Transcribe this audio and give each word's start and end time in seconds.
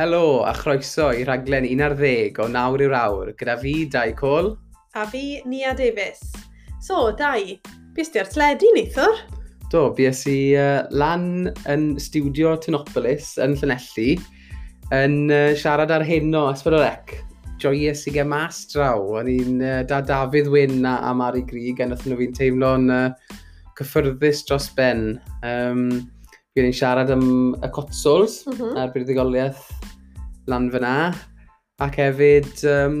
Helo 0.00 0.44
a 0.48 0.54
chroeso 0.54 1.10
i 1.12 1.26
raglen 1.28 1.66
11 1.68 2.38
o 2.40 2.46
nawr 2.48 2.80
i'r 2.80 2.94
awr 2.96 3.34
gyda 3.36 3.58
fi, 3.60 3.72
Dai 3.92 4.14
Cole. 4.16 4.54
A 4.96 5.02
fi, 5.04 5.42
Nia 5.44 5.74
Davies. 5.76 6.22
So, 6.80 7.10
Dai, 7.12 7.58
bys 7.92 8.08
ti 8.08 8.22
ar 8.22 8.30
tledu 8.32 8.70
neithwr? 8.72 9.18
Do, 9.68 9.82
bys 9.98 10.22
i 10.32 10.54
uh, 10.56 10.86
lan 10.88 11.50
yn 11.68 11.84
studio 12.00 12.54
Tynopolis 12.56 13.34
yn 13.44 13.58
Llanelli 13.60 14.14
yn 14.96 15.18
uh, 15.28 15.50
siarad 15.60 15.92
ar 15.92 16.06
hyn 16.08 16.32
o 16.32 16.46
Esbydorec. 16.48 17.18
Joyous 17.60 18.06
i 18.08 18.14
gael 18.14 18.30
mas 18.32 18.62
draw. 18.72 19.04
O'n 19.20 19.28
i'n 19.28 19.60
uh, 19.60 19.82
da 19.84 20.00
Dafydd 20.00 20.48
Wyn 20.48 20.80
a, 20.88 20.94
a 21.10 21.12
Mari 21.12 21.44
Grig 21.50 21.84
a 21.84 21.90
nath 21.90 22.06
nhw 22.08 22.22
fi'n 22.22 22.32
teimlo'n 22.40 22.88
uh, 22.88 23.36
cyffyrddus 23.76 24.46
dros 24.48 24.70
ben. 24.80 25.10
Um, 25.44 25.90
Fi'n 26.56 26.66
i'n 26.66 26.74
siarad 26.74 27.12
am 27.14 27.28
y 27.60 27.68
cotsols 27.70 28.40
mm 28.48 28.56
-hmm. 28.56 28.80
a'r 28.80 28.96
byddigoliaeth 28.96 29.79
lan 30.50 30.70
fyna. 30.74 30.94
Ac 31.80 31.96
hefyd 31.96 32.60
um, 32.68 32.96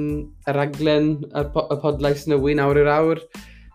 y 0.48 0.56
raglen, 0.56 1.12
y, 1.28 1.44
po 1.52 1.66
y 1.68 1.76
podlais 1.82 2.24
nwy 2.30 2.56
nawr 2.56 2.80
i'r 2.80 2.92
awr. 2.94 3.20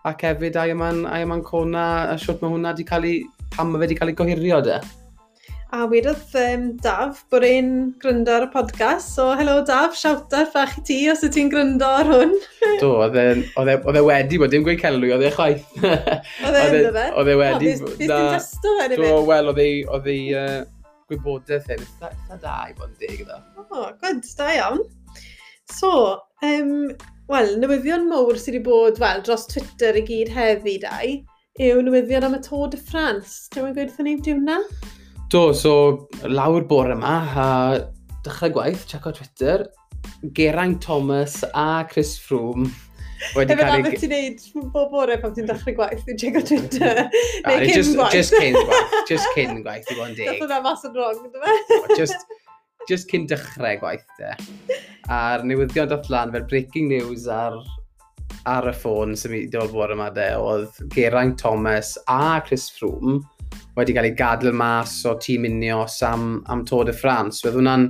Ac 0.06 0.24
hefyd 0.26 0.58
ai 0.58 0.72
yma'n 0.74 1.04
yma 1.20 1.40
Cona, 1.46 1.86
a 2.10 2.16
siwt 2.18 2.42
mae 2.42 2.54
hwnna 2.54 2.74
wedi 2.74 2.86
cael 2.88 3.06
ei, 3.06 3.18
pam 3.54 3.70
mae 3.72 3.84
wedi 3.84 3.98
cael 3.98 4.10
ei 4.10 4.18
gohirio 4.18 4.62
de. 4.66 4.80
A 5.74 5.86
wedodd 5.90 6.34
um, 6.38 6.66
Daf 6.82 7.24
bod 7.30 7.42
e'n 7.46 7.70
gryndo 8.02 8.34
ar 8.34 8.44
y 8.46 8.50
podcast, 8.52 9.10
so 9.16 9.32
helo 9.38 9.56
Daf, 9.66 9.96
shout 9.98 10.34
out 10.38 10.52
fach 10.54 10.76
i 10.78 10.84
ti 10.86 10.98
os 11.10 11.24
y 11.26 11.30
ti'n 11.34 11.50
gryndo 11.50 11.88
ar 12.00 12.10
hwn. 12.10 12.36
Do, 12.82 12.92
e, 13.06 13.24
e, 13.24 13.48
oedd 13.58 13.98
e 13.98 14.04
wedi 14.06 14.38
bod, 14.42 14.54
dim 14.54 14.66
gweud 14.66 14.82
celwy, 14.82 15.10
oedd 15.14 15.26
e 15.26 15.32
chwaith. 15.34 15.66
Oedd 15.82 16.62
e'n 16.62 16.78
dod 16.86 17.00
e? 17.02 17.08
Oedd 17.18 17.30
e, 17.30 17.34
e 17.34 17.40
wedi. 17.42 17.74
Beth 17.82 17.98
ti'n 17.98 18.14
testo 18.36 18.78
fe? 18.78 18.88
Do, 18.94 19.10
wel, 19.26 19.50
oedd 19.50 20.08
e 20.14 20.16
gwybodaeth 21.10 21.70
e, 21.70 21.76
hyn. 21.76 21.86
Eitha, 22.08 22.38
da 22.42 22.56
i 22.70 22.74
fod 22.76 22.92
yn 22.92 22.98
deg 23.02 23.22
iddo. 23.24 23.38
O, 23.56 23.66
oh, 23.70 23.88
gwyd, 24.00 24.26
da 24.38 24.50
iawn. 24.56 24.82
So, 25.72 25.90
um, 26.46 26.74
wel, 27.30 27.56
newyddion 27.62 28.06
mowr 28.10 28.38
sydd 28.38 28.58
wedi 28.58 28.66
bod 28.66 29.00
wel, 29.02 29.22
dros 29.26 29.48
Twitter 29.50 29.98
i 29.98 30.04
gyd 30.06 30.30
heddi 30.34 30.76
dau 30.82 31.16
yw 31.62 31.80
newyddion 31.86 32.26
am 32.28 32.36
y 32.36 32.42
Tôr 32.44 32.68
de 32.72 32.78
France. 32.78 33.46
Dwi'n 33.54 33.72
gwneud 33.72 33.90
wrthyn 33.90 34.08
ni 34.10 34.16
diwna? 34.22 34.60
Do, 35.32 35.48
so 35.56 36.06
lawr 36.28 36.66
bore 36.68 36.94
yma 36.94 37.16
a 37.26 37.48
dechrau 38.26 38.52
gwaith, 38.54 38.86
check 38.90 39.08
o 39.08 39.14
Twitter, 39.16 39.66
Geraint 40.36 40.82
Thomas 40.82 41.42
a 41.52 41.86
Chris 41.90 42.14
Froome 42.18 42.70
Wedi 43.36 43.56
cael 43.58 43.76
ei... 43.78 43.84
beth 43.86 44.00
ti'n 44.02 44.12
neud 44.14 44.66
bob 44.74 44.90
bore 44.94 45.18
pan 45.22 45.34
ti'n 45.36 45.48
dechrau 45.50 45.76
gwaith, 45.78 46.02
ti'n 46.08 46.20
checo 46.22 46.42
Twitter, 46.50 47.02
neu 47.46 47.62
cyn 47.62 47.72
just, 47.72 47.94
gwaith. 47.98 48.16
Just 48.16 48.36
cyn 48.36 48.58
gwaith, 48.58 48.98
just 49.10 49.30
cyn 49.36 49.62
gwaith, 49.62 49.92
i 49.92 49.98
bo'n 50.00 50.18
deg. 50.18 50.30
Dath 50.30 50.42
hwnna 50.44 50.60
mas 50.66 50.84
yn 50.88 50.96
wrong, 50.96 51.22
dyma. 51.34 51.56
just, 52.00 52.36
just 52.90 53.10
cyn 53.12 53.28
dechrau 53.30 53.80
gwaith, 53.82 54.06
de. 54.20 54.34
A'r 55.12 55.46
newyddion 55.48 55.90
dod 55.92 56.10
lan 56.12 56.34
fel 56.34 56.46
breaking 56.50 56.90
news 56.92 57.28
ar 57.30 57.58
ar 58.46 58.68
y 58.70 58.74
ffôn 58.74 59.14
sy'n 59.18 59.32
mynd 59.32 59.46
i 59.46 59.50
ddod 59.50 59.72
bore 59.74 59.94
yma 59.96 60.10
de, 60.14 60.28
oedd 60.38 60.76
Geraint 60.94 61.38
Thomas 61.40 61.96
a 62.10 62.38
Chris 62.46 62.68
Froome 62.74 63.20
wedi 63.76 63.94
cael 63.96 64.08
ei 64.08 64.16
gadl 64.16 64.52
mas 64.56 64.98
o 65.08 65.14
tîm 65.20 65.46
Unios 65.48 65.98
am, 66.06 66.42
am 66.52 66.64
Tôd 66.68 66.90
y 66.92 66.94
Ffrans. 66.96 67.42
Wedd 67.44 67.58
hwnna'n 67.58 67.88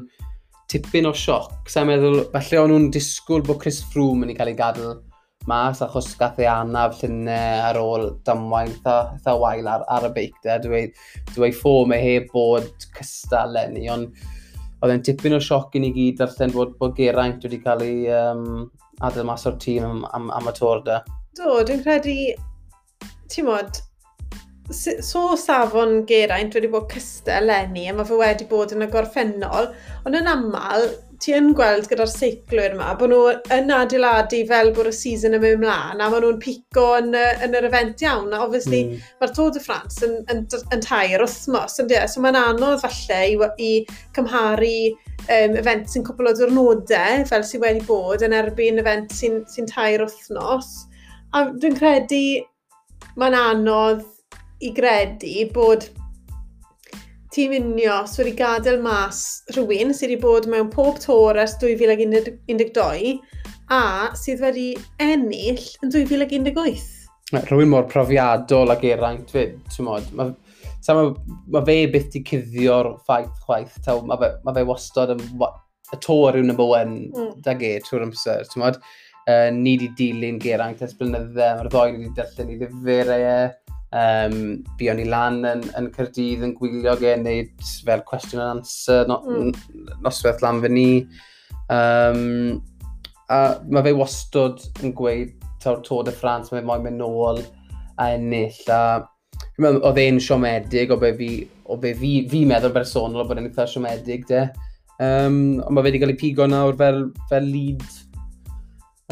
tipyn 0.70 1.06
o 1.06 1.12
sioc. 1.14 1.52
Sa'n 1.70 1.86
meddwl, 1.90 2.24
falle 2.32 2.62
o'n 2.62 2.72
nhw'n 2.72 2.88
disgwyl 2.94 3.44
bod 3.46 3.60
Chris 3.62 3.82
Froome 3.92 4.26
yn 4.26 4.32
ei 4.34 4.38
cael 4.38 4.50
ei 4.52 4.58
gadl 4.58 4.96
mas 5.46 5.82
achos 5.84 6.08
gath 6.18 6.40
ei 6.42 6.48
anaf 6.50 6.98
llunau 7.00 7.60
ar 7.68 7.78
ôl 7.80 8.06
damwain 8.26 8.72
eitha, 8.72 8.96
eitha 9.14 9.36
wael 9.42 9.68
ar, 9.70 9.84
ar 9.96 10.08
y 10.08 10.12
beic 10.16 10.40
de. 10.44 10.58
Dwi 10.66 10.82
dwi 11.34 11.52
ffom 11.54 11.94
e 11.94 12.00
heb 12.02 12.28
bod 12.32 12.88
cystal 12.98 13.54
lenni, 13.54 13.86
ond 13.92 14.10
oedd 14.82 14.92
e'n 14.92 15.04
tipyn 15.06 15.36
o 15.36 15.40
sioc 15.42 15.76
i 15.78 15.82
ni 15.82 15.92
gyd 15.94 16.20
darllen 16.20 16.54
bod, 16.54 16.74
bod 16.80 16.96
Geraint 16.98 17.46
wedi 17.46 17.62
cael 17.62 17.84
ei 17.86 18.04
um, 18.12 18.66
adael 19.06 19.28
mas 19.28 19.46
o'r 19.48 19.58
tîm 19.62 19.86
am, 19.86 20.04
am, 20.16 20.30
am 20.34 20.50
y 20.50 20.54
tor 20.56 20.82
da. 20.86 21.00
Do, 21.38 21.60
dwi'n 21.68 21.84
credu, 21.84 22.16
ti'n 23.32 23.46
modd, 23.48 23.80
so 24.74 25.36
safon 25.38 26.00
Geraint 26.10 26.54
wedi 26.58 26.70
bod 26.72 26.90
cystal 26.92 27.46
lenni 27.48 27.86
a 27.88 27.94
mae 27.94 28.08
fe 28.08 28.18
wedi 28.20 28.48
bod 28.50 28.74
yn 28.74 28.86
y 28.86 28.90
gorffennol, 28.92 29.70
ond 30.04 30.18
yn 30.18 30.30
aml, 30.32 30.88
ti 31.22 31.34
yn 31.36 31.52
gweld 31.56 31.88
gyda'r 31.90 32.10
seiclwyr 32.10 32.74
yma, 32.76 32.92
bod 32.98 33.12
nhw 33.12 33.32
yn 33.56 33.72
adeiladu 33.74 34.42
fel 34.48 34.70
bod 34.76 34.90
y 34.90 34.92
season 34.94 35.36
yn 35.36 35.42
mynd 35.42 35.62
mlaen, 35.62 36.00
a 36.00 36.08
maen 36.12 36.24
nhw'n 36.24 36.40
pico 36.42 36.86
yn, 36.98 37.12
yn 37.16 37.56
yr 37.58 37.68
event 37.68 38.04
iawn. 38.04 38.32
A 38.34 38.42
obviously, 38.44 38.82
mm. 38.88 39.04
mae'r 39.20 39.34
Tôr 39.36 39.52
de 39.54 39.62
France 39.64 40.04
yn, 40.06 40.16
yn, 40.32 40.44
yn, 40.74 40.84
tair 40.84 41.24
wythnos, 41.24 41.78
ynddi? 41.82 42.00
So 42.12 42.24
mae'n 42.24 42.38
anodd 42.40 42.82
falle 42.84 43.20
i, 43.32 43.36
i 43.68 43.70
cymharu 44.16 44.74
um, 44.92 45.56
event 45.62 45.90
sy'n 45.92 46.06
cwpl 46.06 46.30
o 46.30 46.34
diwrnodau, 46.38 47.24
fel 47.30 47.46
sydd 47.46 47.64
wedi 47.64 47.86
bod, 47.88 48.24
yn 48.26 48.36
erbyn 48.36 48.82
event 48.82 49.14
sy'n 49.16 49.42
sy, 49.52 49.66
tair 49.72 50.04
wythnos. 50.04 50.74
A 51.36 51.46
dwi'n 51.52 51.78
credu 51.78 52.24
mae'n 53.20 53.38
anodd 53.38 54.04
i 54.64 54.72
gredu 54.76 55.48
bod 55.54 55.88
tîm 57.36 57.52
unio 57.58 57.98
sydd 58.08 58.24
wedi 58.24 58.36
gadael 58.38 58.78
mas 58.84 59.22
rhywun 59.52 59.92
sydd 59.92 60.14
wedi 60.14 60.20
bod 60.22 60.46
mewn 60.52 60.70
pob 60.72 61.00
tor 61.02 61.36
ers 61.42 61.56
2012 61.60 63.18
a 63.76 63.80
sydd 64.16 64.40
wedi 64.44 64.68
ennill 65.02 65.64
yn 65.84 65.92
2018. 65.92 66.86
Rhywun 67.34 67.72
mor 67.72 67.88
profiadol 67.90 68.72
ag 68.72 68.84
eraint 68.86 69.32
fyd, 69.34 69.56
ti'n 69.74 69.88
modd. 69.88 70.12
Mae 70.16 70.32
ma, 70.94 71.06
ma 71.56 71.62
fe 71.66 71.78
byth 71.90 72.14
i 72.16 72.22
cuddio'r 72.30 72.92
ffaith 73.04 73.42
chwaith. 73.44 73.80
Mae, 74.06 74.20
fe, 74.22 74.30
mae 74.46 74.56
fe 74.56 74.64
wastod 74.70 75.16
yn, 75.16 75.24
y 75.26 76.00
tor 76.06 76.38
yw'n 76.38 76.48
number 76.52 76.70
one 76.70 76.96
mm. 77.10 77.32
dag 77.44 77.64
e 77.66 77.76
trwy'r 77.82 78.06
amser, 78.06 78.46
ti'n 78.52 78.62
modd. 78.62 78.80
Uh, 79.26 79.50
ni 79.50 79.74
wedi 79.74 79.90
dilyn 79.98 80.38
geraint 80.38 80.84
ers 80.86 80.94
blynydde, 80.94 81.34
mae'r 81.58 81.72
ddoen 81.72 81.98
wedi 81.98 82.14
darllen 82.14 82.54
i 82.54 82.60
ddifurau 82.62 83.26
e. 83.26 83.38
Uh, 83.42 83.65
Um, 83.94 84.64
bu 84.76 84.88
o'n 84.90 85.00
i 85.00 85.06
lan 85.08 85.40
yn, 85.46 85.62
yn 85.78 85.90
Cyrdydd 85.94 86.42
yn 86.44 86.54
gwylio 86.58 86.96
gen, 87.00 87.22
neud 87.24 87.66
fel 87.86 88.02
question 88.08 88.42
and 88.42 88.58
answer, 88.58 89.06
no, 89.08 89.20
mm. 89.22 89.52
noswaith 90.04 90.42
lan 90.44 90.60
fy 90.64 90.72
ni. 90.72 90.88
Um, 91.72 92.62
a 93.32 93.58
mae 93.70 93.86
fe 93.86 93.94
wastod 93.96 94.64
yn 94.82 94.94
gweud 94.96 95.34
taw'r 95.62 95.82
Tôr 95.86 96.04
de 96.06 96.14
France, 96.14 96.52
mae 96.52 96.66
moyn 96.66 96.84
mynd 96.84 97.00
nôl 97.02 97.42
a 98.02 98.10
ennill. 98.14 98.58
A 98.70 99.06
oedd 99.62 100.00
e'n 100.02 100.20
siomedig 100.22 100.92
o 100.92 100.98
be 101.00 101.12
fi, 101.16 101.30
o 101.70 101.78
be 101.80 101.94
fi, 101.96 102.12
fi 102.30 102.44
meddwl 102.48 102.74
bersonol 102.74 103.24
o 103.24 103.28
bod 103.28 103.40
e'n 103.40 103.48
eitha 103.50 103.68
siomedig 103.70 104.26
de. 104.30 104.46
Um, 104.96 105.60
ond 105.60 105.76
mae 105.76 105.82
fe 105.84 105.90
wedi 105.90 106.02
cael 106.02 106.14
ei 106.14 106.20
pigo 106.20 106.46
nawr 106.48 106.76
fel, 106.78 107.02
fel 107.30 107.48
lead 107.52 107.84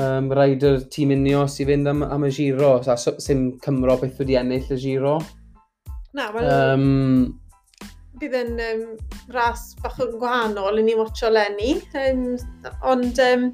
um, 0.01 0.33
rhaid 0.35 0.65
yr 0.67 0.83
tîm 0.93 1.15
unio 1.15 1.45
sy'n 1.51 1.71
fynd 1.71 1.91
am, 1.91 2.03
am 2.07 2.27
y 2.27 2.33
giro, 2.35 2.75
a 2.81 2.97
sy'n 2.99 3.47
Cymro 3.65 3.97
beth 4.01 4.21
wedi 4.23 4.39
ennill 4.41 4.75
y 4.75 4.81
giro. 4.81 5.17
Na, 6.15 6.29
wel, 6.35 6.51
um, 6.51 7.33
bydd 8.21 8.37
yn 8.39 8.61
um, 8.63 8.85
ras 9.35 9.73
bach 9.83 9.99
yn 10.03 10.15
gwahanol 10.21 10.79
i 10.81 10.85
ni 10.87 10.95
watcho 10.99 11.31
lenni, 11.33 11.77
um, 12.05 12.27
ond 12.87 13.19
um, 13.23 13.49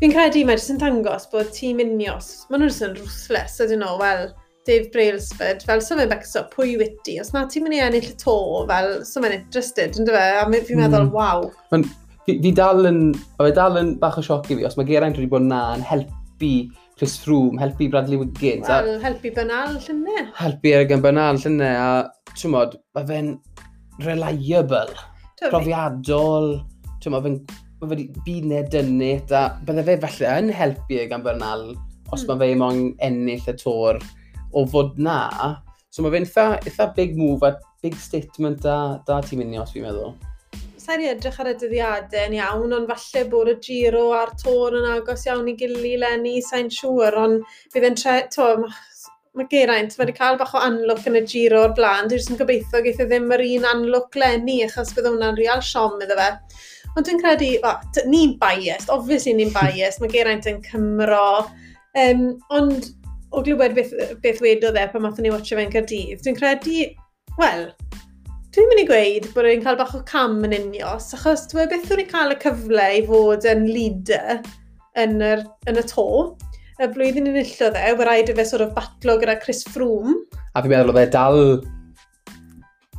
fi'n 0.00 0.14
credu 0.14 0.44
mae 0.46 0.58
jyst 0.58 0.74
yn 0.74 0.82
dangos 0.82 1.26
bod 1.32 1.50
tîm 1.56 1.82
unios, 1.82 2.30
maen 2.50 2.62
nhw'n 2.62 2.70
jyst 2.70 2.86
yn 2.86 2.94
rwthles, 3.00 3.58
ydyn 3.66 3.84
nhw, 3.84 3.96
wel, 4.02 4.30
Dave 4.68 4.90
Brailsford, 4.92 5.64
fel 5.66 5.80
so 5.82 5.96
fe'n 5.96 6.10
becso 6.10 6.44
pwy 6.52 6.76
wyt 6.78 6.98
ti, 7.06 7.16
os 7.22 7.32
na 7.34 7.46
ti'n 7.48 7.64
mynd 7.64 7.78
i 7.78 7.80
ennill 7.82 8.10
y 8.12 8.16
to, 8.20 8.36
fel 8.68 8.92
so 9.08 9.22
fe'n 9.24 9.38
interested, 9.38 9.98
ynddo 9.98 10.14
fe, 10.14 10.26
a 10.36 10.46
fi'n 10.52 10.82
meddwl, 10.82 11.08
mm. 11.08 11.14
waw 11.16 11.48
fi, 12.30 12.38
fi 12.44 12.52
dal 12.56 12.86
yn, 12.88 13.00
o, 13.36 13.42
fe 13.42 13.50
dal 13.56 13.78
yn 13.80 13.94
bach 14.00 14.18
o 14.20 14.24
sioc 14.24 14.48
i 14.50 14.56
fi, 14.58 14.66
os 14.68 14.78
mae 14.78 14.88
Geraint 14.88 15.18
wedi 15.18 15.30
bod 15.30 15.46
na 15.46 15.62
yn 15.76 15.84
helpu 15.86 16.52
Chris 17.00 17.16
Froome, 17.22 17.60
helpu 17.60 17.88
Bradley 17.92 18.20
Wiggins. 18.20 18.68
Wel, 18.68 18.98
helpu 19.02 19.32
Bynal 19.36 19.78
llynau. 19.80 20.26
Helpu 20.38 20.74
Ergen 20.76 21.04
Bynal 21.04 21.40
llynau, 21.40 21.76
a 21.80 22.34
ti'n 22.36 22.54
modd, 22.54 22.76
mae 22.96 23.08
fe'n 23.08 23.34
reliable, 24.04 24.96
Tyfi. 25.40 25.48
profiadol, 25.48 26.52
ti'n 27.00 27.16
modd, 27.16 27.28
mae 27.80 27.92
fe'n 27.94 28.10
byd 28.26 28.50
neu 28.50 29.14
a 29.32 29.44
bydde 29.64 29.86
fe 29.86 29.96
felly 30.04 30.32
yn 30.34 30.52
helpu 30.52 31.00
Ergen 31.00 31.24
Bynal 31.24 31.70
os 32.12 32.24
mm. 32.24 32.28
mae 32.28 32.38
fe 32.42 32.50
hmm. 32.52 32.60
mo'n 32.60 32.80
ennill 33.06 33.48
y 33.48 33.56
tor 33.58 34.00
o 34.52 34.64
fod 34.68 34.98
na. 35.00 35.20
So 35.90 36.04
mae 36.04 36.12
fe'n 36.14 36.28
eitha 36.58 36.90
big 36.96 37.16
move 37.18 37.46
a 37.46 37.54
big 37.82 37.96
statement 37.96 38.60
da, 38.66 38.76
da 39.06 39.20
ti'n 39.24 39.40
mynd 39.40 39.60
os 39.62 39.72
fi'n 39.74 39.86
meddwl 39.86 40.12
sa'n 40.90 41.04
i 41.04 41.10
edrych 41.12 41.36
ar 41.38 41.52
y 41.52 41.54
dyddiadau 41.58 42.26
yn 42.26 42.32
iawn, 42.40 42.72
ond 42.74 42.88
falle 42.90 43.20
bod 43.30 43.48
y 43.52 43.56
giro 43.62 44.08
a'r 44.16 44.32
tôn 44.40 44.74
yn 44.80 44.88
agos 44.90 45.22
iawn 45.28 45.50
i 45.50 45.54
gili 45.58 45.92
lenni, 46.02 46.40
sa'n 46.42 46.70
siŵr, 46.74 47.16
ond 47.24 47.44
bydd 47.74 47.86
yn 47.92 47.98
tre... 48.00 48.16
To, 48.34 48.48
mae 49.38 49.46
Geraint, 49.46 49.94
wedi 49.94 50.10
cael 50.16 50.34
bach 50.40 50.56
o 50.58 50.60
anlwc 50.66 51.04
yn 51.06 51.20
y 51.20 51.22
giro 51.30 51.60
o'r 51.62 51.74
blaen, 51.76 52.08
dwi'n 52.10 52.18
jyst 52.18 52.34
gobeithio 52.40 52.80
geith 52.82 52.98
e 52.98 53.06
ddim 53.06 53.30
yr 53.36 53.44
un 53.44 53.68
anlwc 53.70 54.18
lenni, 54.18 54.56
achos 54.66 54.90
bydd 54.96 55.06
hwnna'n 55.12 55.38
real 55.38 55.62
siom 55.62 56.02
iddo 56.02 56.16
fe. 56.18 56.26
Ond 56.96 57.06
dwi'n 57.06 57.22
credu, 57.22 57.52
oh, 57.70 57.76
ni'n 58.10 58.34
biased, 58.40 58.90
obviously 58.90 59.36
ni'n 59.38 59.54
biased, 59.54 60.02
mae 60.02 60.10
Geraint 60.10 60.50
yn 60.50 60.58
Cymro, 60.66 61.46
um, 62.02 62.24
ond 62.58 62.90
o 63.30 63.44
glywed 63.46 63.78
beth, 63.78 63.94
beth 64.24 64.42
wedodd 64.42 64.80
e 64.82 64.88
pan 64.90 65.06
mathon 65.06 65.22
ni 65.22 65.30
watcha 65.30 65.54
fe'n 65.60 65.70
Cardydd, 65.70 66.26
dwi'n 66.26 66.40
credu, 66.42 66.80
wel, 67.38 67.68
Dwi'n 68.50 68.66
mynd 68.66 68.80
i 68.82 68.84
gweud 68.88 69.26
bod 69.30 69.44
rwy'n 69.46 69.60
cael 69.62 69.76
bach 69.78 69.92
o 69.94 70.00
cam 70.08 70.40
yn 70.42 70.54
unios, 70.56 71.12
achos 71.14 71.44
dwi'n 71.52 71.68
beth 71.70 71.92
rwy'n 71.94 72.08
cael 72.10 72.32
y 72.34 72.36
cyfle 72.42 72.86
i 72.96 73.02
fod 73.06 73.44
yn 73.46 73.60
leader 73.68 74.40
yn, 74.98 75.20
yr, 75.22 75.44
yn 75.70 75.78
y 75.78 75.84
to. 75.86 76.06
Y 76.82 76.88
blwyddyn 76.90 77.30
yn 77.30 77.38
illo 77.44 77.68
dde, 77.70 77.84
wedi 77.92 78.08
rhaid 78.08 78.32
i 78.32 78.36
fe 78.40 78.48
sort 78.50 78.66
of 78.66 78.72
batlo 78.74 79.14
gyda 79.22 79.38
Chris 79.44 79.62
Froome. 79.70 80.16
A 80.58 80.64
fi'n 80.64 80.74
meddwl 80.74 80.90
oedd 80.90 81.04
e 81.04 81.12
dal 81.14 81.40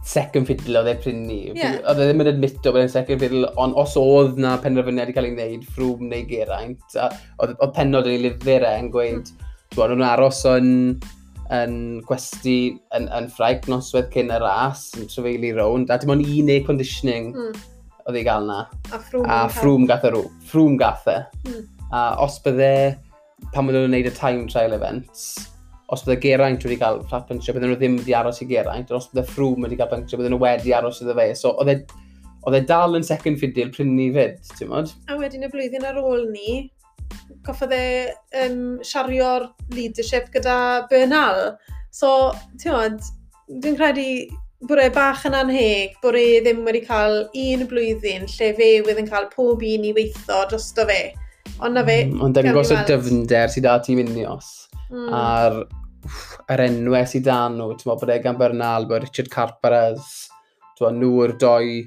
second 0.08 0.48
fiddle 0.48 0.80
oedd 0.80 0.94
e 0.94 0.98
pryn 1.04 1.20
ni. 1.28 1.42
Yeah. 1.50 1.82
Oedd 1.84 2.00
e 2.00 2.08
ddim 2.08 2.24
yn 2.24 2.32
admito 2.32 2.72
bod 2.72 2.86
e'n 2.86 2.96
second 2.96 3.20
fiddle, 3.20 3.52
ond 3.60 3.76
os 3.84 4.00
oedd 4.00 4.40
na 4.40 4.56
penderfyniad 4.64 5.12
i 5.12 5.18
cael 5.20 5.34
ei 5.34 5.36
wneud, 5.36 5.72
ffrwm 5.76 6.14
neu 6.14 6.24
Geraint, 6.32 7.02
oedd 7.44 7.72
penod 7.76 8.08
yn 8.08 8.22
ei 8.22 8.30
lyfr 8.30 8.72
e 8.72 8.78
yn 8.86 8.94
gweud, 8.96 9.36
mm. 9.36 9.50
dwi'n 9.76 10.12
aros 10.16 10.46
yn... 10.56 10.70
On 10.96 11.21
yn 11.52 11.76
gwesti 12.08 12.56
yn, 12.96 13.10
yn 13.12 13.28
ffraig 13.32 13.68
noswedd 13.72 14.10
cyn 14.14 14.32
y 14.32 14.40
ras, 14.42 14.88
yn 14.98 15.10
trefeili 15.12 15.52
rownd, 15.58 15.92
a 15.92 16.00
dim 16.00 16.14
ond 16.16 16.26
un 16.26 16.48
neu 16.48 16.64
conditioning 16.68 17.32
mm. 17.36 17.62
oedd 18.06 18.20
ei 18.20 18.26
gael 18.28 18.48
na. 18.48 18.64
A 18.92 19.00
ffrwm, 19.00 19.28
a 19.28 19.40
ffrwm 19.52 19.88
gath 19.90 20.08
e. 20.08 20.14
Ffrwm 20.48 20.78
gath 20.80 21.10
e. 21.12 21.18
Mm. 21.50 21.64
A 21.92 22.04
os 22.24 22.40
bydde, 22.46 22.74
pan 23.52 23.68
bydde 23.68 23.82
nhw'n 23.82 23.92
gwneud 23.92 24.12
y 24.12 24.16
time 24.16 24.46
trial 24.52 24.78
events, 24.78 25.32
os 25.92 26.06
bydde 26.08 26.22
Geraint 26.24 26.64
wedi 26.64 26.80
cael 26.80 27.02
flat 27.10 27.28
puncture, 27.28 27.58
bydde 27.58 27.68
nhw 27.68 27.80
ddim 27.82 27.98
wedi 28.00 28.16
aros 28.16 28.40
i 28.44 28.48
Geraint, 28.48 28.92
ond 28.92 29.02
os 29.02 29.10
bydde 29.12 29.28
ffrwm 29.34 29.68
wedi 29.68 29.80
cael 29.82 29.92
puncture, 29.92 30.22
bydde 30.22 30.32
nhw 30.32 30.44
wedi 30.46 30.76
aros 30.78 31.04
iddo 31.04 31.18
fe. 31.20 31.32
So, 31.36 31.52
oedd 31.60 31.74
e, 31.76 32.62
e 32.62 32.68
dal 32.70 32.96
yn 32.96 33.08
second 33.08 33.42
fiddle 33.42 33.74
pryn 33.76 33.92
ni 33.98 34.08
fyd, 34.16 34.40
ti'n 34.56 34.72
modd? 34.72 34.96
A 35.12 35.20
wedyn 35.20 35.44
y 35.44 35.52
blwyddyn 35.52 35.90
ar 35.90 36.00
ôl 36.00 36.30
ni, 36.32 36.62
goffodd 37.46 37.74
e 37.76 37.86
um, 38.44 38.62
siario'r 38.86 39.48
leadership 39.76 40.30
gyda 40.36 40.88
Bernal. 40.92 41.58
So, 41.92 42.32
ti'n 42.62 43.00
dwi'n 43.62 43.76
credu 43.80 44.08
bod 44.70 44.80
e 44.84 44.90
bach 44.94 45.26
yn 45.26 45.36
anheg, 45.36 45.98
bod 46.04 46.16
e 46.20 46.40
ddim 46.46 46.62
wedi 46.68 46.84
cael 46.86 47.24
un 47.26 47.66
blwyddyn 47.70 48.28
lle 48.30 48.50
fe 48.58 48.70
wedi 48.86 49.04
yn 49.04 49.10
cael 49.10 49.28
pob 49.34 49.64
un 49.66 49.88
i 49.90 49.94
weithio 49.98 50.44
drosto 50.52 50.86
fe. 50.90 51.02
Ond 51.60 51.78
na 51.78 51.86
fe... 51.88 52.04
Mm, 52.08 52.22
ond 52.26 52.38
dangos 52.38 52.74
y 52.74 52.80
dyfnder 52.90 53.54
sydd 53.54 53.70
â 53.70 53.80
tîm 53.86 54.04
unios. 54.04 54.52
Mm. 54.92 55.08
A'r 55.18 55.58
wff, 56.06 56.38
yr 56.54 56.66
enwau 56.68 57.10
sydd 57.10 57.30
â 57.34 57.42
nhw, 57.56 57.72
ti'n 57.78 57.90
bod 57.90 57.98
e 57.98 58.06
bod 58.06 58.14
Egan 58.16 58.40
Bernal, 58.40 58.88
bod 58.90 59.06
Richard 59.06 59.32
Carperez, 59.34 60.14
nhw 60.82 61.12
yw'r 61.12 61.36
doi 61.42 61.84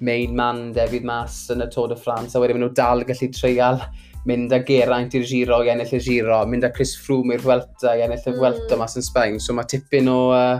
main 0.00 0.36
man 0.36 0.70
David 0.72 1.04
Mas 1.04 1.40
yn 1.52 1.64
y 1.64 1.68
Tôr 1.72 1.90
de 1.90 1.96
France, 1.98 2.36
a 2.36 2.40
wedyn 2.40 2.56
maen 2.56 2.68
nhw 2.68 2.76
dal 2.76 3.04
gallu 3.08 3.28
treial 3.34 3.82
mynd 4.28 4.52
â 4.52 4.60
Geraint 4.68 5.14
i'r 5.16 5.26
giro 5.28 5.60
i 5.64 5.70
ennill 5.72 5.94
y 5.96 6.00
giro, 6.04 6.40
mynd 6.50 6.66
â 6.68 6.72
Chris 6.74 6.94
Froome 7.00 7.36
i'r 7.36 7.44
Vuelta 7.44 7.94
i 7.96 8.04
ennill 8.04 8.24
y 8.26 8.32
mm. 8.34 8.40
Vuelta 8.40 8.74
mm. 8.74 8.82
mas 8.82 8.98
yn 9.00 9.06
Sbaen. 9.06 9.38
So 9.42 9.56
mae 9.56 9.68
tipyn 9.70 10.10
o... 10.12 10.18
Uh, 10.36 10.58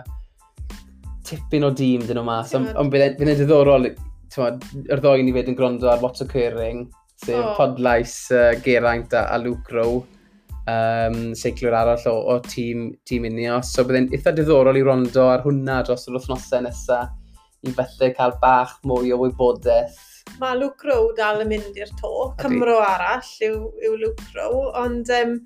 tipyn 1.28 1.66
o 1.68 1.72
dîm 1.76 2.06
dyn 2.08 2.16
nhw 2.16 2.26
mas. 2.28 2.54
Ond 2.56 2.70
on, 2.72 2.88
e, 2.88 2.92
bydd 2.94 3.24
e'n 3.26 3.40
diddorol, 3.42 3.90
yr 4.38 5.02
ddoi 5.02 5.24
ni 5.24 5.34
fed 5.36 5.50
yn 5.52 5.58
gwrando 5.58 5.90
ar 5.92 6.00
What's 6.00 6.24
Occurring, 6.24 6.86
sef 7.20 7.42
oh. 7.42 7.52
podlais 7.58 8.14
uh, 8.32 8.54
Geraint 8.64 9.12
a, 9.16 9.26
a 9.34 9.40
Luke 9.42 9.74
Rowe, 9.74 10.04
um, 10.68 11.20
seiclwyr 11.36 11.76
arall 11.76 12.08
o, 12.10 12.16
o 12.34 12.38
tîm, 12.48 12.90
tîm 13.08 13.28
Unios. 13.28 13.74
So 13.74 13.84
bydd 13.88 14.00
e'n 14.00 14.12
eitha 14.16 14.34
diddorol 14.36 14.80
i 14.80 14.84
rondo 14.86 15.28
ar 15.32 15.44
hwnna 15.44 15.82
dros 15.86 16.08
yr 16.08 16.18
wythnosau 16.18 16.64
nesaf 16.64 17.66
i 17.66 17.74
felly 17.74 18.12
cael 18.16 18.36
bach 18.42 18.76
mwy 18.86 19.12
o 19.12 19.18
wybodaeth 19.24 19.98
mae 20.40 20.58
Luke 20.58 20.88
Rowe 20.88 21.14
dal 21.16 21.42
yn 21.44 21.52
mynd 21.52 21.78
i'r 21.80 21.94
to. 22.00 22.12
Cymro 22.42 22.78
arall 22.84 23.32
yw, 23.48 23.64
yw 23.86 23.96
Luke 24.02 24.28
Rowe, 24.36 24.68
ond 24.82 25.10
um, 25.16 25.38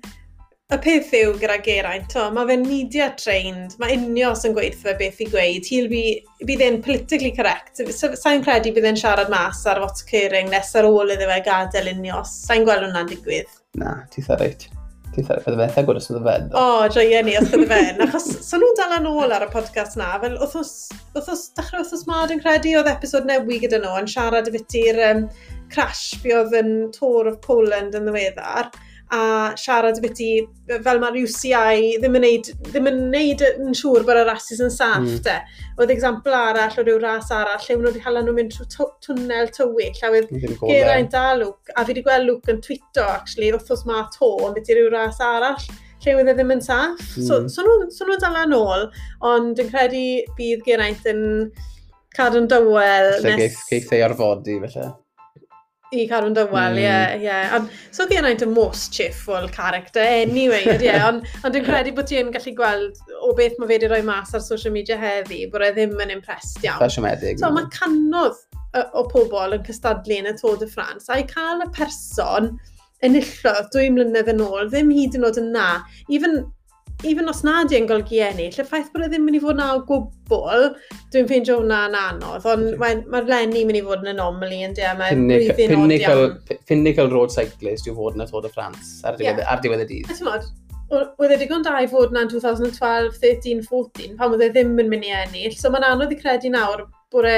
y 0.73 0.79
peth 0.81 1.13
yw 1.17 1.33
gyda 1.41 1.57
Geraint, 1.63 2.07
to, 2.13 2.27
mae 2.33 2.47
fe'n 2.49 2.67
media 2.67 3.09
trained, 3.19 3.75
mae 3.81 3.97
unios 3.97 4.45
yn 4.47 4.55
gweithio 4.57 4.89
fe 4.89 4.95
beth 5.01 5.23
i 5.23 5.27
gweud, 5.29 5.69
he'll 5.69 5.89
be, 5.91 6.03
bydd 6.43 6.63
e'n 6.67 6.79
politically 6.85 7.33
correct, 7.35 7.83
sa'n 7.93 8.45
credu 8.45 8.73
bydd 8.75 8.91
e'n 8.91 8.99
siarad 8.99 9.33
mas 9.33 9.63
ar 9.69 9.83
what's 9.83 10.05
occurring 10.05 10.51
nes 10.53 10.75
ar 10.79 10.89
ôl 10.89 11.13
iddo 11.13 11.29
fe 11.29 11.41
gadael 11.49 11.91
unios, 11.95 12.37
sa'n 12.47 12.65
gweld 12.67 12.87
hwnna'n 12.87 13.11
digwydd. 13.11 13.59
Na, 13.81 13.99
ti'n 14.13 14.31
rhaid. 14.33 14.69
Fydde 15.13 15.39
fe 15.57 15.65
ethaf 15.67 15.85
gwrdd 15.87 15.99
os 16.01 16.07
fydde 16.09 16.21
fe. 16.25 16.35
O, 16.57 16.65
joia 16.93 17.21
ni 17.25 17.35
os 17.37 17.49
fydde 17.51 17.67
fe. 17.69 17.81
Achos, 18.05 18.29
so 18.47 18.57
nhw'n 18.61 18.77
dal 18.79 18.95
yn 18.97 19.09
ôl 19.11 19.35
ar 19.35 19.45
y 19.45 19.49
podcast 19.53 19.97
na, 19.99 20.13
fel 20.23 20.39
wrthos, 20.41 20.73
dechrau 21.13 21.83
wrthos 21.83 22.07
ma, 22.09 22.23
dwi'n 22.29 22.41
credu, 22.41 22.73
oedd 22.79 22.89
episod 22.89 23.29
newi 23.29 23.59
gyda 23.61 23.81
nhw 23.83 23.99
yn 24.01 24.09
siarad 24.09 24.49
y 24.49 24.55
fyty'r 24.55 25.01
um, 25.11 25.27
crash 25.73 26.17
fi 26.23 26.33
oedd 26.39 26.57
yn 26.57 26.73
Tour 26.95 27.29
of 27.29 27.37
Poland 27.45 27.97
yn 27.99 28.09
ddiweddar 28.09 28.71
a 29.13 29.53
siarad 29.59 29.99
byty 30.01 30.29
fel 30.85 30.99
mae'r 31.01 31.19
UCI 31.21 31.99
ddim 32.01 32.17
yn 32.17 32.25
neud, 32.25 32.49
ddim 32.69 32.89
yn, 32.89 32.99
neud 33.13 33.43
yn 33.45 33.75
siŵr 33.77 34.05
bod 34.07 34.19
y 34.21 34.25
rasis 34.29 34.61
yn 34.63 34.73
saff 34.73 35.03
mm. 35.03 35.19
de. 35.27 35.35
Oedd 35.77 35.93
example 35.93 36.33
arall 36.37 36.79
o 36.81 36.85
ryw 36.87 36.99
ras 37.03 37.29
arall 37.35 37.61
lle 37.61 37.77
nhw 37.77 37.91
wedi 37.91 38.03
hala 38.05 38.23
nhw 38.25 38.35
mynd 38.37 38.57
trwy 38.57 38.87
twnnel 39.05 39.51
tywyll 39.53 40.01
a 40.07 40.11
wedd 40.15 40.31
Geraint 40.63 41.17
a 41.19 41.25
Luke 41.39 41.75
a 41.75 41.83
fi 41.83 41.93
wedi 41.93 42.05
gweld 42.07 42.29
Luke 42.29 42.53
yn 42.53 42.61
twito 42.65 43.05
actually 43.05 43.51
wrthos 43.53 43.85
ma 43.89 44.05
to 44.15 44.31
yn 44.47 44.57
byti 44.57 44.79
ryw 44.79 44.89
ras 44.93 45.21
arall 45.23 45.67
lle 46.03 46.17
wedd 46.17 46.33
e 46.33 46.37
ddim 46.39 46.55
yn 46.57 46.65
saff. 46.65 47.05
Mm. 47.13 47.27
So, 47.27 47.39
hmm. 47.43 47.53
so 47.53 47.67
nhw, 47.67 47.77
so 47.93 48.09
nhw 48.09 48.17
dala 48.23 48.47
nôl 48.49 48.89
ond 49.29 49.61
yn 49.61 49.69
credu 49.69 50.07
bydd 50.39 50.65
Geraint 50.65 51.05
yn 51.13 51.23
cadw'n 52.17 52.49
dywel. 52.49 53.13
Lle 53.21 53.37
nes... 53.37 53.45
geith, 53.45 53.63
geith 53.69 53.95
ei 53.97 54.05
arfodi 54.09 54.59
felly. 54.65 54.89
I 55.93 56.07
Carwyn 56.09 56.35
Dywel, 56.37 56.79
ie, 56.81 56.87
mm. 56.89 57.23
ie. 57.23 57.37
Ond, 57.57 57.69
so 57.93 58.07
gen 58.09 58.27
i'n 58.29 58.39
the 58.41 58.49
most 58.49 58.91
cheerful 58.95 59.47
character 59.53 60.01
anyway, 60.01 60.63
ie. 60.65 60.79
Yeah. 60.87 61.05
Ond 61.09 61.27
on 61.43 61.53
dwi'n 61.53 61.67
credu 61.67 61.93
bod 61.97 62.09
ti'n 62.09 62.33
gallu 62.33 62.55
gweld 62.57 63.13
o 63.21 63.33
beth 63.37 63.59
mae 63.59 63.69
fe 63.69 63.77
wedi 63.77 63.91
rhoi 63.91 64.01
mas 64.07 64.33
ar 64.33 64.43
social 64.45 64.73
media 64.75 64.97
heddi, 64.99 65.43
bod 65.53 65.65
e 65.65 65.71
ddim 65.75 65.95
yn 66.03 66.15
impressed 66.17 66.65
iawn. 66.65 66.81
Ffasiomedig. 66.81 67.39
So, 67.41 67.51
mae 67.53 67.69
canodd 67.75 68.39
o, 68.73 68.83
o 69.01 69.05
pobl 69.11 69.57
yn 69.57 69.65
cystadlu 69.67 70.19
yn 70.23 70.31
y 70.33 70.35
Tôr 70.39 70.59
de 70.61 70.69
France, 70.69 71.11
i 71.13 71.27
cael 71.29 71.63
y 71.65 71.69
person 71.75 72.53
enillodd 73.03 73.69
dwy 73.73 73.89
mlynedd 73.93 74.31
yn 74.33 74.43
ôl, 74.43 74.67
ddim 74.71 74.91
hyd 74.95 75.17
yn 75.19 75.27
oed 75.27 75.39
yn 75.41 75.51
na. 75.55 75.67
Even 76.09 76.43
even 77.09 77.29
os 77.29 77.43
nad 77.43 77.71
i'n 77.75 77.87
golygu 77.89 78.19
ennill, 78.25 78.55
y 78.55 78.65
ffaith 78.67 78.89
bod 78.93 79.05
e 79.05 79.09
ddim 79.11 79.23
yn 79.23 79.27
mynd 79.27 79.39
i 79.39 79.43
fod 79.43 79.59
na 79.59 79.69
o 79.75 79.83
gwbl, 79.87 80.69
dwi'n 81.13 81.29
ffeindio 81.29 81.59
hwnna'n 81.59 81.97
anodd, 81.99 82.47
ond 82.49 82.79
mae'r 82.81 83.03
ma 83.11 83.23
lenni 83.27 83.63
mynd 83.67 83.79
i 83.79 83.83
fod 83.85 84.03
yn 84.05 84.13
anomaly 84.13 84.59
yn 84.67 84.75
dea, 84.77 84.93
mae'n 84.99 85.25
blwyddyn 85.29 85.75
odian. 85.77 86.35
Pinnacle 86.69 87.09
road 87.11 87.33
cyclist 87.35 87.89
yw 87.89 87.97
fod 87.99 88.19
yn 88.19 88.25
y 88.25 88.29
Tôr 88.29 88.45
de 88.45 88.51
France 88.53 89.01
ar 89.07 89.19
diwedd, 89.19 89.41
yeah. 89.41 89.49
ar 89.51 89.63
diwedd 89.63 89.85
y 89.85 89.89
dydd. 89.93 90.13
Ti'n 90.13 90.51
Wedd 90.93 91.31
e 91.33 91.37
digon 91.41 91.63
da 91.65 91.79
i 91.81 91.87
fod 91.89 92.11
na'n 92.13 92.27
2012, 92.29 93.15
13, 93.17 93.63
14, 93.65 94.13
pan 94.19 94.35
oedd 94.35 94.43
e 94.45 94.49
ddim 94.53 94.75
yn 94.77 94.91
mynd 94.91 95.07
i 95.07 95.13
ennill, 95.23 95.55
so 95.57 95.71
mae'n 95.73 95.87
anodd 95.87 96.13
i 96.13 96.19
credu 96.19 96.51
nawr 96.53 96.85
bod 97.13 97.25
e 97.25 97.37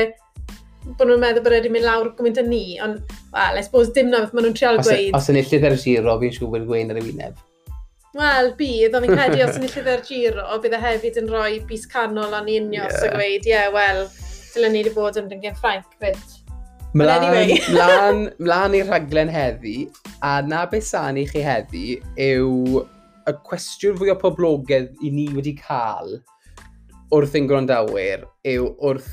bod 0.99 1.07
nhw'n 1.09 1.21
meddwl 1.21 1.45
bod 1.45 1.55
wedi 1.55 1.71
mynd 1.71 1.87
lawr 1.87 2.11
gymaint 2.17 2.41
â 2.41 2.45
ni, 2.45 2.63
ond, 2.83 3.15
well, 3.33 3.57
I 3.57 3.63
suppose 3.65 3.93
dim 3.95 4.11
na 4.11 4.25
beth 4.25 4.35
maen 4.35 4.49
nhw'n 4.49 4.57
trial 4.59 4.81
e- 4.81 4.85
gweud. 4.85 5.15
Os 5.17 5.31
yn 5.31 5.39
illydd 5.39 5.65
ar 5.69 5.77
y 5.77 5.81
giro, 5.81 6.17
fi'n 6.21 6.35
siŵr 6.35 6.51
bod 6.51 6.67
gwein 6.69 6.93
ar 6.93 6.99
y 6.99 7.05
wyneb. 7.07 7.39
Wel, 8.15 8.53
bydd, 8.55 8.95
ond 8.95 9.05
fi'n 9.05 9.15
credu 9.19 9.43
os 9.43 9.59
yn 9.59 9.67
llyfr 9.67 10.03
giro, 10.07 10.45
bydd 10.63 10.77
e 10.77 10.79
hefyd 10.85 11.19
yn 11.19 11.29
rhoi 11.31 11.59
bus 11.67 11.83
canol 11.91 12.31
o'n 12.37 12.47
union, 12.47 12.85
yeah. 12.85 12.95
so 12.95 13.11
gweud, 13.11 13.43
ie, 13.43 13.51
yeah, 13.51 13.67
wel, 13.73 14.05
dylen 14.53 14.75
ni 14.75 14.83
wedi 14.85 14.95
bod 14.95 15.19
yn 15.19 15.27
dyngen 15.31 15.57
Ffrainc, 15.59 15.97
fyd. 15.99 16.21
Mlaen, 16.95 17.25
anyway. 17.27 17.57
mlaen, 17.75 18.21
mlaen 18.39 18.77
i'r 18.79 18.87
rhaglen 18.87 19.31
heddi, 19.33 19.89
a 20.23 20.37
na 20.47 20.63
beth 20.71 20.87
sa'n 20.87 21.19
i 21.19 21.25
chi 21.27 21.43
heddi 21.43 21.97
yw 22.29 22.85
y 23.25 23.35
cwestiwn 23.49 23.99
fwy 23.99 24.13
o 24.13 24.17
poblogaidd 24.21 25.03
i 25.03 25.11
ni 25.11 25.27
wedi 25.35 25.57
cael 25.59 26.15
wrth 27.15 27.35
ein 27.35 27.49
gwrandawyr 27.49 28.23
yw 28.47 28.69
wrth 28.79 29.11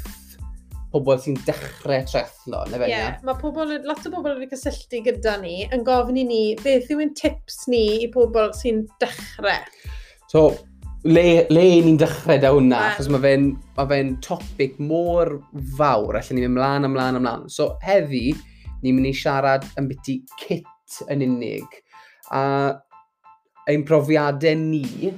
pobl 0.93 1.21
sy'n 1.23 1.39
dechrau 1.47 2.05
trethlo, 2.09 2.65
neu 2.71 2.83
fe 2.83 2.91
yeah, 2.91 3.17
Mae 3.27 3.39
pobl, 3.41 3.73
lot 3.89 4.05
o 4.09 4.13
bobl 4.13 4.37
wedi 4.37 4.51
cysylltu 4.53 5.03
gyda 5.07 5.39
ni 5.43 5.63
yn 5.73 5.87
gofyn 5.87 6.21
i 6.21 6.27
ni 6.29 6.43
beth 6.61 6.91
yw 6.93 7.03
ein 7.05 7.15
tips 7.19 7.65
ni 7.73 7.83
i 8.05 8.11
pobl 8.13 8.53
sy'n 8.59 8.85
dechrau. 9.03 9.65
So, 10.33 10.45
le, 11.09 11.27
le 11.53 11.67
ni'n 11.87 11.99
dechrau 12.01 12.41
da 12.43 12.53
hwnna, 12.55 12.79
yeah. 12.79 12.93
achos 12.93 13.11
mae 13.13 13.25
fe'n 13.25 13.49
ma 13.79 13.89
fe 13.91 14.03
topic 14.25 14.79
mor 14.93 15.35
fawr, 15.79 16.21
allan 16.21 16.39
ni'n 16.39 16.47
mynd 16.49 16.59
mlaen, 16.61 16.89
ymlaen, 16.91 17.21
ymlaen. 17.23 17.49
So, 17.53 17.73
heddi, 17.85 18.31
ni'n 18.83 18.99
mynd 18.99 19.11
i 19.11 19.17
siarad 19.17 19.67
yn 19.81 19.91
byty 19.91 20.21
kit 20.41 21.03
yn 21.11 21.25
unig. 21.25 21.83
A 22.37 22.45
ein 23.71 23.85
profiadau 23.87 24.59
ni 24.59 25.13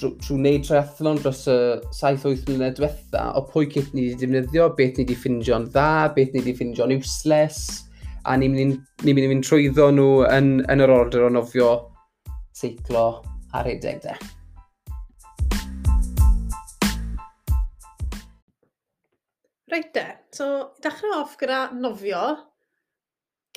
trwy, 0.00 0.10
trwy 0.22 0.36
wneud 0.38 0.66
triathlon 0.66 1.18
dros 1.22 1.44
y 1.50 1.56
7-8 1.94 2.44
mlynedd 2.48 2.78
diwetha, 2.78 3.24
o 3.38 3.42
pwy 3.50 3.68
cip 3.72 3.90
ni 3.94 4.08
wedi 4.08 4.26
defnyddio, 4.26 4.68
beth 4.78 4.98
ni 4.98 5.04
wedi 5.04 5.16
ffindio'n 5.18 5.66
dda, 5.70 5.88
beth 6.16 6.32
ni 6.34 6.42
wedi 6.42 6.54
ffindio'n 6.58 6.94
useless, 6.96 7.84
a 8.24 8.36
ni'n 8.40 8.54
mynd 8.54 9.04
i 9.04 9.12
ni 9.12 9.26
fynd 9.28 9.44
trwyddo 9.44 9.90
nhw 9.92 10.08
yn, 10.30 10.48
yn 10.72 10.84
yr 10.84 10.92
order 10.94 11.26
o 11.26 11.32
nofio, 11.32 11.68
seiclo 12.56 13.04
a 13.52 13.64
rhedeg 13.64 14.00
de. 14.04 14.14
Reit 19.74 19.92
de, 19.96 20.06
so 20.32 20.48
dechrau 20.84 21.20
off 21.20 21.36
gyda 21.40 21.66
nofio, 21.76 22.24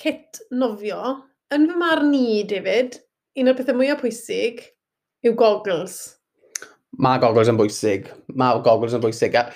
cit 0.02 0.42
nofio, 0.52 1.16
yn 1.54 1.70
fy 1.70 1.80
marn 1.80 2.12
ni, 2.12 2.44
David, 2.50 3.00
un 3.38 3.52
o'r 3.52 3.58
pethau 3.58 3.78
mwyaf 3.78 4.02
pwysig 4.04 4.64
yw 5.26 5.36
goggles 5.38 6.17
mae 6.96 7.20
goggles 7.22 7.52
yn 7.52 7.60
bwysig. 7.60 8.10
Mae 8.40 8.62
goggles 8.66 8.96
yn 8.98 9.04
bwysig. 9.04 9.36
A, 9.38 9.48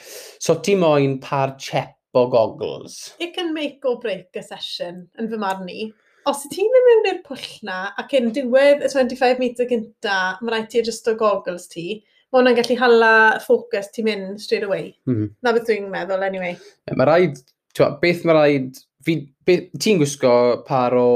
so 0.42 0.58
ti 0.64 0.76
moyn 0.80 1.18
par 1.24 1.56
chep 1.62 1.96
o 2.14 2.28
goggles? 2.32 3.14
It 3.20 3.34
can 3.36 3.54
make 3.54 3.86
or 3.86 4.00
break 4.00 4.36
a 4.36 4.44
session, 4.44 5.06
yn 5.20 5.30
fy 5.32 5.40
marn 5.42 5.70
i. 5.72 5.90
Os 6.30 6.44
ti'n 6.52 6.68
mynd 6.70 6.88
mewn 6.88 7.08
i'r 7.10 7.22
pwll 7.26 7.48
na, 7.66 7.78
ac 7.98 8.14
yn 8.20 8.30
diwedd 8.36 8.84
y 8.86 8.90
25 8.92 9.40
metr 9.42 9.70
gynta, 9.70 10.18
mae 10.42 10.54
rhaid 10.54 10.68
ti 10.70 10.84
just 10.86 11.08
o 11.10 11.16
goggles 11.18 11.66
ti, 11.72 12.04
mae 12.30 12.42
hwnna'n 12.42 12.60
gallu 12.60 12.78
hala 12.78 13.14
ffocws 13.42 13.90
ti'n 13.96 14.10
mynd 14.10 14.44
straight 14.44 14.68
away. 14.68 14.92
Mm 15.10 15.16
-hmm. 15.16 15.32
Na 15.42 15.56
beth 15.56 15.66
dwi'n 15.70 15.90
meddwl, 15.94 16.28
anyway. 16.28 16.60
Mae 16.94 17.10
rhaid, 17.10 17.42
twa, 17.74 17.90
beth 18.04 18.22
mae 18.28 18.38
rhaid, 18.38 18.84
ti'n 19.02 20.04
gwisgo 20.04 20.36
par 20.68 20.94
o... 21.00 21.08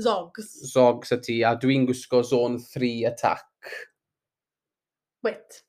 Zogs. 0.00 0.48
Zogs 0.72 1.12
y 1.12 1.20
ti, 1.26 1.36
a 1.44 1.52
dwi'n 1.60 1.84
gwisgo 1.88 2.22
zone 2.24 2.62
3 2.72 3.04
attack 3.10 3.44
Wyt. 5.26 5.62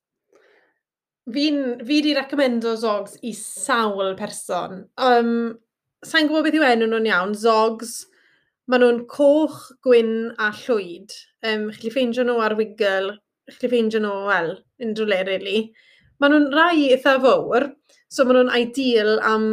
Fi'n, 1.34 1.64
fi 1.88 2.02
di 2.06 2.14
recomendo 2.16 2.76
Zogs 2.80 3.18
i 3.28 3.34
sawl 3.36 4.14
person. 4.20 4.86
Um, 4.96 5.58
Sa'n 6.06 6.30
gwybod 6.30 6.46
beth 6.46 6.56
yw 6.60 6.64
enw 6.68 6.88
nhw'n 6.92 7.10
iawn. 7.10 7.34
Zogs, 7.36 8.04
maen 8.70 8.84
nhw'n 8.84 9.00
coch, 9.10 9.58
gwyn 9.84 10.12
a 10.38 10.52
llwyd. 10.54 11.16
Um, 11.42 11.68
chli 11.74 11.90
ffeindio 11.92 12.24
nhw 12.28 12.38
ar 12.46 12.54
wigl, 12.60 13.10
chli 13.56 13.72
ffeindio 13.72 14.04
nhw, 14.04 14.14
wel, 14.30 14.52
unrhyw 14.86 15.10
le, 15.10 15.20
really. 15.28 15.64
Maen 16.22 16.36
nhw'n 16.36 16.54
rai 16.54 16.86
eitha 16.92 17.18
fawr, 17.24 17.72
so 18.14 18.28
maen 18.28 18.40
nhw'n 18.44 18.54
ideal 18.62 19.18
am 19.26 19.50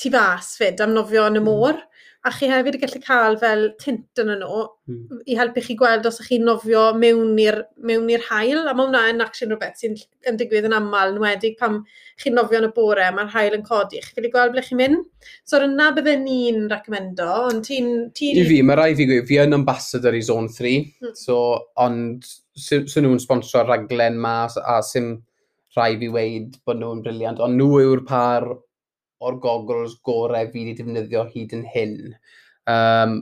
tu 0.00 0.10
fas 0.14 0.54
fyd, 0.58 0.80
am 0.80 0.96
nofio 0.96 1.28
yn 1.28 1.38
y 1.42 1.44
môr 1.44 1.76
a 2.22 2.30
chi 2.30 2.46
hefyd 2.46 2.76
yn 2.78 2.82
gallu 2.84 3.00
cael 3.02 3.36
fel 3.40 3.64
tint 3.82 4.20
yn 4.22 4.28
nhw 4.38 4.58
mm. 4.86 5.22
i 5.26 5.34
helpu 5.38 5.62
chi 5.66 5.74
gweld 5.78 6.06
os 6.06 6.20
ych 6.22 6.28
chi'n 6.30 6.44
nofio 6.46 6.82
mewn 6.94 7.40
i'r 7.42 8.26
hael. 8.28 8.60
a 8.62 8.74
mae 8.74 8.86
hwnna 8.86 9.00
yn 9.10 9.24
action 9.24 9.50
rhywbeth 9.50 9.82
sy'n 9.82 9.96
yn 10.30 10.38
digwydd 10.38 10.68
yn 10.68 10.76
aml, 10.76 11.16
yn 11.16 11.18
wedig 11.24 11.56
pam 11.58 11.80
chi'n 12.22 12.38
nofio 12.38 12.60
yn 12.62 12.68
y 12.68 12.72
bore, 12.76 13.08
mae'r 13.16 13.32
hael 13.34 13.58
yn 13.58 13.66
codi, 13.66 13.98
chi'n 14.04 14.20
gallu 14.20 14.32
gweld 14.36 14.54
ble 14.54 14.64
chi'n 14.68 14.78
mynd. 14.78 15.02
So 15.42 15.58
ar 15.58 15.66
yna 15.66 15.90
bydde 15.96 16.14
ni'n 16.22 16.62
recomendo, 16.70 17.28
ond 17.48 17.66
ti'n... 17.66 17.90
Ti... 18.14 18.30
I 18.38 18.46
fi, 18.46 18.62
mae 18.62 18.78
rai 18.78 18.92
fi 18.98 19.08
gwyb, 19.10 19.26
fi 19.26 19.42
yn 19.42 19.58
ambassador 19.58 20.14
i 20.14 20.22
Zone 20.22 20.52
3, 20.54 20.78
mm. 21.02 21.16
so, 21.18 21.42
ond 21.82 22.28
sy'n 22.54 22.86
sy 22.86 23.02
nhw'n 23.02 23.22
sponsor 23.22 23.66
raglen 23.66 24.20
mas, 24.22 24.54
a 24.62 24.78
sy'n 24.86 25.16
rai 25.74 25.96
fi 25.98 26.12
weid 26.12 26.60
bod 26.62 26.78
nhw'n 26.78 27.02
briliant, 27.02 27.42
ond 27.42 27.58
nhw 27.58 27.82
yw'r 27.82 28.06
par 28.06 28.46
o'r 29.22 29.38
goggles 29.42 29.98
gorau 30.06 30.48
fi 30.52 30.64
wedi 30.64 30.76
defnyddio 30.78 31.26
hyd 31.32 31.54
yn 31.56 31.66
hyn. 31.74 31.96
Um, 32.70 33.18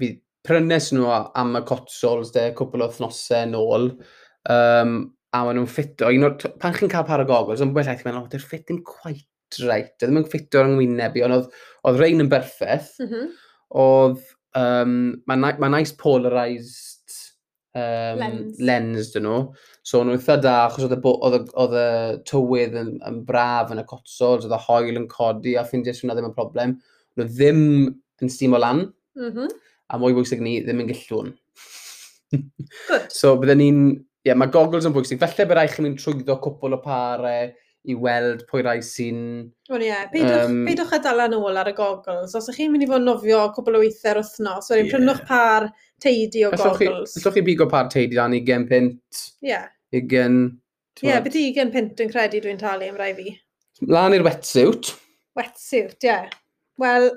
fi 0.00 0.14
prynes 0.46 0.92
nhw 0.94 1.10
am 1.10 1.58
y 1.58 1.62
cotsols 1.68 2.32
de, 2.34 2.48
cwpl 2.58 2.86
o 2.86 2.90
thnosau 2.94 3.46
yn 3.48 3.56
ôl, 3.58 3.88
um, 4.52 4.98
a 5.34 5.42
maen 5.44 5.58
nhw'n 5.60 5.70
ffito. 5.70 6.10
Un 6.12 6.28
o'r, 6.28 6.36
pan 6.62 6.76
chi'n 6.76 6.92
cael 6.92 7.06
par 7.08 7.24
o 7.24 7.28
goggles, 7.28 7.62
ond 7.62 7.72
yn 7.72 7.76
bwysau 7.76 7.96
eithaf, 7.96 8.20
oh, 8.20 8.28
they're 8.32 8.52
fitting 8.52 8.82
quite 8.86 9.26
right. 9.66 9.92
Ddim 10.00 10.22
yn 10.22 10.28
ffito 10.30 10.62
ar 10.62 10.70
yngwyneb 10.70 11.18
i, 11.18 11.24
ond 11.26 11.38
oedd, 11.40 11.52
oedd 11.86 12.00
rein 12.02 12.24
yn 12.24 12.32
berffaith. 12.32 12.94
Mm 13.02 13.12
-hmm. 13.12 13.32
Oedd, 13.82 14.22
um, 14.56 14.98
mae 15.28 15.58
ma 15.60 15.72
nice 15.72 15.96
polarised 15.98 17.16
um, 17.76 18.20
lens. 18.22 18.60
lens 18.70 19.12
dyn 19.14 19.26
nhw. 19.28 19.40
So 19.86 20.00
nhw'n 20.02 20.18
eitha 20.18 20.34
da, 20.42 20.54
achos 20.64 20.88
oedd 20.88 20.96
y, 20.96 21.00
oedd 21.06 21.36
y, 21.36 21.40
oedd 21.62 21.74
y 21.78 21.86
tywydd 22.26 22.72
yn, 22.80 22.88
yn 23.06 23.20
braf 23.28 23.70
yn 23.70 23.78
y 23.78 23.84
cotsols, 23.86 24.46
oedd 24.48 24.54
y 24.56 24.62
hoel 24.64 24.98
yn 24.98 25.06
codi, 25.12 25.52
a 25.54 25.62
ffeindio 25.66 25.94
sy'n 25.94 26.10
ddim 26.10 26.26
yn 26.26 26.34
problem. 26.34 26.72
Nhw 27.14 27.26
ddim 27.28 27.60
yn 28.24 28.32
stîm 28.32 28.56
o 28.56 28.60
lan, 28.62 28.88
mm 29.14 29.28
-hmm. 29.28 29.52
a 29.92 30.00
mwy 30.02 30.16
bwysig 30.16 30.42
ni, 30.42 30.56
ddim 30.64 30.82
yn 30.82 30.90
gillwn. 30.90 31.30
so 33.20 33.36
byddwn 33.38 33.62
ni'n... 33.62 33.86
Ie, 34.26 34.32
yeah, 34.32 34.38
mae 34.42 34.50
goggles 34.50 34.88
yn 34.88 34.94
bwysig. 34.96 35.20
Felly 35.22 35.46
bydd 35.46 35.54
rhaid 35.54 35.76
chi'n 35.76 35.86
mynd 35.86 36.00
trwyddo 36.02 36.34
cwpl 36.42 36.74
o 36.74 36.80
parau 36.82 37.52
i 37.86 37.94
weld 37.94 38.42
pwy 38.50 38.64
rai 38.66 38.80
sy'n... 38.82 39.20
Wel 39.70 39.84
ie, 39.86 39.92
yeah. 39.92 40.10
peidwch, 40.10 40.48
um, 40.48 40.58
peidwch 40.66 40.96
a 40.96 41.02
dalan 41.04 41.38
ôl 41.38 41.62
ar 41.62 41.70
y 41.70 41.76
goggles. 41.78 42.34
Os 42.34 42.50
ydych 42.50 42.58
chi'n 42.58 42.74
mynd 42.74 42.88
i 42.88 42.90
fod 42.90 43.06
nofio 43.06 43.44
cwbl 43.54 43.78
o 43.78 43.84
weithiau'r 43.84 44.18
wythnos, 44.24 44.72
wedyn 44.72 44.88
yeah. 44.88 44.96
prynwch 44.96 45.22
par 45.30 45.70
teidi 46.02 46.42
o 46.42 46.50
goggles. 46.50 46.66
Allwch 46.66 46.82
chi, 46.82 47.22
allwch 47.22 47.38
chi 47.38 47.46
bigo 47.52 47.70
par 47.70 47.86
teidi 47.94 48.18
dan 48.18 48.34
i 48.34 48.42
gen 48.50 48.66
pint. 48.66 49.22
Ie. 49.46 49.54
Yeah 49.54 49.70
ugen... 49.94 50.38
Ie, 51.02 51.10
yeah, 51.10 51.20
beth 51.20 51.36
i 51.36 51.50
ugen 51.50 51.70
pint 51.74 52.00
yn 52.00 52.10
credu 52.12 52.40
dwi'n 52.40 52.60
talu 52.60 52.88
am 52.88 52.96
rai 52.96 53.12
fi. 53.16 53.34
Lan 53.84 54.16
i'r 54.16 54.24
wetsuit. 54.24 54.94
Wetsuit, 55.36 55.98
ie. 56.00 56.08
Yeah. 56.08 56.30
Wel, 56.80 57.10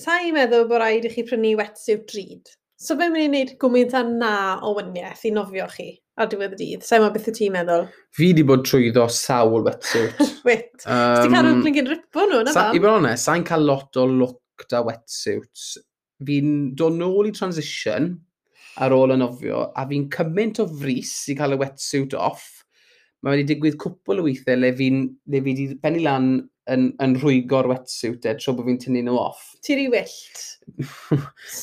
sa'i 0.00 0.32
meddwl 0.32 0.66
bod 0.70 0.80
rhaid 0.80 1.06
i 1.08 1.12
chi 1.12 1.24
prynu 1.28 1.52
wetsuit 1.60 2.06
drud. 2.08 2.54
So 2.80 2.96
fe'n 2.96 3.12
mynd 3.12 3.26
i 3.26 3.28
wneud 3.28 3.52
gwmynt 3.60 3.92
â 3.96 4.00
na 4.08 4.34
o 4.64 4.72
wyniaeth 4.78 5.26
i 5.28 5.34
nofio 5.36 5.66
chi 5.74 5.90
ar 6.20 6.30
diwedd 6.32 6.56
y 6.56 6.60
dydd. 6.62 6.86
Sa'i 6.86 7.02
meddwl 7.02 7.14
beth 7.18 7.28
y 7.28 7.34
ti'n 7.36 7.54
meddwl? 7.56 7.84
Fi 8.16 8.30
di 8.36 8.44
bod 8.48 8.64
trwyddo 8.68 9.04
sawl 9.12 9.66
wetsuit. 9.66 10.24
Wit. 10.48 10.72
Um, 10.86 11.26
Ti'n 11.26 11.36
cael 11.36 11.50
blingyn 11.60 11.92
ripo 11.92 12.24
nhw, 12.24 12.40
na 12.46 12.56
fam? 12.56 12.72
I 12.76 12.80
bod 12.80 13.02
onest, 13.02 13.28
sa'i'n 13.28 13.44
cael 13.48 13.68
lot 13.68 14.00
o 14.00 14.06
look 14.08 14.64
da 14.72 14.80
wetsuits. 14.86 15.74
Fi'n 16.24 16.72
dod 16.76 16.96
nôl 16.96 17.28
i 17.28 17.34
transition, 17.36 18.14
ar 18.78 18.94
ôl 18.94 19.14
yn 19.16 19.24
ofio, 19.26 19.66
a 19.74 19.86
fi'n 19.88 20.08
cymaint 20.14 20.60
o 20.62 20.66
fris 20.70 21.12
i 21.32 21.36
cael 21.38 21.56
y 21.56 21.60
wetsuit 21.60 22.14
off. 22.14 22.46
Mae 23.20 23.36
wedi 23.36 23.50
digwydd 23.50 23.76
cwpl 23.80 24.22
o 24.22 24.26
weithiau 24.28 24.60
le 24.60 24.70
fi'n 24.76 25.02
fi 25.28 25.42
wedi 25.44 25.66
benni 25.82 26.04
lan 26.04 26.30
yn, 26.70 26.86
yn 27.02 27.16
rhwygo'r 27.18 27.68
wetsuit 27.70 28.26
e, 28.28 28.34
tro 28.38 28.54
bod 28.56 28.68
fi'n 28.68 28.78
tynnu 28.84 29.02
nhw 29.04 29.18
off. 29.20 29.42
Ti'n 29.66 29.80
rhi 29.80 29.88
wyllt. 29.92 30.44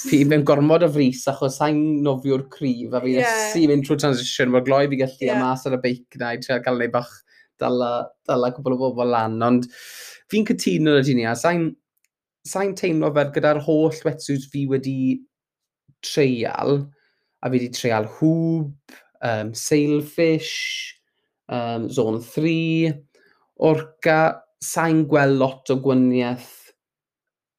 fi 0.10 0.20
mewn 0.28 0.44
gormod 0.48 0.86
o 0.86 0.92
fris 0.92 1.24
achos 1.32 1.58
sa'n 1.62 1.80
nofio'r 2.06 2.46
cryf 2.54 2.94
a 2.98 3.02
fi 3.06 3.16
yeah. 3.16 3.48
si 3.54 3.64
mynd 3.70 3.88
trwy 3.88 3.98
transition 4.02 4.52
mor 4.54 4.66
gloi 4.68 4.86
fi 4.92 5.00
gallu 5.02 5.30
yeah. 5.30 5.40
a 5.40 5.46
mas 5.46 5.66
ar 5.70 5.78
y 5.78 5.82
beic 5.86 6.20
na 6.20 6.34
i 6.36 6.42
trio 6.44 6.60
cael 6.66 6.84
ei 6.86 6.92
bach 6.94 7.14
dala, 7.62 7.92
dala 8.28 8.52
cwbl 8.54 8.76
o 8.76 8.80
bobl 8.84 9.14
lan. 9.16 9.40
Ond 9.48 9.70
fi'n 10.32 10.46
cytuno 10.50 10.98
na 10.98 11.06
ti 11.06 11.16
ni 11.18 11.26
a 11.26 11.36
sa'n 11.40 11.70
sa 12.48 12.64
teimlo 12.80 13.12
fel 13.16 13.34
gyda'r 13.36 13.64
holl 13.66 14.04
wetsuit 14.06 14.46
fi 14.52 14.66
wedi 14.72 15.00
treial, 16.06 16.86
a 17.48 17.51
fi 17.51 17.58
wedi 17.58 17.72
trial 17.74 18.08
hwb, 18.20 18.96
um, 19.24 19.54
sailfish, 19.56 20.54
um, 21.50 21.89
zone 21.89 22.22
3, 22.22 22.94
orca, 23.72 24.22
sa'n 24.63 25.06
gweld 25.10 25.39
lot 25.39 25.74
o 25.74 25.80
gwaniaeth. 25.82 26.56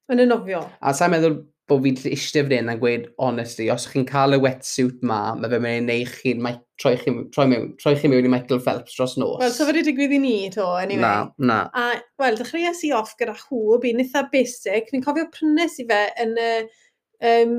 Yn 0.09 0.23
y 0.23 0.27
nofio. 0.29 0.63
A 0.81 0.93
sa'n 0.95 1.13
meddwl 1.13 1.41
bod 1.69 1.83
fi'n 1.85 1.99
eistedd 2.09 2.49
fan 2.49 2.55
hyn 2.55 2.71
a 2.73 2.75
gweud, 2.81 3.05
honestly, 3.21 3.67
os 3.69 3.85
chi'n 3.91 4.07
cael 4.09 4.33
y 4.37 4.39
wetsuit 4.41 5.03
ma, 5.05 5.19
mae 5.37 5.51
fe'n 5.51 5.63
mynd 5.65 5.83
i 5.83 5.99
neud 5.99 6.15
chi'n 6.17 6.47
troi 6.81 6.95
chi, 6.97 7.13
troi, 7.35 7.45
mewn, 7.51 7.69
troi 7.81 7.93
chi 7.99 8.09
mewn 8.11 8.25
i 8.25 8.31
Michael 8.31 8.61
Phelps 8.63 8.95
dros 8.97 9.17
nos. 9.19 9.37
Wel, 9.41 9.53
so 9.53 9.67
fyddi 9.67 9.83
digwydd 9.89 10.15
i 10.15 10.21
ni 10.23 10.33
to, 10.53 10.65
anyway. 10.79 11.03
Na, 11.03 11.13
na. 11.37 11.59
A, 11.77 11.99
wel, 12.21 12.39
dechreuais 12.39 12.81
i 12.87 12.93
off 12.95 13.15
gyda 13.19 13.35
hwb, 13.37 13.85
i'n 13.89 14.01
eitha 14.05 14.25
basic. 14.33 14.89
Fi'n 14.93 15.05
cofio 15.05 15.27
prynes 15.33 15.77
i 15.83 15.87
fe 15.89 16.01
yn 16.25 16.35
y 16.39 16.51
um, 17.29 17.57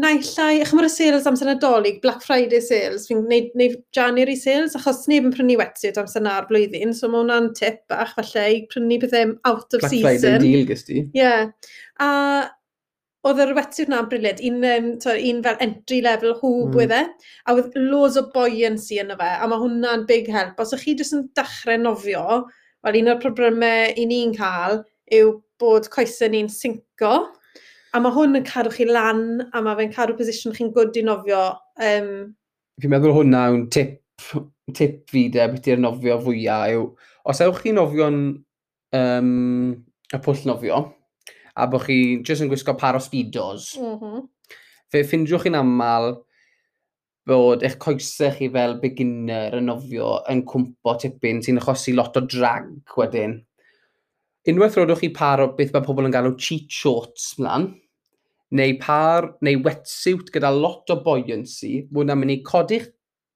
naillai, 0.00 0.64
chymryd 0.68 0.88
y 0.88 0.92
sales 0.92 1.28
amser 1.28 1.48
nadolig, 1.48 2.00
Black 2.02 2.24
Friday 2.24 2.60
sales, 2.64 3.06
fi'n 3.08 3.22
gwneud, 3.24 3.52
gwneud 3.54 3.78
January 3.96 4.34
sales, 4.38 4.74
achos 4.78 5.04
neb 5.10 5.28
yn 5.28 5.34
prynu 5.34 5.56
wetsuit 5.60 6.00
amser 6.00 6.24
na'r 6.24 6.48
blwyddyn, 6.50 6.94
so 6.96 7.10
mae 7.10 7.22
hwnna'n 7.22 7.52
tip 7.58 7.80
bach 7.90 8.14
falle 8.18 8.44
i 8.56 8.60
prynu 8.72 8.98
pethau 9.02 9.36
out 9.48 9.76
of 9.76 9.84
Black 9.84 9.92
season. 9.92 10.04
Black 10.06 10.20
Friday 10.20 10.44
deal 10.44 10.68
gysdi. 10.68 11.00
Ie. 11.04 11.22
Yeah. 11.22 11.50
A 12.02 12.10
oedd 13.24 13.40
yr 13.40 13.54
wetsuit 13.56 13.92
na'n 13.92 14.08
briliant, 14.10 14.42
un, 14.44 14.58
um, 14.68 14.90
to, 15.00 15.14
un 15.30 15.40
fel 15.44 15.62
entry 15.64 16.00
level 16.04 16.34
hwb 16.42 16.74
mm. 16.74 16.80
wedd 16.80 16.96
e, 16.96 17.30
a 17.46 17.54
oedd 17.54 17.78
loads 17.78 18.18
o 18.20 18.26
buoyancy 18.34 19.00
yna 19.00 19.16
fe, 19.20 19.30
a 19.38 19.48
mae 19.48 19.62
hwnna'n 19.62 20.04
big 20.10 20.28
help. 20.32 20.60
Os 20.60 20.74
ych 20.76 20.84
chi 20.84 20.96
jyst 20.98 21.16
yn 21.16 21.24
dechrau 21.38 21.80
nofio, 21.80 22.42
wel 22.84 23.00
un 23.00 23.14
o'r 23.14 23.22
problemau 23.22 23.94
i 23.96 24.04
ni'n 24.10 24.34
cael 24.36 24.82
yw 25.14 25.38
bod 25.60 25.88
coesau 25.94 26.28
ni'n 26.32 26.50
synco, 26.52 27.14
A 27.94 28.00
mae 28.02 28.10
hwn 28.10 28.40
yn 28.40 28.46
cadw 28.46 28.72
chi 28.74 28.88
lan, 28.88 29.44
a 29.54 29.60
mae 29.62 29.78
fe'n 29.78 29.92
cadw 29.94 30.16
position 30.18 30.54
chi'n 30.56 30.72
gwrdd 30.74 30.96
i 30.98 31.04
nofio. 31.06 31.44
Um, 31.78 32.08
Fi'n 32.82 32.90
meddwl 32.90 33.14
hwnna 33.14 33.44
yw'n 33.52 33.68
tip, 33.70 34.00
tip 34.74 34.96
fi 35.12 35.28
de, 35.30 35.44
beth 35.52 35.68
i'r 35.70 35.82
nofio 35.82 36.16
fwyaf 36.24 36.72
yw, 36.74 36.88
os 37.30 37.42
ewch 37.44 37.60
chi 37.62 37.74
nofio'n 37.76 38.16
um, 38.98 39.30
y 40.10 40.20
pwll 40.24 40.42
nofio, 40.50 40.80
a 41.54 41.68
bod 41.70 41.84
chi 41.86 41.98
jyst 42.26 42.42
yn 42.42 42.50
gwisgo 42.50 42.74
par 42.80 42.98
o 42.98 43.02
speedos, 43.02 43.76
mm 43.78 43.94
-hmm. 44.00 44.24
fe 44.90 45.04
ffindiwch 45.06 45.46
chi'n 45.46 45.60
aml 45.60 46.16
bod 47.30 47.62
eich 47.62 47.78
coesau 47.80 48.34
chi 48.34 48.50
fel 48.58 48.74
beginner 48.82 49.54
yn 49.60 49.70
nofio 49.70 50.16
yn 50.34 50.42
cwmpo 50.50 50.96
tipyn 50.98 51.44
sy'n 51.46 51.62
achosi 51.62 51.94
lot 51.94 52.18
o 52.18 52.26
drag 52.26 52.98
wedyn. 52.98 53.38
Unwaith 54.50 54.82
rodwch 54.82 55.06
chi 55.06 55.14
par 55.14 55.46
o 55.46 55.48
beth 55.56 55.70
mae 55.72 55.86
pobl 55.86 56.10
yn 56.10 56.18
galw 56.18 56.34
cheat 56.36 56.66
shorts 56.82 57.30
mlaen, 57.38 57.70
neu 58.52 58.74
par 58.80 59.30
neu 59.44 59.62
wetsuit 59.64 60.30
gyda 60.34 60.50
lot 60.54 60.90
o 60.92 60.98
buoyancy, 61.04 61.86
bod 61.90 62.08
yna'n 62.08 62.20
mynd 62.20 62.36
i 62.36 62.40
codi'ch 62.46 62.90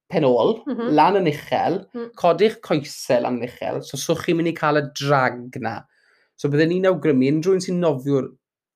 penol, 0.08 0.58
mm 0.64 0.74
-hmm. 0.74 0.90
lan 0.96 1.20
yn 1.20 1.30
uchel, 1.30 1.80
mm. 1.94 2.10
codi'ch 2.20 2.60
coesau 2.64 3.24
lan 3.24 3.40
yn 3.40 3.48
uchel, 3.48 3.82
so 3.84 4.00
swch 4.00 4.26
chi'n 4.26 4.38
mynd 4.38 4.52
i 4.52 4.56
cael 4.56 4.80
y 4.80 4.84
drag 4.96 5.58
na. 5.64 5.80
So 6.38 6.48
byddwn 6.48 6.72
ni'n 6.72 6.88
awgrymu 6.92 7.28
unrhyw 7.32 7.58
un 7.58 7.64
sy'n 7.64 7.80
nofiwr 7.82 8.30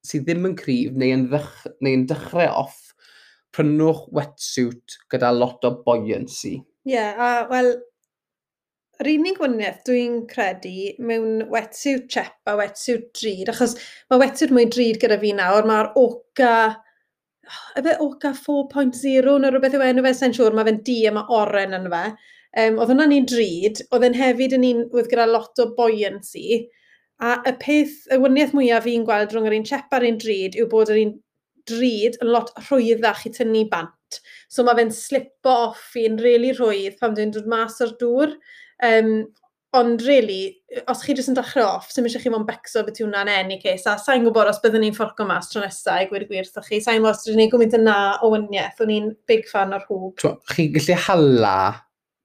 sydd 0.07 0.27
ddim 0.27 0.49
yn 0.51 0.57
cryf 0.59 0.97
neu 0.99 1.15
yn, 1.15 1.29
ddech, 1.31 1.53
neu 1.85 2.01
yn 2.01 2.07
dechrau 2.11 2.51
off, 2.65 2.81
prynwch 3.55 4.07
wetsuit 4.17 4.99
gyda 5.13 5.31
lot 5.37 5.65
o 5.69 5.73
buoyancy. 5.87 6.59
Ie, 6.89 6.97
yeah, 6.97 7.15
a 7.15 7.31
uh, 7.45 7.49
wel, 7.53 7.75
yr 9.03 9.11
unig 9.11 9.41
wyniaeth 9.43 9.81
dwi'n 9.89 10.21
credu 10.31 10.75
mewn 11.03 11.47
wetsuit 11.51 12.05
chep 12.13 12.51
a 12.51 12.55
wetsuit 12.59 13.09
drud, 13.19 13.49
achos 13.51 13.75
mae 14.11 14.21
wetsuit 14.23 14.53
mwy 14.55 14.69
drud 14.71 15.01
gyda 15.03 15.19
fi 15.23 15.33
nawr, 15.39 15.67
mae'r 15.67 15.91
oca, 15.99 16.53
efe 17.81 17.97
oca 18.05 18.31
4.0 18.39 19.25
neu 19.43 19.51
rhywbeth 19.51 19.75
yw 19.79 19.87
enw 19.89 20.05
fe, 20.07 20.15
sa'n 20.21 20.37
siŵr, 20.37 20.55
mae 20.55 20.69
fe'n 20.69 20.79
di 20.87 21.01
a 21.11 21.15
mae 21.17 21.35
oren 21.41 21.75
yn 21.81 21.91
fe. 21.95 22.05
Um, 22.63 22.79
oedd 22.79 22.93
hwnna'n 22.93 23.17
un 23.17 23.27
drud, 23.33 23.83
oedd 23.91 24.07
e'n 24.07 24.19
hefyd 24.21 24.55
yn 24.59 24.69
un 24.69 24.87
oedd 24.93 25.11
gyda 25.11 25.27
lot 25.31 25.63
o 25.65 25.71
buoyancy, 25.79 26.63
a 27.23 27.37
y 27.49 27.57
peth, 27.63 27.99
y 28.13 28.19
wyniaeth 28.23 28.55
mwyaf 28.57 28.87
fi'n 28.87 29.07
gweld 29.09 29.35
rhwng 29.35 29.51
yr 29.51 29.59
un 29.59 29.67
chep 29.67 29.95
a'r 29.97 30.07
un 30.07 30.19
drud 30.23 30.59
yw 30.59 30.69
bod 30.71 30.93
yr 30.93 31.03
un 31.03 31.15
drud 31.71 32.19
yn 32.23 32.33
lot 32.35 32.51
rhwyddach 32.67 33.27
i 33.29 33.33
tynnu 33.35 33.67
bant. 33.73 34.19
So 34.53 34.65
mae 34.67 34.79
fe'n 34.79 34.93
slipo 34.95 35.55
off 35.69 35.95
i'n 35.99 36.19
really 36.21 36.53
rhwydd 36.57 36.99
pan 37.01 37.17
dwi'n 37.17 37.33
dod 37.35 37.49
mas 37.51 37.81
o'r 37.85 37.95
dŵr. 38.01 38.35
Um, 38.83 39.15
ond 39.73 40.03
really, 40.05 40.59
os 40.91 41.01
chi 41.01 41.15
jyst 41.17 41.31
yn 41.33 41.37
dechrau 41.39 41.65
off, 41.65 41.89
sy'n 41.93 42.05
eisiau 42.05 42.21
chi 42.21 42.33
fo'n 42.33 42.45
becso 42.49 42.83
beth 42.85 42.99
yw 43.01 43.07
hwnna'n 43.07 43.31
enni 43.33 43.57
ces, 43.63 43.87
a 43.89 43.95
sa'n 44.01 44.27
gwybod 44.27 44.51
os 44.51 44.61
byddwn 44.61 44.85
ni'n 44.85 44.97
fforco 44.97 45.25
mas 45.29 45.49
tro 45.49 45.63
nesaf 45.63 46.03
i 46.03 46.09
gwir 46.11 46.27
gwir 46.29 46.45
wrtho 46.45 46.65
chi, 46.67 46.81
sa'n 46.85 46.99
gwybod 46.99 47.17
os 47.17 47.25
ydyn 47.25 47.41
ni'n 47.41 47.53
gwmynt 47.55 47.79
yna 47.79 47.97
o 48.21 48.29
wyniaeth, 48.35 48.83
o'n 48.85 48.93
i'n 48.93 49.09
big 49.31 49.49
fan 49.49 49.73
o'r 49.73 49.87
hwb. 49.89 50.13
Twa, 50.21 50.35
chi 50.53 50.67
gallu 50.75 50.99
hala, 51.07 51.55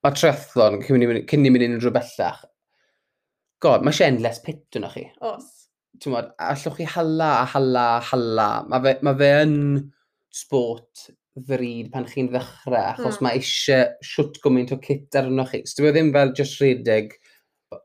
mae 0.03 0.17
triathlon 0.17 0.81
cyn 0.83 0.99
ni'n 0.99 1.13
mynd, 1.13 1.47
mynd 1.53 1.67
unrhyw 1.69 1.95
bellach. 1.95 2.43
God, 3.63 3.85
mae 3.85 3.95
eisiau 3.95 4.11
endless 4.11 4.43
pit 4.43 4.81
yna 4.81 4.91
chi. 4.91 5.05
Os. 5.31 5.47
Ti'n 6.03 6.17
allwch 6.19 6.81
chi 6.81 6.89
hala, 6.97 7.31
a 7.39 7.47
hala, 7.53 7.85
a 7.95 8.03
hala. 8.11 8.49
Mae 8.67 8.83
fe, 8.83 8.97
ma 9.07 9.15
fe 9.23 9.31
yn 9.45 9.55
sport 10.35 11.07
ddrud 11.37 11.91
pan 11.93 12.07
chi'n 12.09 12.31
ddechrau, 12.31 12.77
achos 12.93 13.19
mm. 13.19 13.25
mae 13.25 13.39
eisiau 13.39 14.09
siwt 14.11 14.39
gwmynt 14.43 14.73
o 14.73 14.79
cit 14.83 15.17
arno 15.19 15.45
chi. 15.49 15.61
So, 15.65 15.81
dwi 15.81 15.91
e 15.91 15.95
ddim 15.95 16.11
fel 16.15 16.33
just 16.37 16.61
rhedeg, 16.61 17.13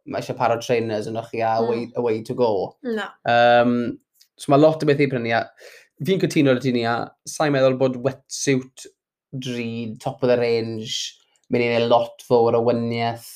mae 0.07 0.23
eisiau 0.23 0.39
paro 0.39 0.59
trainers 0.63 1.11
arno 1.11 1.25
chi 1.29 1.43
a 1.43 1.55
hmm. 1.57 1.67
away, 1.67 1.85
mm. 1.87 2.01
away 2.01 2.23
to 2.29 2.37
go. 2.39 2.51
No. 2.87 3.07
Um, 3.29 3.77
so, 4.37 4.53
mae 4.53 4.63
lot 4.63 4.83
o 4.83 4.89
beth 4.89 5.05
i 5.05 5.11
prynu. 5.13 5.45
Fi'n 6.03 6.23
cytuno 6.23 6.57
ar 6.57 6.65
y 6.67 6.75
ni 6.75 6.87
a 6.89 6.97
sa'n 7.29 7.53
meddwl 7.55 7.79
bod 7.81 8.01
wetsuit, 8.03 8.89
drud, 9.33 9.99
top 10.03 10.25
of 10.25 10.33
the 10.33 10.39
range, 10.41 11.15
mynd 11.53 11.69
i'n 11.69 11.89
lot 11.93 12.25
fawr 12.27 12.59
o 12.59 12.65
wyniaeth 12.67 13.31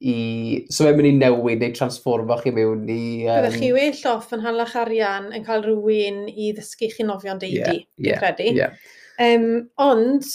i... 0.00 0.66
So 0.72 0.84
mae'n 0.84 0.98
mynd 0.98 1.08
i 1.08 1.14
newid 1.20 1.62
neu 1.62 1.74
transformo 1.76 2.36
chi 2.42 2.52
mewn 2.56 2.84
i... 2.90 3.00
Um... 3.24 3.46
Byddwch 3.46 3.58
chi 3.62 3.72
well 3.76 4.12
off 4.12 4.32
yn 4.36 4.44
halach 4.44 4.76
arian 4.82 5.30
yn 5.36 5.46
cael 5.46 5.64
rhywun 5.64 6.26
i 6.32 6.52
ddysgu 6.56 6.90
chi 6.92 7.06
nofio'n 7.06 7.40
deudi, 7.42 7.58
yeah, 7.60 7.82
yeah, 8.10 8.22
credu. 8.22 8.50
Yeah. 8.56 8.76
Um, 9.22 9.68
ond, 9.80 10.26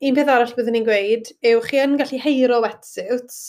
un 0.00 0.16
peth 0.16 0.30
arall 0.32 0.54
byddwn 0.56 0.78
ni'n 0.78 0.86
gweud 0.86 1.32
yw 1.44 1.60
chi 1.66 1.80
yn 1.82 1.98
gallu 2.00 2.20
heiro 2.22 2.60
wetsuits. 2.64 3.40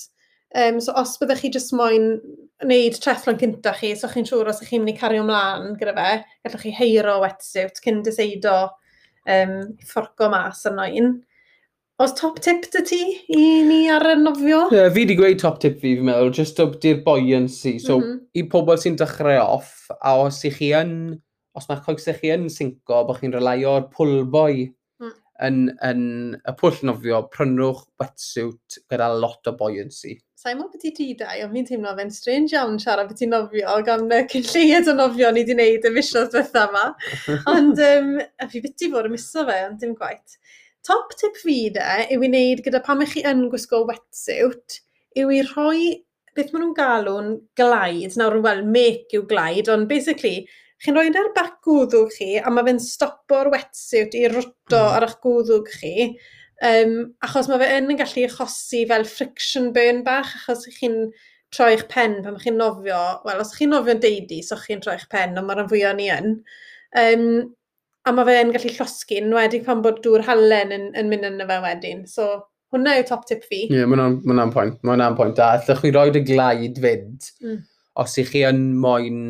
Um, 0.52 0.82
so 0.84 0.92
os 1.00 1.16
byddwch 1.20 1.46
chi 1.46 1.52
jyst 1.56 1.72
moyn 1.78 2.18
wneud 2.66 2.98
trefflon 3.00 3.40
cynta 3.40 3.72
chi, 3.78 3.94
so 3.96 4.10
chi'n 4.12 4.28
siŵr 4.28 4.52
os 4.52 4.60
ych 4.64 4.74
chi'n 4.74 4.84
mynd 4.84 4.92
i 4.92 5.00
cario 5.00 5.24
ymlaen 5.24 5.78
gyda 5.80 5.96
fe, 5.96 6.10
gallwch 6.44 6.66
chi 6.66 6.74
heiro 6.76 7.22
wetsuit 7.24 7.80
cyn 7.86 8.02
dyseido 8.04 8.56
um, 9.32 9.54
fforco 9.88 10.28
mas 10.34 10.66
arno 10.68 10.90
un. 11.02 11.14
Os 12.02 12.16
top 12.18 12.42
tip 12.42 12.66
dy 12.74 12.82
ti 12.90 13.00
i 13.32 13.42
ni 13.64 13.86
ar 13.94 14.04
y 14.10 14.18
nofio? 14.20 14.66
Yeah, 14.74 14.90
fi 14.92 15.06
wedi 15.06 15.16
gweud 15.20 15.40
top 15.40 15.62
tip 15.64 15.80
fi, 15.80 15.94
fi'n 15.96 16.08
meddwl, 16.10 16.34
just 16.36 16.60
up 16.60 16.80
di'r 16.84 17.00
buoyancy. 17.06 17.78
So, 17.80 18.00
mm 18.00 18.04
-hmm. 18.04 18.22
i 18.36 18.44
pobl 18.52 18.80
sy'n 18.82 19.00
dechrau 19.00 19.40
off, 19.56 19.88
a 20.02 20.18
os 20.20 20.44
i 20.44 20.52
chi 20.52 20.74
yn, 20.76 20.94
os 21.56 21.70
mae'ch 21.70 21.86
coesau 21.86 22.18
chi 22.18 22.34
yn 22.36 22.50
synco, 22.52 23.06
bod 23.08 23.22
chi'n 23.22 23.38
relyio'r 23.38 23.88
pwlboi 23.94 24.68
yn, 25.46 25.62
yn 25.86 26.04
y 26.38 26.54
pwll 26.60 26.82
nofio, 26.88 27.22
prynwch 27.34 27.86
wetsuit 28.02 28.78
gyda 28.92 29.10
lot 29.16 29.50
o 29.50 29.56
buoyancy. 29.58 30.18
Sa'n 30.42 30.58
mwyn 30.58 30.72
beth 30.74 30.88
i 30.90 30.92
ti 30.98 31.08
dau, 31.18 31.44
ond 31.46 31.54
fi'n 31.54 31.68
teimlo 31.68 31.94
fe'n 31.98 32.14
strange 32.14 32.56
iawn 32.56 32.80
siarad 32.82 33.10
beth 33.12 33.24
i 33.26 33.30
nofio, 33.30 33.76
gan 33.86 34.08
y 34.10 34.22
cynlleiad 34.32 34.90
o 34.90 34.96
nofio 34.98 35.32
ni 35.34 35.44
wedi 35.44 35.58
wneud 35.58 35.88
y 35.90 35.94
fisiodd 35.98 36.32
diwetha 36.34 36.68
yma. 36.70 36.86
ond 37.54 37.82
um, 37.88 38.14
a 38.42 38.48
fi 38.50 38.64
beth 38.64 38.86
i 38.86 38.92
fod 38.94 39.10
yn 39.10 39.16
miso 39.16 39.46
fe, 39.50 39.58
ond 39.68 39.82
dim 39.84 39.98
gwaith. 39.98 40.40
Top 40.88 41.14
tip 41.18 41.38
fi 41.38 41.58
de, 41.74 41.90
yw 42.16 42.26
i 42.26 42.32
wneud 42.32 42.64
gyda 42.66 42.82
pam 42.86 43.04
eich 43.06 43.14
chi 43.18 43.26
yn 43.30 43.46
gwisgo 43.52 43.84
wetsuit, 43.90 44.82
yw 45.22 45.36
i 45.36 45.44
rhoi 45.46 45.92
beth 46.38 46.50
maen 46.54 46.66
nhw'n 46.66 46.76
galw'n 46.78 47.32
glaid. 47.60 48.18
Nawr, 48.18 48.40
wel, 48.46 48.66
make 48.66 49.14
yw 49.18 49.26
glaid, 49.30 49.70
ond 49.70 49.90
basically, 49.90 50.48
chi'n 50.82 50.98
rhoi 50.98 51.12
ar 51.22 51.32
bac 51.36 51.58
gwddwg 51.66 52.14
chi, 52.16 52.30
a 52.42 52.52
mae 52.54 52.66
fe'n 52.68 52.82
stopo'r 52.82 53.52
wetsuit 53.54 54.16
i 54.18 54.28
rwto 54.32 54.80
mm. 54.80 54.94
ar 54.98 55.06
eich 55.08 55.18
gwddwg 55.24 55.70
chi, 55.76 56.08
um, 56.72 56.96
achos 57.28 57.50
mae 57.52 57.62
fe 57.62 57.70
yn 57.78 57.92
yn 57.94 58.00
gallu 58.00 58.26
achosi 58.28 58.86
fel 58.90 59.06
friction 59.10 59.70
burn 59.76 60.02
bach, 60.08 60.34
achos 60.42 60.66
chi'n 60.80 60.98
troi'ch 61.54 61.88
pen 61.92 62.22
pan 62.26 62.40
chi'n 62.42 62.58
nofio, 62.60 63.00
wel, 63.28 63.42
os 63.44 63.54
chi'n 63.58 63.74
nofio'n 63.76 64.02
deudi, 64.04 64.40
so 64.46 64.58
chi'n 64.60 64.82
troi'ch 64.84 65.10
pen, 65.12 65.36
ond 65.38 65.50
mae'r 65.50 65.68
fwyaf 65.70 65.98
ni 65.98 66.08
yn. 66.14 66.38
Um, 67.02 67.26
a 68.08 68.14
mae 68.16 68.28
fe'n 68.30 68.54
gallu 68.56 68.72
llosgu, 68.78 69.20
yn 69.22 69.36
wedi 69.36 69.60
pan 69.66 69.84
bod 69.86 70.00
dŵr 70.06 70.26
halen 70.26 70.74
yn, 70.78 70.88
yn 70.98 71.12
mynd 71.12 71.28
yna 71.28 71.48
fe 71.50 71.60
wedyn. 71.66 72.06
So, 72.10 72.32
hwnna 72.74 72.96
yw 72.98 73.06
top 73.10 73.28
tip 73.30 73.44
fi. 73.46 73.66
Ie, 73.68 73.82
yeah, 73.82 73.90
mae 73.90 74.00
hwnna'n 74.00 74.54
pwynt. 74.56 74.80
Mae 74.82 74.96
hwnna'n 74.96 75.18
pwynt. 75.20 75.42
A 75.44 75.60
allwch 75.60 75.84
chi 75.84 75.94
roed 75.94 76.18
y 76.18 76.24
glaid 76.26 76.82
fyd, 76.82 77.30
mm. 77.44 77.60
os 78.02 78.18
ych 78.22 78.32
chi 78.34 78.46
yn 78.48 78.64
moyn 78.82 79.22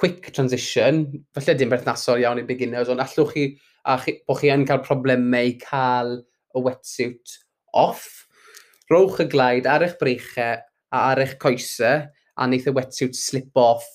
quick 0.00 0.30
transition, 0.32 1.04
falle 1.36 1.56
dim 1.60 1.72
berthnasol 1.72 2.22
iawn 2.22 2.40
i 2.40 2.46
beginners, 2.48 2.88
ond 2.92 3.02
allwch 3.04 3.34
chi, 3.34 3.44
a 3.84 3.98
chi, 4.00 4.16
bod 4.28 4.40
chi 4.40 4.52
yn 4.54 4.64
cael 4.68 4.80
problemau 4.86 5.52
cael 5.60 6.16
y 6.56 6.62
wetsuit 6.64 7.36
off, 7.76 8.06
rowch 8.90 9.20
y 9.22 9.28
glaid 9.30 9.68
ar 9.68 9.84
eich 9.84 9.98
breichau 10.00 10.56
a 10.90 11.04
ar 11.12 11.20
eich 11.22 11.36
coesau, 11.42 12.06
a 12.08 12.48
wneith 12.48 12.70
y 12.70 12.74
wetsuit 12.74 13.18
slip 13.18 13.60
off 13.60 13.86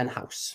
yn 0.00 0.12
haws. 0.14 0.54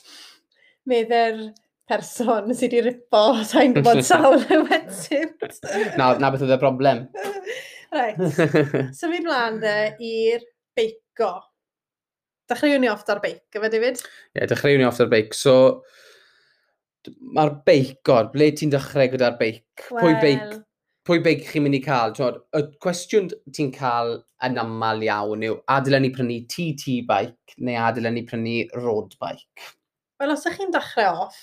Medde'r 0.89 1.41
person 1.89 2.53
sydd 2.55 2.77
wedi 2.77 2.85
ripo, 2.87 3.25
sa'n 3.45 3.75
gwybod 3.75 4.01
sawl 4.09 4.39
y 4.39 4.61
wetsuit. 4.69 5.59
na, 5.99 6.13
na 6.21 6.31
beth 6.31 6.45
oedd 6.45 6.55
y 6.55 6.59
broblem. 6.61 7.03
Reit, 7.95 8.23
symud 8.95 9.27
mlaen 9.27 9.59
de 9.61 9.75
i'r 10.03 10.47
beico 10.75 11.35
dechreuwn 12.51 12.83
ni 12.83 12.89
off 12.91 13.05
ar 13.09 13.21
beic, 13.23 13.43
yfe 13.55 13.71
David? 13.73 14.01
Ie, 14.01 14.39
yeah, 14.39 14.49
dechreuwn 14.51 14.81
ni 14.81 14.87
off 14.87 15.01
ar 15.03 15.09
beic. 15.11 15.33
So, 15.37 15.55
mae'r 17.35 17.57
beicor, 17.67 18.29
ble 18.33 18.51
ti'n 18.57 18.73
dechrau 18.73 19.09
gyda'r 19.13 19.39
beic? 19.41 19.65
Well. 19.89 20.01
Pwy 20.03 20.15
beic? 20.21 20.61
Pwy 21.05 21.21
beic 21.25 21.43
chi'n 21.49 21.65
mynd 21.65 21.77
i 21.77 21.81
cael? 21.85 22.13
Tod, 22.17 22.39
y 22.57 22.63
cwestiwn 22.81 23.29
ti'n 23.53 23.71
cael 23.75 24.15
yn 24.45 24.59
aml 24.61 25.03
iawn 25.05 25.45
yw, 25.45 25.59
a 25.69 25.79
ni 25.85 26.11
prynu 26.13 26.39
TT 26.49 27.01
bike 27.09 27.57
neu 27.57 27.77
a 27.77 28.11
ni 28.11 28.25
prynu 28.25 28.55
road 28.81 29.13
bike? 29.21 29.73
Wel, 30.19 30.33
os 30.33 30.45
ydych 30.45 30.61
chi'n 30.61 30.73
dechrau 30.73 31.25
off, 31.27 31.41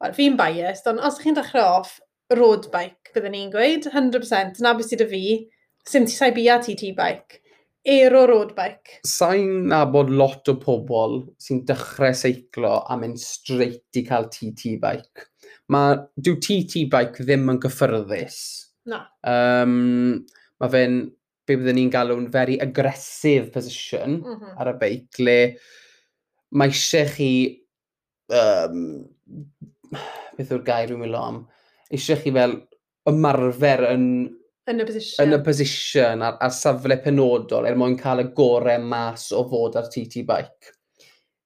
wel, 0.00 0.14
fi'n 0.16 0.38
biased, 0.38 0.88
ond 0.88 1.00
os 1.00 1.18
ydych 1.18 1.28
chi'n 1.28 1.40
dechrau 1.40 1.80
off, 1.80 1.98
road 2.36 2.70
bike, 2.72 3.12
byddwn 3.14 3.36
ni'n 3.36 3.52
gweud, 3.52 3.90
100%, 3.92 4.62
na 4.64 4.72
beth 4.76 4.88
sydd 4.88 5.04
y 5.04 5.10
fi, 5.12 5.22
sy'n 5.88 6.08
ti 6.08 6.16
sai 6.16 6.32
bia 6.36 6.58
TT 6.62 6.94
bike 6.96 7.42
Ero 7.84 8.24
road 8.26 8.54
bike. 8.56 9.00
Sa'n 9.06 9.68
nabod 9.70 10.10
lot 10.10 10.50
o 10.50 10.56
pobl 10.60 11.20
sy'n 11.40 11.62
dechrau 11.68 12.16
seiclo 12.16 12.80
a 12.84 12.96
mynd 13.00 13.20
straight 13.22 14.00
i 14.00 14.04
cael 14.06 14.28
TT 14.32 14.74
bike. 14.82 15.28
Mae, 15.72 15.98
dyw 16.16 16.38
TT 16.42 16.86
bike 16.90 17.24
ddim 17.24 17.48
yn 17.52 17.60
gyffyrddus. 17.62 18.40
Na. 18.88 19.04
Um, 19.28 20.24
mae 20.60 20.72
fe'n, 20.72 20.98
be 21.48 21.56
byddwn 21.56 21.78
ni'n 21.78 21.92
galw'n 21.92 22.28
very 22.32 22.58
aggressive 22.60 23.52
position 23.54 24.18
mm 24.18 24.34
-hmm. 24.34 24.56
ar 24.60 24.72
y 24.72 24.76
beic, 24.82 25.20
le 25.24 25.38
mae 26.60 26.72
eisiau 26.72 27.08
chi, 27.14 27.30
um, 28.32 28.82
beth 30.36 30.52
yw'r 30.52 30.64
gair 30.66 30.90
rwy'n 30.90 31.04
mynd 31.04 31.20
am, 31.20 31.38
eisiau 31.92 32.20
chi 32.20 32.34
fel 32.36 32.58
ymarfer 33.08 33.86
yn 33.94 34.04
Yn 34.68 34.82
y 34.82 34.88
position. 34.88 35.24
Yn 35.24 35.36
y 35.36 35.38
position 35.44 36.24
ar, 36.26 36.36
ar 36.44 36.52
safle 36.52 36.98
penodol 37.04 37.68
er 37.68 37.78
mwyn 37.78 37.96
cael 38.00 38.24
y 38.24 38.26
gorau 38.36 38.82
mas 38.84 39.30
o 39.32 39.44
fod 39.48 39.78
ar 39.80 39.88
TT 39.92 40.24
bike. 40.28 40.74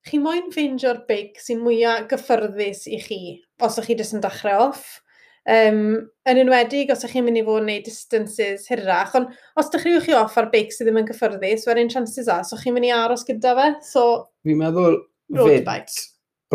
Chi 0.09 0.19
moyn 0.19 0.51
ffeindio'r 0.51 1.05
beic 1.07 1.39
sy'n 1.39 1.63
mwyaf 1.63 2.09
gyffyrddus 2.11 2.89
i 2.91 2.99
chi 3.05 3.21
os 3.63 3.79
ydych 3.79 3.93
chi 3.93 3.99
jyst 4.01 4.17
yn 4.19 4.25
dechrau 4.25 4.67
off. 4.67 4.99
Um, 5.43 6.09
yn 6.31 6.39
enwedig 6.39 6.91
os 6.95 7.03
ydych 7.03 7.17
chi'n 7.17 7.27
mynd 7.27 7.39
i 7.39 7.45
fod 7.47 7.63
yn 7.63 7.69
gwneud 7.69 7.87
distances 7.87 8.67
hirach, 8.71 9.15
ond 9.19 9.31
os 9.59 9.71
dechreuwch 9.71 10.09
chi 10.09 10.17
off 10.19 10.39
ar 10.39 10.51
beic 10.51 10.75
sydd 10.75 10.91
ddim 10.91 11.01
yn 11.03 11.09
gyffyrddus, 11.09 11.67
wedyn 11.71 11.91
er 11.91 11.95
chances 11.95 12.31
a, 12.31 12.41
so 12.47 12.59
chi'n 12.59 12.75
mynd 12.75 12.91
i 12.91 12.95
aros 12.95 13.27
gyda 13.29 13.55
fe. 13.59 13.69
So, 13.87 14.07
Fi'n 14.47 14.59
meddwl 14.59 14.99
road 15.39 15.53
fyd, 15.53 15.67
bike. 15.69 16.07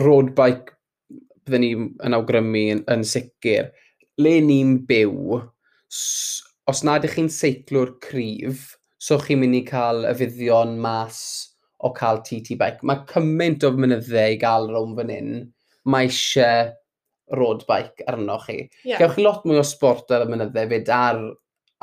Road 0.04 0.34
bike 0.36 0.76
byddwn 1.48 1.64
ni 1.64 1.72
yn 2.04 2.16
awgrymu 2.20 2.64
yn, 2.76 2.84
yn 2.92 3.08
sicr. 3.08 3.72
Le 4.20 4.40
ni'n 4.44 4.82
byw, 4.90 5.40
os 6.68 6.84
nad 6.84 7.06
ych 7.08 7.16
chi'n 7.16 7.30
seiclwr 7.32 7.94
cryf, 8.04 8.74
so 9.00 9.18
chi'n 9.22 9.40
mynd 9.40 9.62
i 9.62 9.64
cael 9.68 10.08
y 10.10 10.14
fuddion 10.20 10.76
mas 10.84 11.20
o 11.86 11.94
cael 11.96 12.20
TT 12.26 12.58
bike. 12.60 12.84
Mae 12.88 13.06
cymaint 13.12 13.64
o 13.64 13.72
mynyddau 13.76 14.36
i 14.36 14.40
gael 14.42 14.68
rhwng 14.72 14.96
fan 14.98 15.14
hyn, 15.14 15.34
mae 15.88 16.10
eisiau 16.10 16.74
road 17.38 17.64
bike 17.70 18.04
arno 18.12 18.38
chi. 18.44 18.60
Yeah. 18.84 19.00
Gewch 19.00 19.18
chi 19.18 19.26
lot 19.26 19.46
mwy 19.48 19.62
o 19.62 19.66
sport 19.68 20.12
ar 20.12 20.26
y 20.26 20.32
mynyddau 20.32 20.72
fyd 20.74 20.92
ar, 20.94 21.22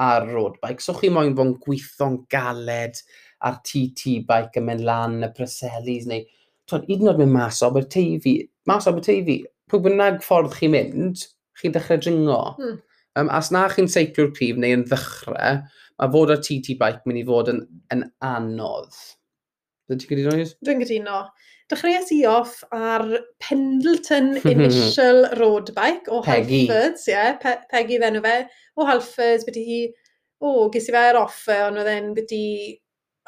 ar 0.04 0.28
road 0.32 0.58
bike. 0.60 0.84
So 0.84 0.96
chi 0.98 1.12
moyn 1.12 1.36
fo'n 1.38 1.56
gweithio'n 1.64 2.22
galed 2.32 3.00
ar 3.44 3.60
TT 3.64 4.18
bike 4.28 4.60
yn 4.60 4.68
mynd 4.68 4.88
lan 4.88 5.20
y 5.24 5.30
preselis 5.36 6.08
neu... 6.10 6.24
Twyd, 6.68 6.86
hyd 6.88 7.02
yn 7.04 7.10
oed 7.10 7.18
mynd 7.20 7.34
mas 7.34 7.60
o 7.60 7.68
Aberteifi, 7.68 8.38
mas 8.68 8.86
o 8.88 8.92
Aberteifi, 8.92 9.42
pwy 9.68 9.82
bynnag 9.84 10.22
ffordd 10.24 10.54
chi'n 10.56 10.72
mynd, 10.72 11.24
chi'n 11.60 11.74
dechrau 11.74 12.00
dringo. 12.00 12.38
Mm. 12.56 12.78
Um, 13.16 13.30
as 13.30 13.52
na 13.54 13.66
chi'n 13.70 13.90
seiclio'r 13.90 14.32
prif 14.34 14.58
neu 14.58 14.74
yn 14.74 14.86
ddechrau, 14.90 15.60
mae 16.00 16.14
fod 16.14 16.32
ar 16.34 16.40
TT 16.42 16.78
bike 16.80 17.06
mynd 17.06 17.20
i 17.20 17.26
fod 17.28 17.50
yn, 17.52 17.60
yn 17.94 18.06
anodd. 18.26 18.96
Dwi'n 19.86 20.00
ti'n 20.00 20.10
gyda'n 20.10 20.40
oes? 20.40 20.54
Dwi'n 20.64 20.82
gyda'n 20.82 21.10
Dechreuais 21.72 22.10
i 22.12 22.18
off 22.28 22.58
ar 22.76 23.04
Pendleton 23.40 24.34
Initial 24.52 25.24
Road 25.38 25.70
Bike 25.76 26.10
o 26.12 26.20
Peggy. 26.24 26.66
Halfords, 26.66 27.06
ie, 27.08 27.14
yeah, 27.14 27.38
Pe 27.40 27.54
Peggy 27.70 28.00
fenw 28.02 28.20
fe, 28.24 28.34
o 28.76 28.88
Halfords, 28.88 29.46
byddi 29.48 29.62
hi, 29.68 29.78
o, 30.42 30.50
oh, 30.50 30.66
ges 30.74 30.90
i 30.90 30.94
fe 30.96 31.04
ar 31.12 31.20
offer, 31.22 31.62
ond 31.70 31.80
oedd 31.80 31.88
e'n 31.94 32.10
byddi 32.16 32.42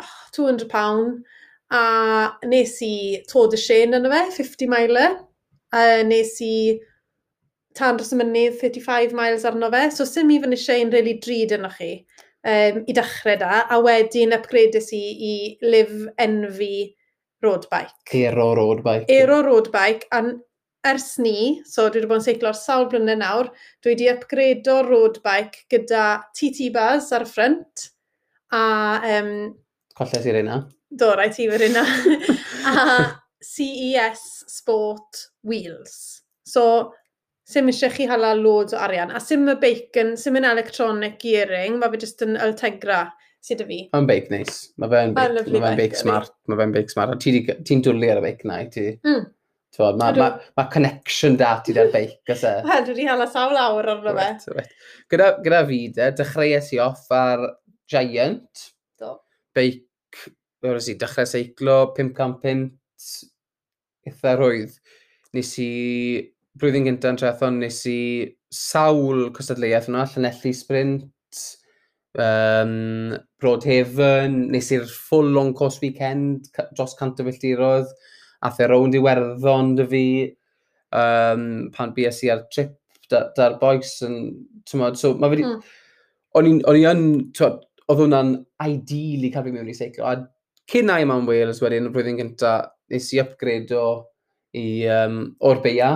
oh, 0.02 0.12
200 0.36 0.68
pound, 0.72 1.22
a 1.72 1.80
nes 2.50 2.76
i 2.84 2.96
Tod 3.30 3.56
y 3.56 3.62
Sien 3.62 3.96
yn 3.96 4.10
fe, 4.12 4.22
50 4.36 4.70
miler, 4.74 5.16
a 5.72 5.86
nes 6.04 6.36
i 6.44 6.54
tan 7.76 7.98
dros 7.98 8.12
y 8.14 8.20
mynydd 8.20 8.58
35 8.60 9.16
miles 9.16 9.44
arno 9.48 9.70
fe, 9.72 9.86
so 9.94 10.06
sy'n 10.08 10.28
mi 10.28 10.38
fan 10.42 10.56
eisiau 10.56 10.84
yn 10.84 10.92
really 10.94 11.16
drud 11.22 11.54
yno 11.58 11.70
chi 11.74 11.90
um, 12.46 12.82
i 12.88 12.96
dechrau 12.96 13.38
da, 13.40 13.64
a 13.70 13.80
wedyn 13.84 14.34
upgradeus 14.36 14.92
i 14.96 15.02
i 15.30 15.34
Live 15.64 16.12
Envy 16.22 16.94
road 17.44 17.66
bike. 17.70 18.14
Aero 18.14 18.52
road 18.56 18.82
bike. 18.84 19.10
Aero 19.12 19.42
road 19.46 19.70
bike, 19.74 20.08
a 20.12 20.22
ers 20.86 21.16
ni, 21.18 21.62
so 21.66 21.88
dwi 21.90 22.00
wedi 22.00 22.10
bod 22.10 22.20
yn 22.20 22.26
seiclo'r 22.28 22.56
sawl 22.56 22.88
blynedd 22.90 23.20
nawr, 23.22 23.50
dwi 23.82 23.96
wedi 23.96 24.70
or 24.72 24.88
road 24.88 25.20
bike 25.24 25.66
gyda 25.72 26.06
TT 26.36 26.70
Buzz 26.74 27.12
ar 27.12 27.26
y 27.26 27.30
ffrynt, 27.30 27.90
a... 28.54 28.64
Um, 29.18 29.32
Colles 29.96 30.26
i'r 30.28 30.42
unna. 30.42 30.60
Do, 30.92 31.14
rai 31.18 31.30
ti 31.34 31.48
fy'r 31.50 31.66
unna. 31.66 31.82
a 32.70 32.76
CES 33.42 34.44
Sport 34.46 35.26
Wheels. 35.42 36.22
So, 36.44 36.92
Sim 37.46 37.70
eisiau 37.70 37.92
chi 37.94 38.08
hala 38.10 38.32
loads 38.34 38.74
o 38.74 38.80
arian. 38.82 39.12
A 39.14 39.20
sim 39.22 39.46
y 39.46 39.54
bacon, 39.62 40.16
sim 40.18 40.34
yn 40.40 40.48
electronic 40.48 41.20
gearing, 41.22 41.78
mae 41.78 41.92
fe 41.92 42.02
jyst 42.02 42.24
yn 42.26 42.34
ultegra 42.42 43.04
sydd 43.46 43.62
y 43.62 43.66
fi. 43.68 43.78
Mae'n 43.92 44.08
beic 44.08 44.32
neis. 44.32 44.58
Mae 44.82 44.90
fe'n 44.90 45.14
beic, 45.14 45.52
ma 45.54 45.70
beic 45.78 45.94
smart. 46.00 46.34
Mae 46.50 46.58
fe'n 46.58 46.74
beic 46.74 46.90
smart. 46.90 47.14
Ti'n 47.22 47.38
ti, 47.46 47.56
ti 47.68 47.78
dwlu 47.86 48.10
ar 48.10 48.18
y 48.18 48.26
beic 48.26 48.42
na 48.50 48.58
i 48.64 48.68
ti. 48.74 48.88
Mm. 49.06 49.28
Mae 49.76 49.96
ma, 50.00 50.10
ma, 50.16 50.28
ma 50.56 50.66
connection 50.72 51.36
da 51.38 51.52
ti 51.62 51.76
da'r 51.76 51.92
beic. 51.94 52.18
Wel, 52.32 52.84
dwi 52.88 52.96
wedi 52.96 53.06
hala 53.06 53.30
sawl 53.30 53.58
awr 53.60 53.92
arno 53.94 54.16
fe. 54.18 54.66
Gyda, 55.12 55.32
gyda 55.46 55.64
fi, 55.70 55.80
de, 55.94 56.12
dechreuais 56.18 56.74
i 56.74 56.82
off 56.82 57.06
ar 57.14 57.46
Giant. 57.86 58.70
Do. 58.98 59.18
Beic, 59.54 59.84
fel 60.64 60.80
i, 60.80 60.98
dechrau 60.98 61.30
seiclo, 61.30 61.82
500 61.94 62.40
punt, 62.42 63.10
eitha 64.08 64.38
rwydd. 64.40 64.80
Nes 65.36 65.58
i 65.62 65.74
blwyddyn 66.60 66.88
gyntaf 66.88 67.12
yn 67.12 67.20
trethon 67.20 67.60
nes 67.60 67.82
i 67.90 68.00
sawl 68.52 69.28
cystadleuaeth 69.36 69.90
yna, 69.90 70.06
Llanelli 70.12 70.52
Sprint, 70.56 71.42
um, 72.16 73.16
Broadhaven, 73.42 74.38
nes 74.54 74.70
i'r 74.74 74.86
full 74.88 75.28
long 75.36 75.52
course 75.56 75.82
weekend 75.82 76.48
dros 76.74 76.96
cant 76.98 77.20
o 77.20 77.26
filltirodd, 77.26 77.92
a 78.44 78.52
the 78.56 78.68
rownd 78.70 78.96
i 78.96 79.02
werddon 79.02 79.74
dy 79.78 79.86
fi, 79.92 80.06
um, 80.96 81.46
pan 81.74 81.94
BS 81.96 82.22
i 82.26 82.32
ar 82.34 82.46
trip 82.52 82.76
da'r 83.10 83.30
da 83.36 83.50
boes 83.60 83.98
yn, 84.06 84.16
tymod, 84.68 84.98
so 85.00 85.14
mae 85.14 85.34
wedi... 85.34 85.46
Mm. 85.46 85.74
O'n 86.36 86.48
i 86.76 86.82
yn, 86.84 87.04
oedd 87.40 88.00
hwnna'n 88.02 88.34
ideal 88.66 89.22
i 89.24 89.30
cael 89.32 89.46
fi 89.46 89.52
mewn 89.54 89.70
i 89.72 89.76
seiclo, 89.76 90.10
a 90.10 90.68
cyn 90.68 90.90
i 90.92 91.06
mewn 91.08 91.24
Wales 91.28 91.62
wedyn, 91.64 91.86
y 91.88 91.92
blwyddyn 91.94 92.18
gyntaf, 92.20 92.74
nes 92.92 93.06
i 93.16 93.22
upgrade 93.22 93.72
o 93.72 93.86
i, 94.52 94.84
um, 94.92 95.22
o'r 95.48 95.62
beia, 95.64 95.88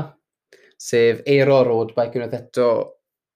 sef 0.81 1.21
Aero 1.29 1.61
Road 1.67 1.95
Bike 1.97 2.17
unwaith 2.17 2.39
eto, 2.39 2.71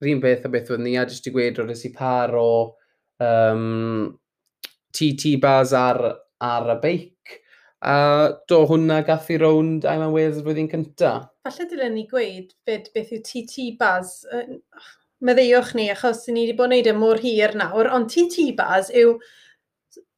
rhywun 0.03 0.23
beth 0.23 0.47
a 0.49 0.51
beth 0.53 0.73
oedd 0.73 0.85
ni, 0.85 0.97
a 0.97 1.05
jyst 1.09 1.29
i 1.29 1.33
gweud 1.35 1.61
roedd 1.61 1.85
i 1.85 1.91
par 1.93 2.33
o 2.41 2.49
um, 3.21 4.15
TT 4.97 5.37
bars 5.43 5.75
ar, 5.77 6.01
ar 6.41 6.73
y 6.73 6.79
beic. 6.81 7.39
A 7.85 7.97
do 8.49 8.63
hwnna 8.71 9.03
gath 9.05 9.29
i 9.35 9.37
rownd 9.41 9.85
I'm 9.85 10.07
Aware 10.07 10.41
flwyddyn 10.41 10.71
cynta. 10.73 11.15
Falle 11.45 11.69
dylen 11.69 11.99
ni 11.99 12.07
gweud 12.09 12.55
beth, 12.65 12.89
beth 12.97 13.13
yw 13.13 13.21
TT 13.27 13.75
bars. 13.81 14.23
Meddeiwch 15.25 15.75
ni, 15.77 15.91
achos 15.93 16.25
ni 16.31 16.47
wedi 16.47 16.57
bod 16.57 16.71
yn 16.71 16.79
neud 16.79 16.89
e 16.89 16.97
mor 16.97 17.21
hir 17.21 17.53
nawr, 17.61 17.93
ond 17.93 18.09
TT 18.13 18.55
bars 18.57 18.89
yw 18.97 19.19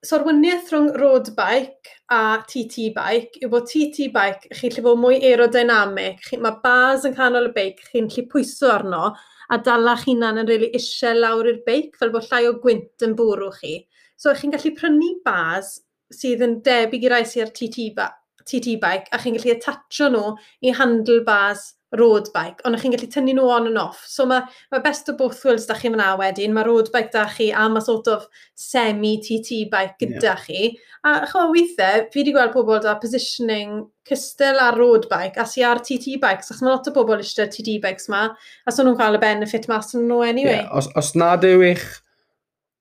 sorwyniaeth 0.06 0.70
rhwng 0.70 0.92
road 1.02 1.34
bike 1.34 1.95
a 2.12 2.42
TT 2.47 2.90
bike 2.95 3.40
yw 3.42 3.51
bod 3.51 3.66
TT 3.66 4.11
bike 4.14 4.51
chi'n 4.55 4.75
lle 4.75 4.85
bod 4.85 5.01
mwy 5.03 5.19
aerodynamic. 5.19 6.21
Chi, 6.29 6.38
mae 6.38 6.61
bars 6.62 7.07
yn 7.09 7.16
canol 7.16 7.49
y 7.51 7.55
beic, 7.57 7.83
chi'n 7.90 8.11
lle 8.12 8.27
pwyso 8.31 8.71
arno 8.71 9.09
a 9.51 9.59
dala 9.59 9.97
chi'n 9.99 10.23
na'n 10.23 10.42
yn 10.42 10.51
really 10.51 10.71
eisiau 10.79 11.19
lawr 11.19 11.51
i'r 11.51 11.62
beic 11.66 11.99
fel 11.99 12.12
bod 12.14 12.29
llai 12.31 12.45
o 12.51 12.55
gwynt 12.62 13.07
yn 13.07 13.16
bwrw 13.19 13.51
chi. 13.59 13.75
So 14.16 14.35
chi'n 14.35 14.55
gallu 14.55 14.75
prynu 14.79 15.11
bars 15.27 15.77
sydd 16.14 16.45
yn 16.47 16.61
debyg 16.66 17.09
i 17.09 17.11
rai 17.11 17.25
sy'r 17.27 17.51
TT, 17.51 17.90
ba 17.97 18.12
TT 18.47 18.79
bike 18.83 19.11
a 19.11 19.19
chi'n 19.23 19.38
gallu 19.38 19.57
atatio 19.57 20.11
nhw 20.14 20.29
i 20.62 20.75
handle 20.79 21.25
bars 21.27 21.73
road 21.94 22.29
bike, 22.35 22.64
ond 22.66 22.79
chi'n 22.81 22.94
gallu 22.96 23.07
tynnu 23.11 23.35
nhw 23.37 23.46
on 23.53 23.68
and 23.68 23.79
off. 23.79 24.01
So 24.11 24.27
mae, 24.27 24.42
mae 24.72 24.83
best 24.83 25.09
of 25.09 25.16
both 25.20 25.38
worlds 25.46 25.68
da 25.68 25.77
chi 25.79 25.90
fyna 25.92 26.09
wedyn, 26.18 26.55
mae 26.55 26.66
road 26.66 26.90
bike 26.94 27.12
da 27.14 27.27
chi 27.31 27.53
a 27.55 27.68
mae 27.70 27.85
sort 27.85 28.11
of 28.11 28.27
semi-TT 28.59 29.68
bike 29.70 29.94
gyda 30.03 30.33
yeah. 30.33 30.42
chi. 30.42 30.72
A 31.07 31.14
chwa 31.31 31.46
weithiau, 31.53 32.09
fi 32.11 32.20
wedi 32.20 32.35
gweld 32.35 32.53
pobl 32.57 32.83
da 32.83 32.96
positioning 32.99 33.85
cystal 34.09 34.59
ar 34.62 34.79
road 34.79 35.07
bike 35.12 35.38
a 35.38 35.46
si 35.46 35.62
ar 35.62 35.79
TT 35.79 36.18
bikes, 36.22 36.51
achos 36.51 36.64
mae 36.64 36.72
lot 36.72 36.90
o 36.90 36.96
bobl 36.96 37.22
eisiau 37.22 37.46
TT 37.53 37.79
bikes 37.85 38.11
ma, 38.11 38.27
a 38.66 38.75
so 38.75 38.83
nhw'n 38.83 38.99
cael 38.99 39.20
y 39.20 39.22
benefit 39.22 39.70
mas 39.70 39.94
yn 39.94 40.09
nhw 40.11 40.25
anyway. 40.27 40.64
Yeah, 40.64 40.75
os, 40.75 40.90
os 40.99 41.14
nad 41.14 41.46
yw 41.46 41.62
eich 41.70 41.87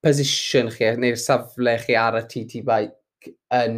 position 0.05 0.73
chi, 0.73 0.95
neu'r 1.01 1.21
safle 1.21 1.77
chi 1.85 1.97
ar 2.01 2.23
y 2.23 2.27
TT 2.29 2.65
bike 2.65 3.35
yn 3.53 3.75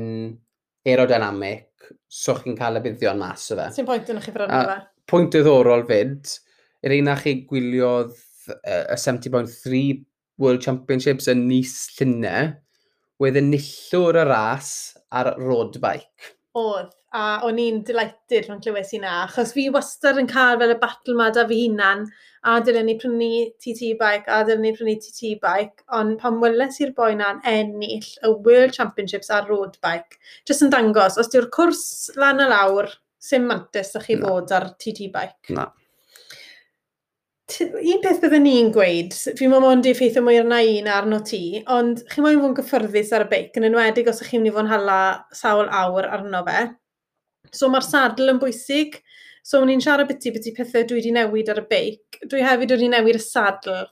aerodynamic, 0.88 1.68
so 2.08 2.36
chi'n 2.40 2.56
cael 2.56 2.80
y 2.80 2.88
buddion 2.88 3.20
mas 3.20 3.52
o 3.52 3.60
fe. 3.60 3.74
Sy'n 3.76 3.88
pwynt 3.88 4.16
yn 4.16 4.24
chi 4.24 4.32
brynu 4.32 4.68
fe 4.72 4.86
pwynt 5.08 5.34
diddorol 5.36 5.86
fyd, 5.88 6.30
yr 6.86 6.96
un 6.98 7.12
chi 7.22 7.34
gwyliodd 7.50 8.13
uh, 8.54 8.86
y 8.93 8.98
70.3 9.00 9.82
World 10.38 10.63
Championships 10.63 11.30
yn 11.32 11.48
Nice 11.50 11.98
llynau, 11.98 12.54
wedd 13.22 13.39
yn 13.39 13.52
nillwr 13.54 14.22
y 14.22 14.26
ras 14.30 14.72
ar 15.10 15.34
road 15.41 15.80
bike. 15.82 16.34
Oedd, 16.58 16.91
a 17.13 17.39
o'n 17.46 17.60
i'n 17.62 17.84
delighted 17.86 18.48
rhwng 18.48 18.62
clywes 18.62 18.91
sy'n 18.91 19.04
na, 19.06 19.24
achos 19.26 19.54
fi 19.56 19.67
wastad 19.74 20.20
yn 20.22 20.30
cael 20.30 20.60
fel 20.62 20.74
y 20.74 20.78
battle 20.82 21.15
ma 21.17 21.30
da 21.34 21.46
fi 21.50 21.60
hunan, 21.63 22.06
a 22.48 22.58
dylen 22.63 22.88
ni 22.89 22.96
prynu 23.00 23.30
TT 23.62 23.93
bike, 24.00 24.30
a 24.30 24.43
dylen 24.48 24.65
ni 24.65 24.74
prynu 24.76 24.96
TT 25.02 25.34
bike, 25.41 25.86
ond 25.98 26.17
pan 26.22 26.39
weles 26.43 26.80
i'r 26.84 26.93
boi 26.98 27.12
na'n 27.17 27.41
ennill 27.50 28.10
y 28.26 28.34
World 28.46 28.76
Championships 28.78 29.34
ar 29.34 29.50
road 29.50 29.78
bike, 29.86 30.20
jyst 30.50 30.65
yn 30.65 30.74
dangos, 30.74 31.17
os 31.22 31.30
diw'r 31.34 31.50
cwrs 31.54 31.84
lan 32.20 32.43
y 32.43 32.50
lawr, 32.54 32.91
sim 33.28 33.46
mantis 33.50 33.94
ych 34.00 34.08
chi 34.08 34.18
na. 34.18 34.24
fod 34.28 34.56
ar 34.56 34.72
TT 34.76 35.12
bike. 35.13 35.54
Na. 35.58 35.68
Un 37.58 38.02
peth 38.04 38.20
byddwn 38.20 38.44
ni'n 38.44 38.74
gweud, 38.76 39.13
fi'n 39.40 39.52
meddwl 39.54 39.70
ond 39.70 39.86
i 39.88 39.94
effeithio 39.94 40.20
mwy 40.24 40.42
arna 40.42 40.58
i 40.68 40.82
na 40.84 40.98
arno 41.00 41.22
ti, 41.24 41.62
ond 41.72 42.02
chi 42.12 42.24
moyn 42.24 42.42
fod 42.42 42.50
yn 42.52 42.58
gyffyrddus 42.58 43.13
ar 43.16 43.24
y 43.24 43.30
beic, 43.32 43.54
yn 43.56 43.70
enwedig 43.70 44.10
os 44.12 44.20
ych 44.24 44.34
chi'n 44.34 44.44
mynd 44.44 44.52
i 44.52 44.56
fod 44.56 44.66
yn 44.66 44.72
hala 44.74 44.98
sawl 45.36 45.72
awr 45.82 46.10
arno 46.18 46.42
fe. 46.48 46.66
So 47.56 47.70
mae'r 47.72 47.88
sadl 47.88 48.34
yn 48.34 48.42
bwysig, 48.42 49.00
so 49.48 49.62
ni'n 49.63 49.84
siarad 49.84 50.10
biti 50.12 50.34
biti 50.36 50.52
pethau 50.58 50.84
dwi 50.90 51.00
wedi 51.00 51.13
newid 51.16 51.54
ar 51.54 51.62
y 51.62 51.66
beic. 51.70 52.20
Dwi 52.28 52.44
hefyd 52.44 52.76
wedi 52.76 52.92
newid 52.92 53.20
y 53.22 53.24
sadl. 53.24 53.86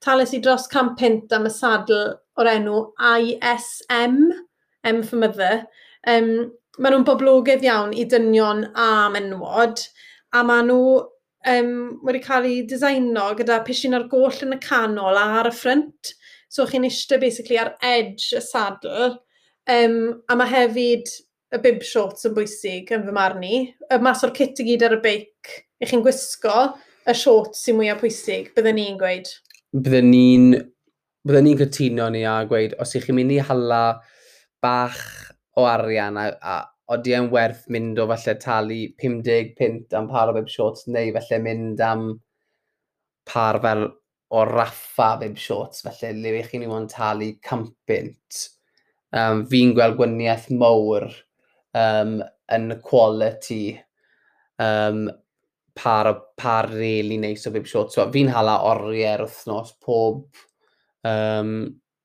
Tales 0.00 0.30
i 0.36 0.40
dros 0.44 0.68
cam 0.70 0.94
pint 0.96 1.34
am 1.34 1.48
y 1.50 1.52
sadl 1.52 2.14
o'r 2.38 2.52
enw 2.54 2.78
ISM, 3.10 4.20
M 4.86 5.02
for 5.02 5.20
Mother, 5.20 5.64
um, 6.08 6.30
maen 6.80 6.94
nhw'n 6.94 7.06
boblogaidd 7.06 7.64
iawn 7.66 7.92
i 7.92 8.06
dynion 8.08 8.64
a 8.72 8.90
menwod, 9.12 9.82
a 10.32 10.42
maen 10.46 10.70
nhw 10.70 10.84
um, 11.52 11.72
wedi 12.06 12.22
cael 12.24 12.48
eu 12.48 12.66
designo 12.68 13.30
gyda 13.38 13.60
pishin 13.66 13.96
ar 13.96 14.06
goll 14.08 14.44
yn 14.46 14.56
y 14.56 14.60
canol 14.64 15.18
a 15.20 15.26
ar 15.40 15.50
y 15.50 15.54
ffrynt. 15.54 16.14
So 16.50 16.66
chi'n 16.66 16.86
eistedd 16.88 17.22
basically 17.22 17.60
ar 17.60 17.74
edge 17.84 18.32
y 18.34 18.40
sadl, 18.42 19.18
um, 19.70 19.98
a 20.26 20.36
mae 20.38 20.50
hefyd 20.50 21.12
y 21.54 21.60
bib 21.62 21.84
shorts 21.86 22.26
yn 22.26 22.34
bwysig 22.34 22.90
yn 22.94 23.04
fy 23.06 23.14
marn 23.14 23.44
i. 23.46 23.62
Y 23.68 24.00
mas 24.02 24.24
o'r 24.26 24.34
kit 24.34 24.58
i 24.62 24.66
gyd 24.72 24.86
ar 24.86 24.96
y 24.96 25.02
beic, 25.04 25.54
i 25.80 25.88
chi'n 25.90 26.02
gwisgo 26.04 26.70
y 27.06 27.16
shorts 27.16 27.64
sy'n 27.66 27.78
mwyaf 27.78 28.00
pwysig, 28.02 28.52
byddwn 28.56 28.78
ni'n 28.78 28.98
gweud. 29.00 29.30
Byddwn 29.76 30.10
ni'n 30.14 30.48
byddwn 31.26 31.46
ni'n 31.46 31.60
cytuno 31.60 32.08
ni 32.12 32.24
a 32.24 32.40
gweud, 32.48 32.78
os 32.80 32.96
ych 32.96 33.06
chi'n 33.08 33.18
mynd 33.20 33.36
i 33.36 33.40
hala 33.44 33.84
bach 34.64 35.00
o 35.58 35.66
arian 35.68 36.18
a, 36.20 36.28
a, 36.40 36.56
oeddi 36.90 37.14
e'n 37.14 37.30
werth 37.30 37.66
mynd 37.70 38.00
o 38.02 38.06
falle 38.10 38.34
talu 38.42 38.80
50 39.02 39.54
pint 39.58 39.94
am 39.96 40.08
par 40.10 40.30
o 40.30 40.34
bib 40.36 40.50
shorts 40.50 40.88
neu 40.90 41.12
falle 41.14 41.38
mynd 41.44 41.82
am 41.86 42.06
par 43.30 43.60
fel 43.62 43.86
o 44.30 44.44
raffa 44.46 45.10
bib 45.20 45.38
shorts 45.38 45.84
felly 45.86 46.12
le 46.22 46.34
eich 46.40 46.50
chi'n 46.50 46.66
i'n 46.66 46.88
talu 46.90 47.32
campint. 47.46 48.44
Um, 49.10 49.44
fi'n 49.50 49.74
gweld 49.74 49.96
gwyniaeth 49.98 50.50
mowr 50.54 51.06
um, 51.74 52.20
yn 52.54 52.74
y 52.74 52.78
quality 52.86 53.64
um, 54.62 55.08
par, 55.74 56.10
par 56.38 56.70
really 56.74 57.18
neis 57.18 57.46
o 57.46 57.54
bib 57.54 57.66
shorts. 57.70 57.98
So, 57.98 58.06
fi'n 58.14 58.30
hala 58.34 58.60
oriau'r 58.70 59.26
wythnos 59.26 59.74
pob 59.82 60.26
um, 61.06 61.54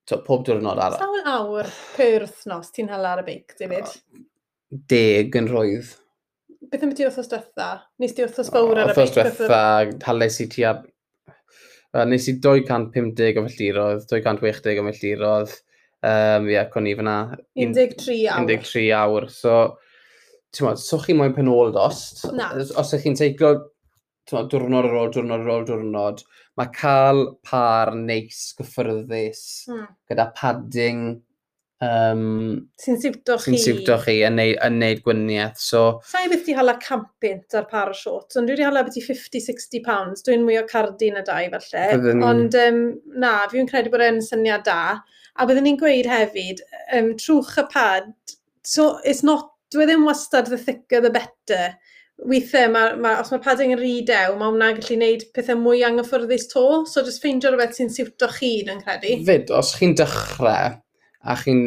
to, 0.05 0.21
pob 0.25 0.45
diwrnod 0.47 0.81
ar... 0.81 0.97
Sawl 1.01 1.29
awr 1.35 1.73
per 1.97 2.25
wythnos 2.25 2.73
ti'n 2.73 2.89
hala 2.93 3.15
ar 3.15 3.25
y 3.25 3.27
beic, 3.29 3.57
David? 3.59 3.93
deg 4.91 5.37
yn 5.39 5.47
rhoedd. 5.51 5.93
Beth 6.71 6.83
am 6.85 6.93
ti 6.97 7.05
wrthos 7.05 7.29
diwetha? 7.31 7.69
Nes 8.01 8.15
ti 8.15 8.25
wrthos 8.25 8.51
fawr 8.53 8.81
ar 8.81 8.91
y 8.91 8.95
beic? 8.97 9.13
Wrthos 9.13 9.39
diwetha, 9.39 9.63
hales 10.07 10.41
i 10.41 10.49
ti 10.51 10.65
a... 10.67 10.75
Nes 12.09 12.25
i 12.27 12.35
250 12.43 13.39
o 13.39 13.45
felltirodd, 13.45 14.07
260 14.11 14.81
o 14.81 14.87
felltirodd. 14.89 15.53
Um, 16.05 16.49
ie, 16.49 16.57
yeah, 16.57 16.67
con 16.71 16.89
i 16.89 16.95
fyna... 16.97 17.17
13 17.55 18.25
awr. 18.33 18.49
13 18.49 18.89
awr. 18.97 19.29
So, 19.31 19.55
ti'n 20.55 20.67
modd, 20.67 20.81
so 20.81 20.99
chi 21.01 21.15
moyn 21.17 21.35
penol 21.37 21.71
dost. 21.75 22.25
Na. 22.35 22.51
Os 22.55 22.91
ydych 22.91 23.07
chi'n 23.07 23.17
teiglo 23.19 23.53
diwrnod 24.25 24.87
ar 24.89 24.97
ôl, 24.99 25.13
diwrnod 25.13 25.45
ar 25.45 25.53
ôl, 25.53 25.65
diwrnod, 25.67 26.23
mae 26.59 26.71
cael 26.75 27.21
par 27.45 27.93
neis, 27.97 28.47
gyffyrddus, 28.57 29.43
mm. 29.69 29.87
gyda 30.09 30.29
padding, 30.37 31.03
Um, 31.83 32.69
sy'n 32.79 32.99
siwto 33.01 33.35
chi. 33.41 33.51
Sy'n 33.51 33.63
siwto 33.63 33.97
chi 34.05 34.21
yn 34.23 34.37
neud, 34.39 34.55
yn 34.63 34.77
neud 34.79 35.01
gwyniaeth. 35.03 35.59
So... 35.59 35.81
Sa 36.07 36.21
i 36.23 36.29
beth 36.31 36.47
i 36.51 36.55
hala 36.55 36.77
campint 36.81 37.57
ar 37.57 37.67
par 37.71 37.91
o 37.91 37.97
shorts, 37.97 38.39
ond 38.39 38.47
dwi 38.47 38.55
wedi 38.55 38.67
hala 38.67 38.85
beth 38.87 38.99
i 39.01 39.03
50-60 39.03 39.83
pounds. 39.85 40.23
Dwi'n 40.25 40.45
mwy 40.47 40.59
o 40.61 40.65
cardi 40.69 41.11
na 41.11 41.25
dau 41.27 41.49
falle. 41.57 41.87
Byddwn... 41.95 42.23
Ond 42.25 42.59
um, 42.61 42.79
na, 43.19 43.33
fi'n 43.51 43.67
credu 43.71 43.91
bod 43.93 44.05
e'n 44.05 44.21
syniad 44.23 44.63
da. 44.67 45.01
A 45.35 45.47
byddwn 45.47 45.67
ni'n 45.67 45.81
gweud 45.81 46.07
hefyd, 46.07 46.63
um, 46.95 47.11
trwch 47.19 47.57
y 47.59 47.65
pad, 47.73 48.13
so 48.63 48.95
it's 49.03 49.25
not, 49.27 49.51
dwi 49.73 49.83
e 49.83 49.89
ddim 49.89 50.07
wastad 50.07 50.47
the 50.47 50.61
thicker 50.61 51.03
the 51.03 51.11
better. 51.11 51.75
Weithiau, 52.23 52.69
ma, 52.71 52.85
ma, 52.95 53.17
os 53.19 53.33
mae 53.33 53.41
padding 53.43 53.73
yn 53.75 53.81
rhy 53.81 53.97
dew, 54.07 54.37
mae 54.39 54.47
hwnna'n 54.47 54.77
gallu 54.77 54.95
gwneud 54.95 55.25
pethau 55.35 55.59
mwy 55.59 55.83
anghyffyrddus 55.83 56.47
to, 56.53 56.63
so 56.87 57.03
just 57.03 57.19
ffeindio 57.19 57.51
rhywbeth 57.51 57.75
sy'n 57.75 57.91
siwto 57.91 58.29
chi, 58.31 58.53
dwi'n 58.63 58.79
credu. 58.85 59.17
Fyd, 59.27 59.51
os 59.51 59.73
chi'n 59.75 59.97
dechrau, 59.99 60.77
a 61.25 61.35
chi'n 61.39 61.65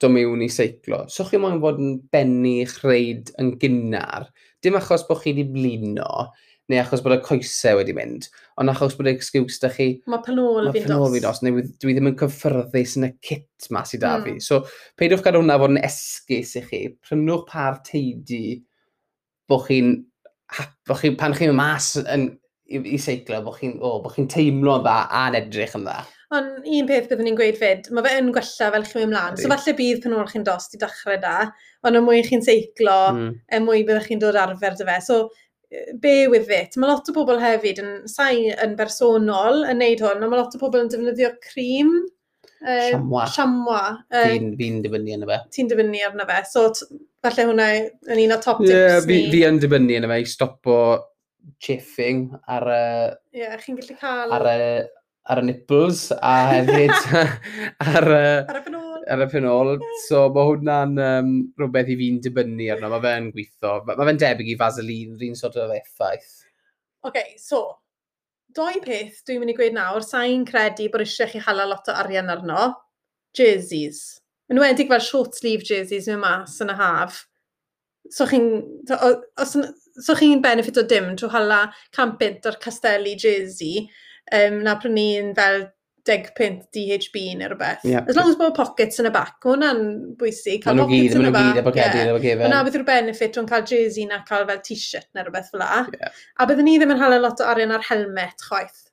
dod 0.00 0.14
mewn 0.14 0.44
i 0.44 0.48
seiclo, 0.52 1.02
so 1.12 1.26
chi 1.28 1.40
moyn 1.40 1.60
fod 1.60 1.80
yn 1.80 1.98
bennu 2.12 2.60
eich 2.62 2.78
reid 2.86 3.32
yn 3.40 3.54
gynnar, 3.60 4.30
dim 4.64 4.78
achos 4.78 5.04
bod 5.08 5.20
chi 5.20 5.34
wedi 5.34 5.44
blino, 5.52 6.30
neu 6.70 6.78
achos 6.80 7.02
bod 7.04 7.16
y 7.16 7.20
coesau 7.24 7.80
wedi 7.80 7.94
mynd, 7.96 8.28
ond 8.60 8.72
achos 8.72 8.94
bod 8.96 9.10
y 9.10 9.14
excuse 9.16 9.58
da 9.62 9.70
chi... 9.74 9.88
Mae 10.10 10.22
penol 10.24 10.70
fi'n 10.70 10.86
dos. 10.86 11.02
Mae 11.02 11.16
fi'n 11.16 11.26
dos, 11.26 11.40
neu 11.44 11.64
dwi 11.82 11.96
ddim 11.96 12.12
yn 12.12 12.18
cyffyrddus 12.20 12.96
yn 13.00 13.08
y 13.08 13.12
kit 13.26 13.70
ma 13.74 13.82
sydd 13.88 14.04
da 14.04 14.14
mm. 14.16 14.26
fi. 14.26 14.36
Hmm. 14.36 14.44
So, 14.44 14.60
peidwch 15.00 15.24
gadw 15.26 15.42
hwnna 15.42 15.58
fod 15.60 15.74
yn 15.74 15.82
esgus 15.88 16.54
i 16.60 16.62
chi. 16.68 16.82
Prynwch 17.06 17.48
par 17.50 17.80
teidi 17.86 18.60
bod 19.50 19.66
chi'n... 19.66 19.98
Chi, 20.50 21.12
pan 21.18 21.34
chi'n 21.36 21.52
mas 21.54 21.92
yn, 22.00 22.30
i, 22.70 22.80
i 22.94 23.02
seiclo, 23.02 23.42
bod 23.46 23.58
chi'n 23.58 23.76
oh, 23.82 23.98
bo 24.04 24.10
chi 24.14 24.24
teimlo'n 24.30 24.86
dda 24.86 24.96
a'n 25.20 25.38
edrych 25.42 25.76
yn 25.78 25.86
dda. 25.86 26.00
Ond 26.30 26.62
un 26.62 26.86
peth 26.86 27.08
byddwn 27.10 27.26
ni'n 27.26 27.36
gweud 27.38 27.56
fyd, 27.58 27.88
mae 27.90 28.06
fe 28.06 28.16
yn 28.20 28.28
gwella 28.34 28.70
fel 28.74 28.84
chi'n 28.86 29.00
mynd 29.00 29.08
ymlaen. 29.08 29.38
So 29.40 29.50
falle 29.50 29.72
bydd 29.80 30.02
pan 30.04 30.12
o'ch 30.14 30.34
chi'n 30.36 30.44
dost 30.46 30.76
i 30.76 30.78
dechrau 30.78 31.18
da, 31.22 31.36
ond 31.88 31.98
y 31.98 32.02
mwy 32.06 32.20
chi'n 32.28 32.44
seiclo, 32.46 32.98
mm. 33.16 33.32
y 33.50 33.62
mwy 33.64 33.82
byddwch 33.88 34.06
chi'n 34.12 34.22
dod 34.22 34.38
arfer 34.38 34.76
dy 34.78 34.86
fe. 34.86 34.98
So 35.02 35.24
be 36.00 36.28
with 36.28 36.50
it. 36.50 36.76
Mae 36.78 36.90
lot 36.90 37.10
o 37.10 37.14
bobl 37.14 37.42
hefyd 37.42 37.80
yn 37.82 37.90
sain 38.10 38.54
yn 38.62 38.76
bersonol 38.78 39.64
yn 39.70 39.82
neud 39.82 40.02
hwn, 40.02 40.22
ond 40.22 40.32
mae 40.32 40.40
lot 40.40 40.54
o 40.54 40.62
bobl 40.62 40.84
yn 40.84 40.90
defnyddio 40.92 41.32
cream. 41.50 41.92
Uh, 42.60 42.90
siamwa. 42.90 43.26
Siamwa. 43.34 43.82
Uh, 44.12 44.26
fi'n 44.30 44.50
fi 44.58 44.70
dibynnu 44.86 45.14
yna 45.16 45.28
fe. 45.30 45.38
Ti'n 45.56 45.70
dibynnu 45.70 46.02
arna 46.06 46.26
fe. 46.28 46.40
So 46.50 46.66
falle 47.24 47.46
hwnna 47.50 47.68
yn 48.10 48.24
un 48.26 48.36
o 48.36 48.40
top 48.42 48.62
tips 48.62 48.74
yeah, 48.74 48.98
ni. 49.10 49.20
Fi 49.32 49.44
yn 49.48 49.60
dibynnu 49.62 49.98
yna 49.98 50.10
fe 50.10 50.22
i 50.22 50.30
stopo 50.30 50.78
chiffing 51.62 52.26
ar 52.50 52.66
y... 52.70 52.82
Ie, 53.34 53.44
yeah, 53.44 53.58
chi'n 53.62 53.78
gallu 53.78 53.98
cael... 54.00 54.34
Ar 54.36 54.50
y, 54.50 54.58
ar 55.30 55.40
y 55.42 55.46
nipples 55.46 56.08
a 56.16 56.34
hefyd 56.50 56.94
ar, 57.94 58.06
uh, 58.06 58.50
ar 58.50 58.58
y 58.58 58.62
penol. 58.66 59.02
Ar 59.10 59.24
y 59.24 59.28
penol. 59.30 59.72
So 60.06 60.24
mae 60.34 60.48
hwnna'n 60.48 60.96
um, 61.06 61.32
rhywbeth 61.60 61.92
i 61.92 61.98
fi'n 62.00 62.18
dibynnu 62.24 62.70
arno. 62.74 62.90
Mae 62.92 63.04
fe'n 63.04 63.30
gweithio. 63.34 63.76
Mae 63.88 64.08
fe'n 64.10 64.20
debyg 64.24 64.52
i 64.54 64.58
vaseline, 64.60 65.16
rhywun 65.20 65.38
sort 65.38 65.58
of 65.60 65.72
effaith. 65.76 66.40
Oce, 67.00 67.12
okay, 67.12 67.36
so, 67.40 67.62
doi 68.56 68.76
peth 68.84 69.22
dwi'n 69.26 69.40
mynd 69.40 69.54
i 69.54 69.56
gweud 69.56 69.76
nawr, 69.76 70.04
sa'n 70.04 70.44
credu 70.48 70.90
bod 70.92 71.04
eisiau 71.06 71.30
chi 71.30 71.42
hala 71.46 71.68
lot 71.70 71.88
o 71.88 71.96
arian 72.02 72.32
arno. 72.32 72.70
Jerseys. 73.36 74.20
Yn 74.50 74.58
wedig 74.58 74.90
fel 74.90 75.02
short 75.04 75.36
sleeve 75.38 75.66
jerseys 75.66 76.08
mewn 76.10 76.24
mas 76.24 76.58
yn 76.62 76.72
y 76.72 76.78
haf. 76.78 77.24
So 78.10 78.26
chi'n... 78.26 78.50
So 80.00 80.14
chi'n 80.16 80.40
benefit 80.42 80.78
o 80.80 80.84
dim 80.88 81.12
trwy 81.18 81.30
hala 81.34 81.64
campint 81.94 82.46
o'r 82.48 82.56
Castelli 82.62 83.16
jersey, 83.20 83.84
um, 84.36 84.62
na 84.66 84.78
prynu 84.80 85.06
un 85.20 85.36
fel 85.36 85.62
deg 86.08 86.30
pint 86.36 86.62
DHB 86.74 87.22
neu 87.38 87.50
rhywbeth. 87.50 87.84
Yeah. 87.84 88.04
As 88.08 88.16
long 88.16 88.30
as 88.30 88.36
bod 88.38 88.54
pockets 88.56 89.00
yn 89.02 89.08
y 89.10 89.12
bac, 89.14 89.36
hwnna'n 89.44 89.82
bwysig. 90.20 90.62
Cael 90.64 90.80
pockets 90.80 91.16
yn 91.18 91.28
y 91.28 91.32
bac. 91.34 91.60
Maen 91.60 91.64
nhw 91.66 91.72
gyd, 91.76 91.90
maen 92.00 92.10
nhw 92.10 92.20
gyd 92.24 92.44
Hwnna 92.44 92.60
beth 92.66 92.78
yw'r 92.78 92.86
benefit 92.88 93.40
o'n 93.40 93.48
cael 93.50 93.66
jersey 93.68 94.06
na 94.08 94.22
cael 94.28 94.46
fel 94.48 94.62
t-shirt 94.66 95.08
neu 95.14 95.26
rhywbeth 95.26 95.50
fel 95.52 95.62
la. 95.62 95.82
Yeah. 95.96 96.22
A 96.40 96.48
byddwn 96.48 96.68
ni 96.68 96.78
ddim 96.80 96.94
yn 96.96 97.02
hala 97.02 97.20
lot 97.22 97.42
o 97.42 97.48
arian 97.52 97.74
ar 97.76 97.84
helmet 97.86 98.46
chwaith. 98.46 98.86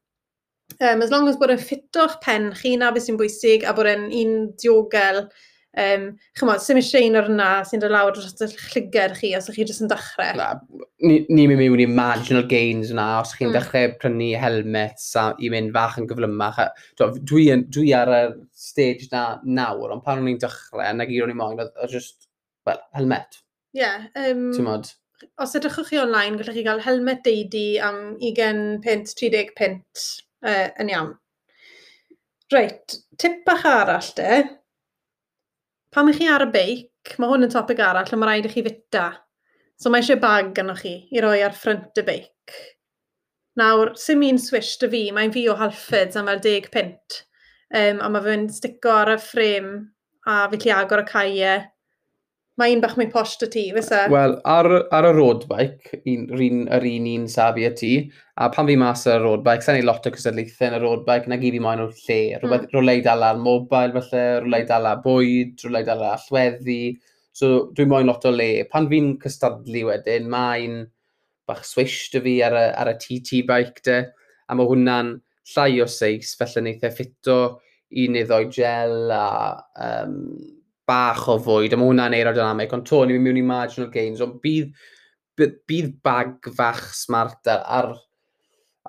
Um, 0.82 1.02
as 1.02 1.14
long 1.14 1.30
as 1.32 1.40
bod 1.40 1.54
yn 1.54 1.62
ffito'ch 1.62 2.20
pen 2.26 2.52
chi 2.60 2.76
na 2.78 2.92
beth 2.94 3.08
sy'n 3.08 3.20
bwysig 3.20 3.64
a 3.66 3.74
bod 3.78 3.90
yn 3.90 4.10
un 4.12 4.36
diogel 4.62 5.28
Um, 5.78 6.06
Chymod, 6.40 6.62
sy'n 6.64 6.80
eisiau 6.80 7.06
un 7.06 7.20
o'r 7.20 7.28
yna 7.30 7.48
sy'n 7.70 7.82
dod 7.84 7.92
lawr 7.94 8.16
dros 8.16 8.34
y 8.42 8.48
llygar 8.50 9.12
chi 9.20 9.30
os 9.38 9.46
ydych 9.46 9.60
chi 9.60 9.66
jyst 9.70 9.84
yn 9.86 9.92
dechrau. 9.92 10.40
Na, 10.40 10.48
ni'n 11.06 11.28
ni 11.30 11.46
mynd 11.52 11.62
mewn 11.62 11.84
i 11.84 11.86
marginal 11.92 12.48
gains 12.50 12.90
yna, 12.94 13.06
os 13.22 13.36
chi'n 13.38 13.52
mm. 13.52 13.58
dechrau 13.60 13.92
prynu 14.02 14.32
helmets 14.42 15.12
a 15.22 15.28
i 15.38 15.52
mynd 15.54 15.76
fach 15.76 16.00
yn 16.02 16.10
gyflymach. 16.10 16.58
Dwi, 16.98 17.46
dwi 17.70 17.94
ar 17.94 18.14
y 18.16 18.24
stage 18.58 19.12
na 19.14 19.28
nawr, 19.46 19.94
ond 19.94 20.06
pan 20.08 20.24
o'n 20.24 20.32
i'n 20.34 20.42
dechrau, 20.42 20.82
na 20.82 21.06
gyd 21.06 21.28
o'n 21.28 21.36
i'n 21.36 21.42
moyn, 21.44 21.62
oedd 21.62 21.94
just, 21.94 22.26
well, 22.66 22.82
helmet. 22.98 23.44
Ie. 23.78 23.84
Yeah, 23.84 24.10
um, 24.18 24.48
Tymod? 24.58 24.96
Os 25.42 25.54
edrychwch 25.58 25.94
chi 25.94 26.02
online, 26.02 26.42
gallwch 26.42 26.58
chi 26.58 26.66
gael 26.66 26.82
helmet 26.82 27.22
deidi 27.26 27.68
am 27.82 28.16
20 28.18 28.80
pint, 28.82 29.14
30 29.14 29.54
pint 29.58 30.08
uh, 30.42 30.70
yn 30.82 30.90
iawn. 30.94 31.18
Reit, 32.54 33.04
tip 33.22 33.44
bach 33.46 33.66
arall 33.68 34.16
de, 34.18 34.46
Pan 35.96 36.10
ych 36.12 36.18
chi 36.20 36.28
ar 36.28 36.44
y 36.44 36.50
beic, 36.52 37.14
mae 37.18 37.30
hwn 37.32 37.48
yn 37.48 37.54
topic 37.54 37.80
arall, 37.80 38.10
ond 38.12 38.20
ma' 38.22 38.28
raid 38.30 38.48
i 38.50 38.52
chi 38.52 38.64
fita. 38.66 39.06
So 39.80 39.92
mae 39.94 40.04
eisiau 40.04 40.20
bag 40.20 40.52
ganddoch 40.58 40.82
chi 40.84 40.96
i 41.16 41.22
roi 41.24 41.38
ar 41.46 41.56
ffrant 41.56 42.02
y 42.02 42.04
beic. 42.08 42.58
Nawr, 43.58 43.94
sy'n 43.98 44.20
mi'n 44.22 44.40
swish 44.42 44.76
dy 44.82 44.90
fi, 44.92 45.04
mae'n 45.16 45.32
fi 45.34 45.48
o 45.50 45.56
halfeds 45.58 46.20
am 46.20 46.28
fel 46.30 46.42
deg 46.44 46.68
pint. 46.74 47.22
Um, 47.74 48.02
a 48.04 48.10
mae 48.12 48.26
fe'n 48.26 48.46
stico 48.54 48.92
ar 48.94 49.14
y 49.16 49.18
ffrem, 49.22 49.72
a 50.28 50.36
fi 50.52 50.60
lli 50.62 50.74
agor 50.76 51.06
y 51.06 51.08
caiau 51.08 51.64
mae 52.58 52.74
un 52.74 52.82
bach 52.82 52.96
mwy 52.98 53.08
posh 53.14 53.36
dy 53.42 53.50
ti, 53.54 53.64
fysa? 53.76 54.06
Wel, 54.10 54.34
ar, 54.50 54.70
ar 54.98 55.08
y 55.10 55.12
road 55.14 55.44
bike, 55.50 56.00
un, 56.10 56.24
un, 56.34 56.64
yr 56.74 56.88
un 56.90 57.10
un 57.12 57.28
safi 57.30 57.68
y 57.68 57.74
ti, 57.78 57.92
a 58.42 58.48
pan 58.54 58.70
fi 58.70 58.78
mas 58.82 59.06
ar 59.10 59.22
y 59.22 59.26
road 59.26 59.44
bike, 59.46 59.66
sa'n 59.66 59.78
ei 59.78 59.86
lot 59.86 60.10
o 60.10 60.14
cysadlaethau 60.16 60.72
yn 60.72 60.78
y 60.80 60.82
road 60.82 61.04
bike, 61.06 61.30
na 61.30 61.38
gyd 61.42 61.58
fi 61.58 61.62
moyn 61.62 61.84
o'r 61.86 61.94
lle, 61.94 62.18
hmm. 62.18 62.42
rhywbeth 62.42 62.66
mm. 62.66 62.74
rolau 62.74 63.04
dal 63.06 63.28
ar 63.30 63.44
mobile 63.44 63.94
falle, 64.00 64.26
rolau 64.46 64.68
dal 64.72 64.90
ar 64.90 65.06
bwyd, 65.06 65.54
rolau 65.68 65.86
dal 65.92 66.04
ar 66.08 66.18
allweddi, 66.18 66.82
so 67.38 67.52
dwi'n 67.78 67.94
moyn 67.94 68.10
lot 68.10 68.26
o 68.26 68.34
le. 68.34 68.50
Pan 68.74 68.90
fi'n 68.90 69.14
cystadlu 69.22 69.86
wedyn, 69.92 70.26
mae'n 70.34 70.82
bach 71.48 71.64
swish 71.66 72.10
dy 72.16 72.26
fi 72.26 72.36
ar 72.50 72.58
y, 72.58 72.68
ar 72.82 72.94
y 72.96 72.98
TT 73.06 73.46
bike 73.48 73.86
de, 73.86 74.02
a 74.50 74.58
mae 74.58 74.74
hwnna'n 74.74 75.14
llai 75.54 75.82
o 75.86 75.88
seis, 75.92 76.34
felly 76.40 76.66
neithau 76.66 76.92
ffito 76.92 77.40
i 78.02 78.10
neddoi 78.12 78.48
gel 78.52 79.14
a 79.14 79.28
um, 79.86 80.18
bach 80.88 81.26
o 81.32 81.38
fwyd, 81.44 81.74
a 81.74 81.80
mae 81.80 81.92
hwnna'n 81.92 82.16
aerodynamic, 82.18 82.74
ond 82.76 82.86
to, 82.88 83.04
ni'n 83.06 83.24
mynd 83.24 83.42
i 83.42 83.46
marginal 83.46 83.90
gains, 83.94 84.22
ond 84.24 84.38
bydd, 84.44 84.70
bydd, 85.38 85.58
bydd 85.70 85.90
bag 86.06 86.52
fach 86.58 86.84
smart 86.96 87.50
ar, 87.54 87.92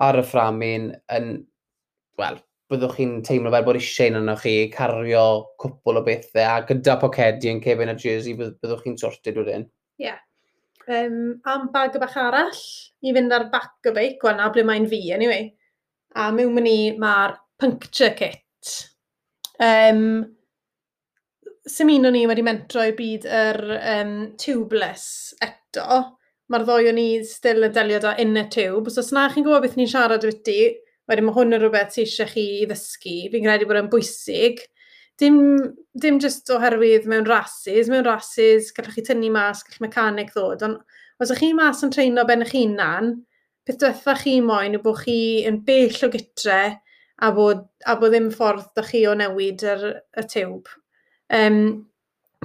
ar 0.09 0.21
y 0.21 0.25
fframin 0.27 0.93
yn, 1.17 1.33
wel, 2.21 2.39
byddwch 2.69 2.97
chi'n 2.99 3.19
teimlo 3.27 3.51
fel 3.55 3.67
bod 3.67 3.81
eisiau 3.81 4.21
yn 4.21 4.31
chi 4.43 4.55
cario 4.73 5.25
cwpl 5.61 6.01
o 6.01 6.05
bethau, 6.07 6.47
a 6.47 6.65
gyda 6.69 6.99
pocedi 7.03 7.51
yn 7.51 7.63
cefn 7.65 7.93
a 7.93 7.97
jersey, 7.99 8.37
byddwch 8.39 8.85
chi'n 8.85 8.99
sorted 9.01 9.41
wedyn. 9.41 9.67
Ie. 9.99 10.11
Yeah. 10.11 10.25
Um, 10.89 11.41
am 11.45 11.69
bag 11.73 11.97
y 11.99 12.01
bach 12.01 12.17
arall, 12.17 12.61
i 13.05 13.13
fynd 13.13 13.35
ar 13.37 13.51
bac 13.53 13.89
y 13.89 13.93
beic, 13.97 14.23
wel 14.25 14.39
na 14.39 14.49
ble 14.53 14.65
mae'n 14.65 14.89
fi, 14.89 15.03
anyway. 15.13 15.51
A 16.17 16.31
mewn 16.33 16.55
mynd 16.57 16.71
i 16.71 16.79
mae'r 17.01 17.37
puncture 17.61 18.15
kit. 18.17 18.73
Um, 19.61 20.38
sy'n 21.69 21.93
un 21.93 22.09
o'n 22.09 22.17
ni 22.17 22.25
wedi 22.29 22.45
mentro 22.45 22.85
i 22.89 22.95
byd 22.97 23.27
yr 23.29 23.59
um, 23.79 24.15
tubeless 24.41 25.35
eto. 25.45 26.01
Mae'r 26.49 26.65
ddoi 26.65 26.89
o'n 26.91 26.97
ni 26.97 27.09
still 27.29 27.67
yn 27.67 27.75
delio 27.77 28.01
da 28.01 28.15
inner 28.23 28.49
tube. 28.53 28.91
So, 28.91 29.03
os 29.05 29.13
na 29.13 29.27
chi'n 29.33 29.45
gwybod 29.45 29.67
beth 29.67 29.77
ni'n 29.77 29.91
siarad 29.91 30.25
o 30.25 30.33
ti, 30.45 30.63
wedyn 31.09 31.29
mae 31.29 31.37
hwn 31.37 31.57
yn 31.57 31.63
rhywbeth 31.63 31.95
sy'n 31.97 32.07
eisiau 32.07 32.33
chi 32.33 32.47
i 32.63 32.67
ddysgu. 32.71 33.17
Fi'n 33.33 33.45
credu 33.45 33.69
bod 33.69 33.83
yn 33.83 33.93
bwysig. 33.93 34.65
Dim, 35.21 35.39
dim 35.99 36.21
just 36.23 36.49
oherwydd 36.55 37.09
mewn 37.11 37.29
rhasys. 37.29 37.93
Mewn 37.93 38.07
rhasys, 38.07 38.73
gallwch 38.77 38.97
chi 38.97 39.05
tynnu 39.11 39.33
mas, 39.35 39.65
gallwch 39.67 39.85
mechanic 39.85 40.33
ddod. 40.33 40.65
Ond 40.65 40.81
os 41.21 41.33
ydych 41.33 41.45
chi 41.45 41.53
mas 41.59 41.85
yn 41.85 41.93
treino 41.93 42.25
ben 42.29 42.47
eich 42.47 42.55
hunan, 42.57 43.17
beth 43.69 43.81
diwetha 43.83 44.17
chi 44.23 44.39
moyn 44.41 44.79
yw 44.79 44.85
bod 44.85 45.03
chi 45.03 45.21
yn 45.49 45.61
bell 45.67 46.05
o 46.07 46.13
gytre 46.15 46.61
a 47.21 47.33
bod, 47.35 47.67
a 47.85 47.97
bod 47.99 48.15
ddim 48.15 48.31
ffordd 48.33 48.71
da 48.79 48.85
chi 48.87 49.03
o 49.11 49.17
newid 49.19 49.65
yr, 49.75 49.89
y 50.17 50.25
tiwb. 50.33 50.71
Um, 51.35 51.89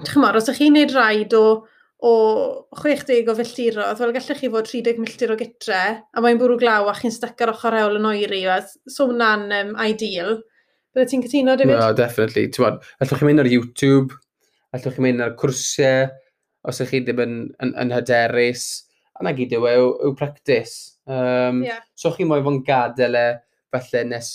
Chymor, 0.03 0.35
os 0.39 0.47
ydych 0.49 0.59
chi'n 0.59 0.73
gwneud 0.73 0.93
rhaid 0.95 1.35
o, 1.37 1.43
o 2.03 2.13
60 2.81 3.29
o 3.29 3.35
filltirodd, 3.37 3.99
fel 3.99 4.13
gallech 4.15 4.39
chi 4.41 4.49
fod 4.51 4.67
30 4.67 4.99
milltir 4.99 5.31
o 5.31 5.37
gytre, 5.39 5.81
a 6.03 6.23
mae'n 6.23 6.39
bwrw 6.41 6.57
glaw 6.59 6.89
a 6.89 6.95
chi'n 6.97 7.13
stuck 7.13 7.43
ar 7.45 7.53
ochr 7.53 7.77
ewl 7.79 7.99
yn 7.99 8.09
oeri, 8.09 8.41
a 8.49 8.57
so 8.65 9.07
hwnna'n 9.11 9.45
um, 9.59 9.75
ideal. 9.85 10.39
Bydde 10.93 11.09
ti'n 11.11 11.23
cytuno, 11.25 11.55
David? 11.59 11.77
No, 11.77 11.91
definitely. 11.97 12.47
Ti'n 12.53 12.67
allwch 12.67 13.13
chi 13.21 13.27
mynd 13.29 13.43
ar 13.43 13.49
YouTube, 13.49 14.17
allwch 14.73 14.97
chi 14.97 15.05
mynd 15.05 15.23
ar 15.23 15.37
cwrsiau, 15.39 16.09
os 16.67 16.81
ydych 16.81 16.91
chi 16.95 17.03
ddim 17.05 17.21
yn, 17.23 17.37
yn, 17.63 17.75
yn 17.85 17.93
hyderus, 17.95 18.65
a 19.13 19.23
na 19.27 19.35
gyd 19.37 19.53
yw, 19.55 19.69
yw, 19.69 19.93
yw 20.09 20.17
practis. 20.17 20.75
Um, 21.05 21.61
yeah. 21.63 21.85
So 21.95 22.11
chi 22.15 22.25
moyn 22.27 22.43
fo'n 22.45 22.59
gadael 22.65 23.19
e, 23.19 23.27
falle 23.73 24.03
nes 24.09 24.33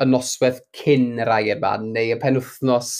y 0.00 0.06
noswaith 0.08 0.62
cyn 0.76 1.20
yr 1.24 1.32
yma, 1.56 1.74
neu 1.82 2.14
y 2.14 2.20
penwthnos 2.20 2.92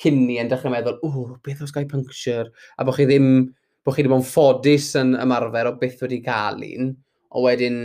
cyn 0.00 0.22
ni 0.26 0.40
yn 0.42 0.50
dechrau 0.50 0.72
meddwl, 0.74 0.98
o, 1.04 1.28
beth 1.44 1.62
oes 1.64 1.74
gael 1.74 1.88
puncture? 1.90 2.50
A 2.76 2.86
bod 2.86 2.98
chi 2.98 3.08
ddim, 3.08 3.30
bod 3.86 3.96
chi 3.96 4.04
ddim 4.04 4.18
yn 4.18 4.26
ffodus 4.26 4.92
yn 5.00 5.14
ymarfer 5.20 5.70
o 5.70 5.76
beth 5.80 6.02
wedi 6.04 6.22
cael 6.24 6.62
un, 6.66 6.92
o 7.36 7.44
wedyn 7.46 7.80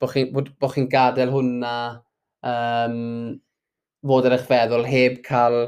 bod 0.00 0.12
chi'n 0.12 0.32
bod, 0.34 0.52
chi 0.74 0.84
gadael 0.92 1.32
hwnna 1.32 1.74
um, 2.46 3.36
fod 4.06 4.28
ar 4.28 4.36
eich 4.36 4.48
feddwl 4.48 4.86
heb 4.88 5.20
cael 5.26 5.60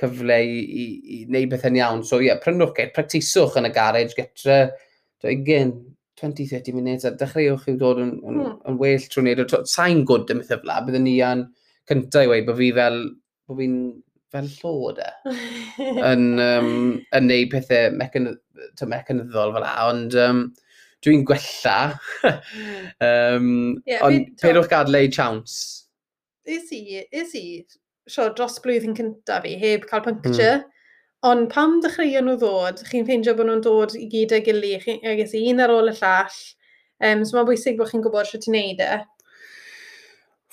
cyfle 0.00 0.38
i, 0.44 0.56
i, 0.60 0.86
i 1.16 1.18
wneud 1.28 1.52
bethau'n 1.52 1.78
iawn. 1.78 2.02
So 2.04 2.18
ie, 2.20 2.28
yeah, 2.28 2.40
prynwch 2.42 2.74
gair, 2.76 2.90
practiswch 2.96 3.56
yn 3.60 3.68
y 3.68 3.72
garage 3.74 4.16
getre, 4.18 4.58
20, 5.24 5.76
20-30 6.20 6.76
munud 6.76 7.06
a 7.06 7.12
dechreuwch 7.20 7.68
i'w 7.70 7.78
dod 7.80 8.02
yn, 8.02 8.16
yn, 8.20 8.40
mm. 8.42 8.56
yn 8.68 8.80
well 8.82 9.06
trwy 9.12 9.24
wneud. 9.24 9.54
Sa'n 9.70 10.02
gwrdd 10.08 10.34
yn 10.34 10.42
mythefla, 10.42 10.82
byddwn 10.84 11.06
ni 11.06 11.16
yn 11.24 11.46
cyntaf 11.88 12.26
i 12.26 12.32
weid 12.32 12.48
bod 12.48 12.58
fi 12.60 12.72
fel, 12.76 13.00
bod 13.48 13.62
fi'n 13.62 13.78
fel 14.36 14.52
llod 14.60 15.00
e. 15.02 15.10
yn, 16.12 16.28
um, 16.42 16.70
yn 17.16 17.28
neud 17.30 17.50
pethau 17.54 17.96
mecanyddol 17.96 19.56
fel 19.56 19.64
la, 19.64 19.74
ond 19.88 20.16
um, 20.20 20.44
dwi'n 21.04 21.24
gwella. 21.28 21.78
um, 23.08 23.50
yeah, 23.88 24.04
ond 24.06 24.30
peidwch 24.42 24.70
gadle 24.72 25.02
i 25.06 25.10
chawns. 25.12 25.58
Is 26.46 26.70
i, 26.74 27.02
is 27.10 27.34
i, 27.38 27.46
sio 28.06 28.30
dros 28.36 28.60
blwyddyn 28.62 28.94
cyntaf 28.96 29.44
fi, 29.46 29.56
heb 29.60 29.86
cael 29.90 30.04
hmm. 30.04 30.22
puncture. 30.22 30.56
Mm. 30.62 30.72
Ond 31.26 31.48
pam 31.50 31.80
dechreuon 31.82 32.28
nhw 32.28 32.36
ddod, 32.38 32.82
chi'n 32.86 33.06
ffeindio 33.06 33.34
bod 33.34 33.48
nhw'n 33.48 33.62
dod 33.64 33.96
i 33.98 34.06
gyd 34.12 34.34
â 34.36 34.42
gilydd, 34.46 34.84
agos 35.10 35.34
un 35.38 35.62
ar 35.64 35.72
ôl 35.74 35.90
y 35.90 35.94
llall. 35.96 36.40
Um, 37.02 37.24
so 37.24 37.36
mae'n 37.36 37.48
bwysig 37.48 37.78
bod 37.80 37.90
chi'n 37.90 38.04
gwybod 38.04 38.28
sio 38.28 38.40
ti'n 38.42 38.54
neud 38.54 38.82
e. 38.84 38.98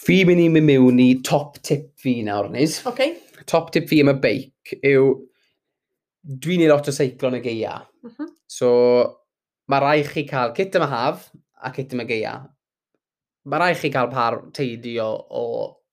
Fi 0.03 0.23
mynd 0.27 0.41
i 0.41 0.47
mynd 0.51 0.67
mewn 0.67 1.01
i 1.03 1.09
top 1.23 1.59
tip 1.67 1.91
fi 2.01 2.15
nawr, 2.25 2.49
Nis. 2.51 2.79
Okay 2.89 3.13
top 3.49 3.71
tip 3.73 3.89
fi 3.89 4.01
am 4.03 4.13
y 4.13 4.17
beic 4.23 4.73
yw, 4.79 5.11
dwi'n 6.23 6.63
ei 6.63 6.71
lot 6.71 6.89
o 6.89 6.95
seiclo 6.95 7.31
yn 7.31 7.39
y 7.41 7.43
geia. 7.45 7.77
Uh 8.03 8.09
mhm. 8.09 8.15
-huh. 8.17 8.31
So, 8.53 8.69
mae 9.67 9.81
rai 9.81 10.03
chi 10.07 10.25
cael 10.29 10.53
kit 10.57 10.75
yma 10.77 10.89
haf 10.91 11.29
a 11.63 11.71
kit 11.71 11.93
yma 11.95 12.05
geia. 12.09 12.35
Mae 13.45 13.59
rai 13.59 13.73
chi 13.79 13.91
cael 13.91 14.11
par 14.11 14.39
teidi 14.55 14.97
o, 15.03 15.09
o 15.29 15.43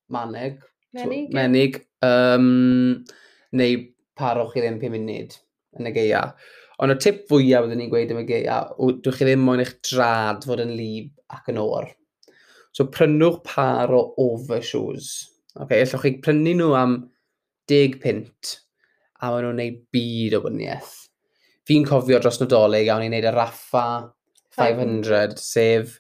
maneg, 0.09 0.61
menig, 0.95 1.27
so, 1.27 1.37
menig 1.39 1.79
um, 2.07 3.05
neu 3.53 3.79
par 4.15 4.41
o'ch 4.43 4.53
chi 4.55 4.65
ddim 4.65 4.81
5 4.83 4.93
munud 4.97 5.39
yn 5.79 5.91
y 5.91 5.95
geia. 5.95 6.25
Ond 6.81 6.95
y 6.95 6.99
tip 7.03 7.25
fwyaf 7.29 7.67
byddwn 7.67 7.83
ni'n 7.83 7.91
gweud 7.93 8.13
am 8.15 8.23
y 8.23 8.27
geia, 8.29 8.61
yw 8.81 9.01
chi 9.17 9.27
ddim 9.27 9.43
moyn 9.45 9.63
eich 9.65 9.75
drad 9.85 10.47
fod 10.49 10.63
yn 10.65 10.77
lib 10.79 11.11
ac 11.37 11.51
yn 11.53 11.61
o'r. 11.61 11.91
So 12.77 12.87
prynwch 12.87 13.43
par 13.45 13.93
o 13.95 14.03
overshoes. 14.21 15.11
Okay, 15.59 15.83
allwch 15.83 16.05
chi 16.05 16.15
prynu 16.25 16.55
nhw 16.57 16.71
am 16.79 17.01
deg 17.71 18.01
pint 18.03 18.57
a 19.21 19.31
maen 19.31 19.45
nhw'n 19.45 19.59
gwneud 19.59 19.83
byd 19.95 20.39
o 20.39 20.43
wyniaeth. 20.47 20.95
Fi'n 21.69 21.85
cofio 21.87 22.19
dros 22.23 22.41
nadolig 22.41 22.89
a 22.89 22.97
o'n 22.97 23.05
i'n 23.07 23.13
gwneud 23.13 23.29
y 23.31 23.35
raffa 23.37 23.87
500, 24.57 25.39
sef, 25.39 25.99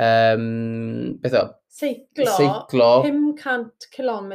um, 0.00 1.16
beth 1.22 1.38
o? 1.38 1.46
Seiclo, 1.80 2.26
Seiclo, 2.36 2.88
500 3.06 3.86
km 3.94 4.32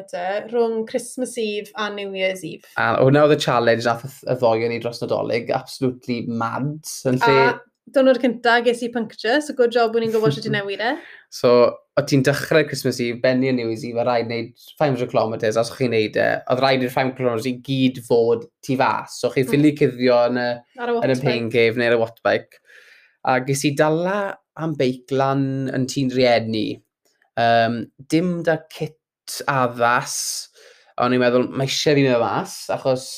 rhwng 0.50 0.86
Christmas 0.88 1.38
Eve 1.38 1.70
a 1.76 1.90
New 1.94 2.16
Year's 2.16 2.44
Eve. 2.48 2.66
A 2.80 2.96
hwnna 3.04 3.26
oedd 3.26 3.36
y 3.36 3.40
challenge 3.44 3.86
nath 3.86 4.24
y 4.24 4.38
ddoi 4.40 4.64
o'n 4.66 4.72
ni 4.74 4.80
dros 4.82 5.04
nadolig, 5.04 5.52
absolutely 5.54 6.24
mad. 6.26 6.80
Yn 7.12 7.20
lle... 7.22 7.36
A 7.52 7.94
dynwr 7.94 8.18
cynta 8.24 8.56
ges 8.66 8.82
i 8.88 8.90
puncture, 8.94 9.42
so 9.44 9.54
good 9.54 9.76
job 9.76 9.94
bod 9.94 10.02
ni'n 10.02 10.16
gwybod 10.16 10.34
sut 10.34 10.48
i 10.50 10.54
newid 10.56 10.82
e. 10.82 10.96
so, 11.42 11.52
o 11.96 12.04
ti'n 12.04 12.24
dechrau 12.28 12.66
Christmas 12.68 13.00
Eve, 13.00 13.22
benni 13.24 13.48
yn 13.48 13.56
New 13.60 13.70
Year's 13.70 13.86
Eve, 13.88 14.02
a 14.02 14.04
rhaid 14.04 14.28
wneud 14.28 14.50
500 14.82 15.12
km, 15.14 15.36
os 15.62 15.72
chi'n 15.78 15.94
neud 15.96 16.18
e, 16.20 16.26
oedd 16.52 16.64
rhaid 16.64 16.84
i'r 16.84 16.92
500 16.92 17.16
km 17.22 17.46
i 17.48 17.54
gyd 17.64 18.02
fod 18.04 18.44
tu 18.66 18.76
fas. 18.82 19.16
So 19.22 19.32
chi'n 19.32 19.48
ffili 19.48 19.72
mm. 19.72 19.78
cuddio 19.80 20.18
yn 20.32 20.42
y, 20.42 20.50
yn 20.98 21.14
y 21.14 21.18
pain 21.22 21.48
cave 21.54 21.80
neu'r 21.80 21.96
wattbike. 22.02 22.60
A 23.32 23.40
ges 23.48 23.64
i 23.70 23.72
dala 23.80 24.18
am 24.60 24.76
beiclan 24.80 25.48
yn 25.76 25.88
tîn 25.92 26.12
rieni. 26.16 26.68
Um, 27.40 27.86
dim 28.12 28.38
da 28.48 28.60
kit 28.72 29.40
addas, 29.52 30.20
ond 31.00 31.16
i'n 31.16 31.24
meddwl, 31.24 31.48
mae 31.56 31.72
eisiau 31.72 31.96
fi'n 31.96 32.10
meddwl 32.10 32.28
mas, 32.28 32.60
achos 32.76 33.10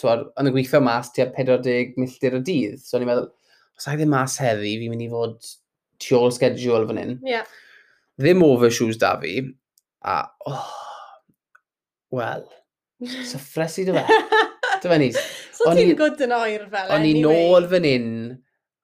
twar, 0.00 0.26
yn 0.42 0.50
y 0.50 0.54
gweithio 0.54 0.82
mas 0.82 1.14
tua 1.14 1.30
40 1.30 1.94
milltir 2.02 2.34
o 2.34 2.42
dydd. 2.42 2.82
So 2.82 2.98
o'n 2.98 3.06
i'n 3.06 3.14
meddwl, 3.14 3.30
os 3.78 3.86
ai 3.86 3.94
ddim 4.00 4.10
mas 4.14 4.40
heddi, 4.42 4.74
fi'n 4.82 4.90
mynd 4.90 5.06
i 5.06 5.12
fod 5.14 5.38
tu 6.02 6.18
ôl 6.18 6.34
schedule 6.34 6.88
fan 6.90 6.98
hyn. 6.98 7.20
Yeah 7.22 7.46
ddim 8.20 8.44
overshoes 8.46 8.98
da 9.00 9.14
fi, 9.20 9.40
a, 10.04 10.20
oh, 10.50 10.70
wel, 12.14 12.46
syffres 13.30 13.80
i 13.82 13.88
dy 13.88 13.96
fe. 13.96 14.20
Dy 14.84 14.92
fe 14.92 15.00
nis. 15.00 15.20
So 15.56 15.72
ti'n 15.72 15.94
gwyd 15.98 16.24
yn 16.26 16.34
oer 16.36 16.66
fel 16.72 16.94
O'n 16.94 17.06
i'n 17.08 17.20
nôl 17.24 17.68
fan 17.70 17.86
hyn 17.88 18.08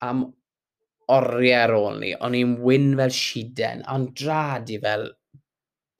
am 0.06 0.24
oriau 1.10 1.56
ar 1.58 1.74
ôl 1.76 2.00
ni. 2.00 2.14
O'n 2.16 2.36
i'n 2.38 2.56
wyn 2.64 2.92
fel 2.98 3.14
siden, 3.14 3.84
ond 3.90 4.12
drad 4.16 4.70
i 4.72 4.78
fel 4.82 5.08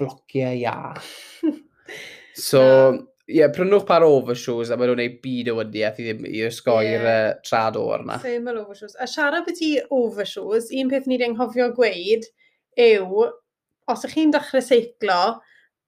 blociau 0.00 0.56
iach. 0.56 1.08
so, 2.48 2.62
ie, 3.28 3.40
yeah, 3.40 3.52
prynwch 3.52 3.86
par 3.88 4.06
overshoes 4.06 4.70
a 4.70 4.78
maen 4.78 4.92
nhw'n 4.92 5.00
gwneud 5.02 5.18
byd 5.24 5.52
o 5.52 5.56
wydiaeth 5.60 6.00
i 6.00 6.06
ddim 6.08 6.28
i 6.30 6.44
ysgoi'r 6.48 6.92
yeah. 6.96 7.24
uh, 7.30 7.40
trad 7.46 7.78
o'r 7.80 8.06
yna. 8.06 8.20
Same 8.24 8.52
ar 8.52 8.62
overshoes. 8.62 8.96
A 8.96 9.08
siarad 9.10 9.46
beth 9.46 9.60
i 9.66 9.74
overshoes, 9.94 10.70
un 10.80 10.92
peth 10.92 11.10
ni'n 11.10 11.28
anghofio 11.30 11.70
gweud 11.76 12.26
yw, 12.78 13.26
os 13.90 14.04
ych 14.06 14.14
chi'n 14.16 14.34
dechrau 14.34 14.62
seiclo, 14.64 15.20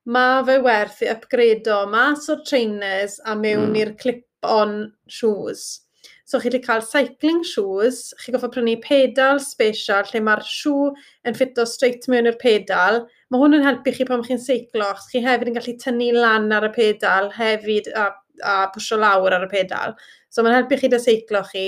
mae 0.04 0.42
fe 0.48 0.58
werth 0.64 1.02
i 1.04 1.10
upgradeio 1.12 1.84
mas 1.90 2.26
o'r 2.32 2.42
trainers 2.48 3.20
a 3.22 3.36
mewn 3.38 3.70
mm. 3.70 3.78
i'r 3.82 3.96
clip-on 4.00 4.76
shoes. 5.06 5.82
So 6.24 6.40
chi 6.40 6.48
wedi 6.48 6.62
cael 6.64 6.82
cycling 6.82 7.42
shoes, 7.44 8.14
chi 8.22 8.32
goffa 8.32 8.48
prynu 8.50 8.78
pedal 8.82 9.38
special 9.44 10.06
lle 10.08 10.22
mae'r 10.24 10.42
siw 10.48 10.88
yn 11.28 11.36
ffito 11.36 11.66
straight 11.68 12.08
mewn 12.10 12.30
i'r 12.30 12.38
pedal. 12.40 13.02
Mae 13.30 13.42
hwn 13.42 13.58
yn 13.58 13.66
helpu 13.66 13.94
chi 13.94 14.06
pan 14.08 14.24
chi'n 14.26 14.40
seiclo, 14.40 14.88
chi 15.10 15.22
hefyd 15.22 15.52
yn 15.52 15.58
gallu 15.58 15.76
tynnu 15.84 16.10
lan 16.16 16.50
ar 16.56 16.66
y 16.66 16.72
pedal 16.74 17.30
hefyd 17.36 17.92
a, 17.92 18.08
a 18.42 18.56
pwysio 18.74 18.98
lawr 19.02 19.36
ar 19.36 19.46
y 19.46 19.50
pedal. 19.52 19.94
So 20.32 20.42
mae'n 20.42 20.62
helpu 20.62 20.80
chi 20.80 20.90
da 20.90 21.02
seiclo 21.02 21.44
chi 21.52 21.66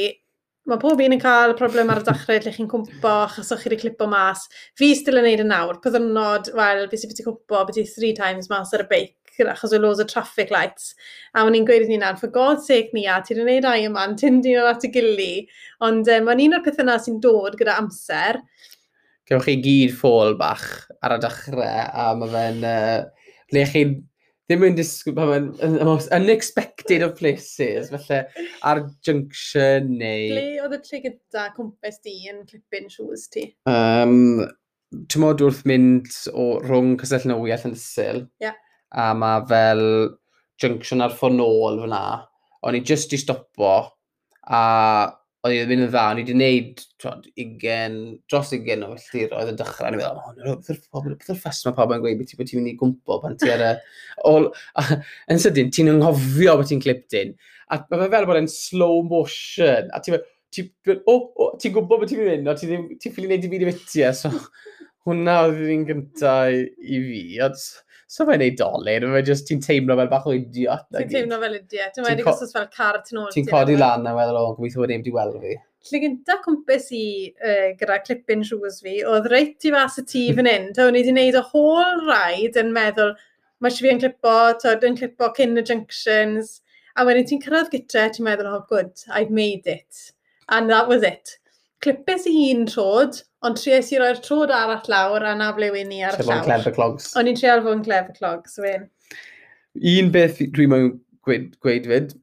mae 0.71 0.81
pob 0.81 1.01
un 1.05 1.15
yn 1.17 1.21
cael 1.21 1.53
problem 1.59 1.91
ar 1.93 2.01
y 2.01 2.07
dechrau 2.07 2.41
lle 2.41 2.53
chi'n 2.55 2.71
cwmpo 2.71 3.11
achos 3.27 3.53
o'ch 3.53 3.65
chi 3.65 3.71
wedi 3.71 3.83
clipo 3.83 4.09
mas. 4.09 4.47
Fi 4.79 4.95
still 4.97 5.21
yn 5.21 5.29
neud 5.29 5.43
yn 5.45 5.53
nawr, 5.53 5.81
pethynod, 5.85 6.49
wel, 6.57 6.87
beth 6.89 7.03
sy'n 7.03 7.13
beth 7.13 7.21
i 7.21 7.27
cwmpo, 7.27 7.61
beth 7.69 7.83
i 7.83 7.85
three 7.91 8.15
times 8.17 8.49
mas 8.53 8.73
ar 8.77 8.87
y 8.87 8.89
beic 8.93 9.15
achos 9.51 9.73
o 9.75 9.81
loads 9.83 10.01
o 10.01 10.07
traffic 10.07 10.53
lights. 10.55 10.93
A 11.35 11.43
o'n 11.45 11.57
i'n 11.59 11.67
gweud 11.67 11.85
i 11.85 11.91
ni 11.91 11.99
nawr, 11.99 12.17
for 12.21 12.33
God's 12.33 12.69
sake 12.71 12.95
ni 12.95 13.05
a, 13.11 13.19
ti'n 13.25 13.43
gwneud 13.43 13.67
ai 13.67 13.83
yma, 13.89 14.07
ti'n 14.15 14.41
dyn 14.45 14.61
nhw'n 14.61 14.71
at 14.71 14.87
y 14.87 14.93
gili. 14.95 15.33
Ond 15.85 16.07
um, 16.07 16.29
mae'n 16.29 16.45
un 16.47 16.59
o'r 16.59 16.65
pethau 16.65 16.87
yna 16.87 16.97
sy'n 17.03 17.19
dod 17.25 17.59
gyda 17.59 17.77
amser. 17.83 18.39
Gewch 19.29 19.49
chi 19.49 19.57
gyd 19.65 19.97
ffôl 19.99 20.37
bach 20.39 20.65
ar 21.03 21.17
y 21.17 21.21
dechrau, 21.25 21.67
a 21.67 22.13
mae 22.21 22.35
fe'n... 22.37 22.63
Uh, 22.63 23.29
le 23.55 23.65
chi'n 23.69 23.99
ddim 24.49 24.67
yn 24.67 24.77
disgwyl, 24.77 25.17
mae'n 25.17 25.79
y 25.81 25.87
most 25.89 26.11
unexpected 26.13 27.05
of 27.07 27.15
places, 27.17 27.89
felly, 27.93 28.21
ar 28.69 28.83
junction 29.07 29.89
neu... 29.97 30.35
Ble 30.35 30.45
oedd 30.65 30.77
y 30.77 30.81
tre 30.85 31.01
gyda 31.07 31.47
cwmpas 31.57 32.03
di 32.05 32.19
yn 32.33 32.43
clipin 32.51 32.91
shoes 32.93 33.27
ti? 33.33 33.49
Um, 33.71 34.45
Ti'n 35.11 35.25
modd 35.25 35.41
wrth 35.43 35.65
mynd 35.67 36.13
o 36.31 36.53
rhwng 36.63 36.93
Cysell 37.01 37.25
Nowy 37.27 37.51
a 37.51 37.59
Llandysil, 37.59 38.21
yeah. 38.45 38.55
a 38.95 39.09
mae 39.19 39.43
fel 39.51 39.83
junction 40.63 41.03
ar 41.03 41.17
ffordd 41.17 41.41
nôl 41.41 41.81
fyna, 41.81 42.05
o'n 42.63 42.79
i 42.79 42.83
just 42.87 43.17
i 43.17 43.19
stopo, 43.19 43.73
a 44.45 44.63
oedd 45.45 45.55
hi'n 45.59 45.69
mynd 45.69 45.85
yn 45.85 45.91
dda, 45.93 46.03
o'n 46.09 46.19
i 46.19 46.23
wedi 46.23 46.33
gwneud 46.33 46.83
trod, 47.03 47.27
20, 47.37 47.97
dros 48.33 48.53
20 48.55 48.85
o 48.87 48.93
filltiroedd 48.95 49.51
yn 49.53 49.59
dechrau, 49.59 49.89
o'n 49.91 49.97
i'n 49.97 50.01
meddwl, 50.01 50.21
oh, 50.23 50.55
beth 50.57 50.71
yw'r 50.73 50.79
pobl, 50.89 51.17
beth 51.21 51.33
yw'r 51.35 51.41
ffes 51.43 51.61
mae 51.67 51.77
pobl 51.77 51.97
yn 51.99 52.05
gweud, 52.05 52.23
beth 52.23 52.49
ti'n 52.49 52.61
mynd 52.61 52.71
i 52.71 52.77
gwmpo 52.81 53.19
pan 53.21 53.37
ti 53.41 53.51
ar 53.53 53.65
y... 53.67 53.73
Ol, 54.31 54.49
yn 55.35 55.43
sydyn, 55.45 55.73
ti'n 55.75 55.93
ynghofio 55.93 56.57
beth 56.61 56.73
ti'n 56.73 56.81
clipdyn, 56.85 57.35
a 57.69 57.81
mae 57.83 58.05
fe 58.07 58.09
fel 58.17 58.29
bod 58.31 58.41
e'n 58.41 58.49
slow 58.55 59.03
motion, 59.11 59.93
a 59.93 60.01
ti'n 60.01 60.17
meddwl, 60.17 61.03
o, 61.13 61.19
o, 61.19 61.51
ti'n 61.61 61.77
gwybod 61.77 62.05
beth 62.07 62.15
ti'n 62.15 62.25
mynd, 62.25 62.49
o, 62.49 62.57
ti'n 62.57 62.89
ti 63.03 63.13
ffili 63.13 63.29
wneud 63.29 63.45
i 63.45 63.53
fi 63.53 63.61
di 63.61 63.69
fytia, 63.69 64.15
so 64.17 64.33
hwnna 65.05 65.43
oedd 65.45 65.61
fi'n 65.61 65.89
gyntaf 65.91 66.57
i 66.57 67.05
fi, 67.05 67.25
so 68.07 68.27
fe'n 68.29 68.41
neud 68.43 68.57
dolen, 68.59 69.07
mae 69.13 69.25
just, 69.27 69.47
ti'n 69.49 69.63
teimlo 69.65 69.97
fel 69.99 70.11
bach 70.11 70.27
o 70.29 70.35
idiot. 70.37 70.87
Ti'n 70.95 71.13
teimlo 71.13 71.39
fel 71.43 71.59
idiot, 71.59 71.95
ti'n 71.95 72.07
wedi 72.07 72.27
gosod 72.27 72.53
fel 72.55 72.67
car 72.75 73.01
tu 73.07 73.19
ôl. 73.21 73.31
Ti'n 73.35 73.49
codi 73.51 73.77
lan 73.81 74.09
a 74.09 74.15
meddwl, 74.17 74.41
o, 74.41 74.57
gobeithio 74.59 74.85
bod 74.85 74.93
neb 74.93 75.05
wedi 75.05 75.15
weld 75.15 75.39
fi. 75.43 75.55
Lle 75.91 76.01
gynta 76.01 76.39
cwmpus 76.45 76.89
i 76.97 77.05
uh, 77.35 77.71
gyda 77.81 78.01
clip-in 78.07 78.45
shoes 78.49 78.81
fi, 78.85 78.99
oedd 79.09 79.29
reit 79.33 79.67
i 79.69 79.73
fas 79.75 80.01
y 80.01 80.07
tŷ 80.11 80.25
fan 80.39 80.51
hyn, 80.51 80.69
ta 80.77 80.89
o'n 80.89 80.99
i 80.99 81.03
wedi 81.03 81.13
gwneud 81.15 81.41
y 81.41 81.45
whole 81.53 82.09
ride 82.09 82.61
yn 82.61 82.75
meddwl, 82.77 83.15
mae 83.61 83.73
eisiau 83.73 83.89
fi 83.89 83.95
yn 83.95 84.03
clipo, 84.05 84.37
tod, 84.63 84.85
yn 84.89 84.99
clipo 85.01 85.31
cyn 85.37 85.61
y 85.61 85.65
junctions, 85.65 86.59
a 86.97 87.07
wedyn 87.07 87.29
ti'n 87.29 87.43
cyrraedd 87.43 87.73
gytre, 87.73 88.09
ti'n 88.13 88.29
meddwl, 88.29 88.53
oh 88.53 88.65
good, 88.71 88.93
I've 89.11 89.33
made 89.35 89.67
it. 89.67 90.11
And 90.49 90.71
that 90.71 90.89
was 90.89 91.03
it. 91.03 91.39
Clipus 91.85 92.29
i 92.29 92.35
un 92.53 92.65
trod, 92.69 93.21
Ond 93.45 93.59
tries 93.61 93.91
i 93.93 94.01
roi'r 94.01 94.21
trod 94.25 94.53
arall 94.55 94.91
lawr 94.91 95.27
a 95.29 95.35
na 95.37 95.51
ble 95.57 95.71
wyn 95.75 95.91
ni 95.93 96.01
ar 96.03 96.17
y 96.17 96.23
llawr. 96.23 96.41
Trefo'n 96.41 96.47
clever 96.47 96.77
clogs. 96.77 97.11
O'n 97.21 97.29
i'n 97.29 97.39
treol 97.39 97.65
fo'n 97.67 97.83
clever 97.85 98.17
clogs, 98.17 98.57
wyn. 98.65 98.87
Un 99.95 100.13
beth 100.15 100.41
dwi'n 100.55 100.71
mwyn 100.73 100.93
gweud, 101.27 101.51
gweud 101.65 101.89
fyd, 101.91 102.15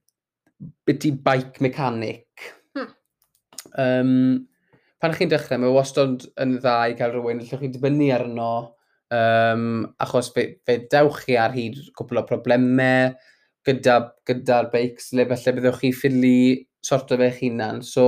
beth 0.87 1.07
i 1.09 1.11
bike 1.27 1.61
mechanic. 1.63 2.47
Hmm. 2.77 2.93
Um, 3.83 4.13
pan 5.01 5.17
chi'n 5.17 5.31
dechrau, 5.31 5.61
mae 5.61 5.75
wastod 5.75 6.25
yn 6.41 6.57
dda 6.57 6.77
i 6.89 6.97
cael 6.97 7.13
rhywun, 7.15 7.43
lle 7.45 7.61
chi'n 7.61 7.75
dibynnu 7.75 8.09
arno, 8.15 8.51
um, 9.13 9.67
achos 10.01 10.31
fe, 10.33 10.47
fe 10.65 10.79
dewch 10.89 11.21
chi 11.27 11.37
ar 11.37 11.53
hyd 11.53 11.77
cwpl 11.97 12.23
o 12.23 12.25
problemau 12.29 13.13
gyda'r 13.67 14.07
gyda, 14.25 14.29
gyda 14.29 14.61
beics, 14.73 15.11
le 15.13 15.27
felly 15.29 15.57
byddwch 15.57 15.81
chi 15.83 15.91
ffili 15.93 16.37
sorto 16.81 17.17
fe'ch 17.19 17.43
hunan. 17.43 17.81
So, 17.85 18.05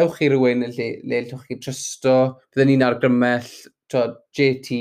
ewch 0.00 0.20
i 0.24 0.30
rywun 0.32 0.66
le, 0.66 0.88
le 1.06 1.24
llwch 1.28 1.48
chi 1.48 1.58
trysto, 1.62 2.14
byddwn 2.52 2.72
ni'n 2.72 2.86
argrymell, 2.86 3.50
JT, 3.94 4.78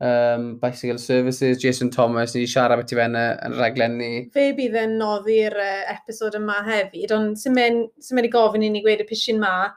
um, 0.00 0.58
Bicycle 0.58 0.98
Services, 0.98 1.58
Jason 1.58 1.90
Thomas, 1.90 2.34
ni 2.34 2.46
siarad 2.48 2.80
beth 2.80 2.94
i 2.94 2.98
fenna 2.98 3.24
yn 3.46 3.54
y 3.54 3.60
raglen 3.60 3.98
ni. 4.00 4.10
Fe 4.34 4.50
bydd 4.56 4.78
yn 4.80 4.96
noddi'r 5.00 5.56
uh, 5.60 5.68
e, 5.84 5.84
episod 5.94 6.38
yma 6.40 6.60
hefyd, 6.66 7.14
ond 7.16 7.38
sy'n 7.38 7.56
mynd 7.58 8.26
i 8.26 8.32
gofyn 8.32 8.66
i 8.66 8.72
ni 8.72 8.82
gweud 8.84 9.04
y 9.04 9.08
pisyn 9.08 9.40
ma, 9.42 9.70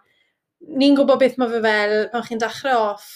ni'n 0.80 0.97
gwybod 0.97 1.21
beth 1.21 1.38
mae 1.41 1.51
fe 1.51 1.61
fel, 1.67 1.97
pan 2.13 2.28
chi'n 2.30 2.41
dechrau 2.41 2.88
off, 2.93 3.09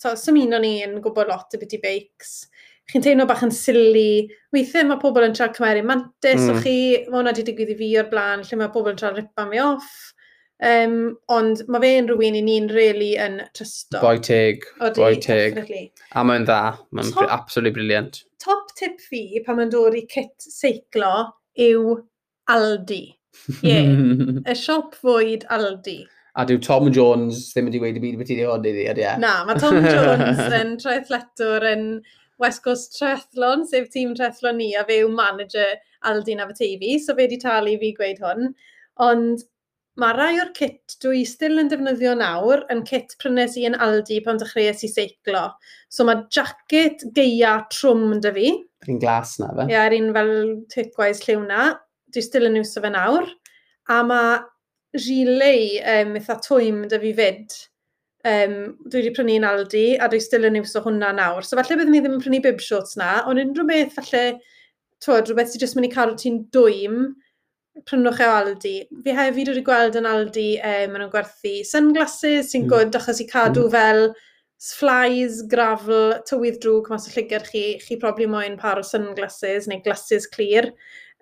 sy'n 0.00 0.40
un 0.42 0.58
o'n 0.58 0.64
ni 0.64 0.78
yn 0.86 0.98
gwybod 1.04 1.30
lot 1.30 1.54
y 1.54 1.60
beth 1.60 1.76
i 1.76 1.82
beics, 1.84 2.34
chi'n 2.90 3.04
teimlo 3.04 3.26
bach 3.28 3.44
yn 3.44 3.52
sili, 3.54 4.26
weithiau 4.54 4.88
mae 4.88 5.00
pobl 5.02 5.26
yn 5.26 5.36
trafod 5.36 5.58
cymeru 5.58 5.84
mantis 5.86 6.44
mm. 6.44 6.52
o 6.52 6.60
chi, 6.62 6.76
mae 7.10 7.18
hwnna 7.18 7.32
wedi 7.34 7.46
digwydd 7.50 7.74
i 7.74 7.80
fi 7.80 7.94
o'r 8.00 8.12
blaen, 8.12 8.44
lle 8.46 8.60
mae 8.60 8.72
pobl 8.72 8.94
yn 8.94 9.00
trafod 9.00 9.20
ripa 9.20 9.46
mi 9.50 9.60
off, 9.60 9.92
Um, 10.64 11.18
ond 11.28 11.60
mae 11.68 11.82
fe'n 11.82 12.06
rhywun 12.08 12.38
i 12.38 12.40
ni'n 12.44 12.70
really 12.72 13.12
yn 13.20 13.42
trysto. 13.56 14.00
Boi 14.00 14.16
teg. 14.24 14.64
Boi 14.96 15.12
teg. 15.20 15.58
A 16.16 16.24
mae'n 16.24 16.46
dda. 16.48 16.60
Mae'n 16.96 17.12
absolutely 17.28 17.74
brilliant. 17.76 18.22
Top 18.40 18.72
tip 18.78 19.02
fi 19.04 19.42
pan 19.44 19.60
mae'n 19.60 19.72
dod 19.72 19.96
i 19.98 20.06
kit 20.08 20.34
seiclo 20.40 21.12
yw 21.60 21.96
Aldi. 22.52 23.04
Ie. 23.60 23.68
Yeah. 23.68 23.90
y 24.52 24.56
siop 24.56 24.96
fwyd 25.02 25.44
Aldi. 25.52 26.04
A 26.36 26.44
dyw 26.48 26.60
Tom 26.64 26.88
Jones 26.92 27.50
ddim 27.52 27.68
wedi 27.70 27.80
wedi 27.80 28.00
byd 28.00 28.16
beth 28.20 28.32
i 28.32 28.38
hwn 28.42 28.64
iddi, 28.68 28.86
ydy 28.92 29.04
e? 29.08 29.16
Na, 29.20 29.38
mae 29.48 29.60
Tom 29.60 29.76
Jones 29.92 30.40
yn 30.52 30.74
traethletwr 30.80 31.64
yn 31.68 31.84
West 32.40 32.62
Coast 32.64 32.96
Triathlon, 32.96 33.64
sef 33.68 33.88
tîm 33.92 34.12
triathlon 34.16 34.58
ni, 34.60 34.70
a 34.76 34.84
fe 34.88 35.00
yw 35.04 35.12
manager 35.12 35.76
Aldi 36.08 36.36
na 36.36 36.44
Aberteifi, 36.44 36.98
so 37.00 37.14
fe 37.14 37.24
wedi 37.24 37.40
talu 37.40 37.76
fi 37.80 37.92
gweud 37.96 38.20
hwn. 38.24 38.50
Ond 39.04 39.44
Mae 39.96 40.12
rai 40.12 40.34
o'r 40.42 40.50
cit 40.56 40.96
dwi 41.00 41.22
still 41.24 41.60
yn 41.62 41.70
defnyddio 41.72 42.10
nawr 42.20 42.66
yn 42.72 42.82
cit 42.88 43.14
prynes 43.22 43.54
i 43.56 43.62
yn 43.64 43.78
Aldi 43.80 44.18
pan 44.26 44.36
dechreuais 44.40 44.84
i 44.84 44.90
seiclo. 44.92 45.46
So 45.88 46.04
mae 46.04 46.26
jacket 46.36 47.04
geia 47.16 47.54
trwm 47.72 48.18
dy 48.20 48.32
fi. 48.36 48.50
Yr 48.84 48.92
un 48.92 49.00
glas 49.00 49.38
na 49.40 49.48
fe? 49.56 49.64
Ie, 49.72 49.78
yr 49.80 49.96
un 49.96 50.12
fel 50.18 50.34
ticwais 50.74 51.24
lliw 51.24 51.46
na. 51.48 51.70
Dwi 52.12 52.26
still 52.26 52.48
yn 52.50 52.60
iwso 52.60 52.84
fe 52.84 52.92
nawr. 52.92 53.30
A 53.88 54.02
mae 54.04 54.36
gilet 55.00 55.80
um, 55.94 56.14
eitha 56.20 56.36
twym 56.44 56.84
dy 56.92 57.00
fi 57.00 57.16
fyd. 57.16 57.56
Um, 58.26 58.56
dwi 58.84 59.00
wedi 59.00 59.16
prynu 59.16 59.40
yn 59.40 59.48
Aldi 59.48 59.86
a 59.96 60.10
dwi 60.12 60.20
still 60.20 60.44
yn 60.50 60.60
iwso 60.60 60.84
hwnna 60.84 61.14
nawr. 61.16 61.46
So 61.46 61.56
falle 61.56 61.80
byddwn 61.80 61.96
ni 61.96 62.04
ddim 62.04 62.18
yn 62.18 62.24
prynu 62.26 62.44
bib 62.44 62.60
shorts 62.60 63.00
na, 63.00 63.22
ond 63.24 63.40
unrhyw 63.40 63.68
beth 63.72 63.96
falle, 63.96 64.26
twod, 65.00 65.30
rhywbeth 65.30 65.54
sydd 65.54 65.64
jyst 65.64 65.78
mynd 65.78 65.88
i 65.88 65.94
cadw 65.94 66.20
ti'n 66.20 66.42
dwym, 66.52 67.06
prynwch 67.84 68.20
e 68.22 68.28
o 68.28 68.36
Aldi. 68.36 68.76
Fi 69.04 69.16
hefyd 69.16 69.50
wedi 69.52 69.64
gweld 69.66 69.98
yn 70.00 70.08
Aldi, 70.08 70.48
e, 70.56 70.72
um, 70.84 70.94
maen 70.94 71.04
nhw'n 71.04 71.12
gwerthu 71.12 71.52
sunglasses 71.68 72.52
sy'n 72.52 72.64
mm. 72.64 72.70
gwrdd 72.72 72.98
achos 73.00 73.20
i 73.22 73.28
cadw 73.28 73.66
mm. 73.66 73.74
fel 73.74 74.06
flies, 74.66 75.42
gravel, 75.52 76.14
tywydd 76.28 76.60
drwg 76.62 76.88
mas 76.90 77.08
o 77.10 77.12
llygar 77.12 77.44
chi, 77.44 77.66
chi 77.82 77.98
probably 78.00 78.28
moyn 78.30 78.56
par 78.60 78.80
o 78.80 78.84
sunglasses 78.86 79.68
neu 79.68 79.82
glasses 79.84 80.28
clir. 80.32 80.70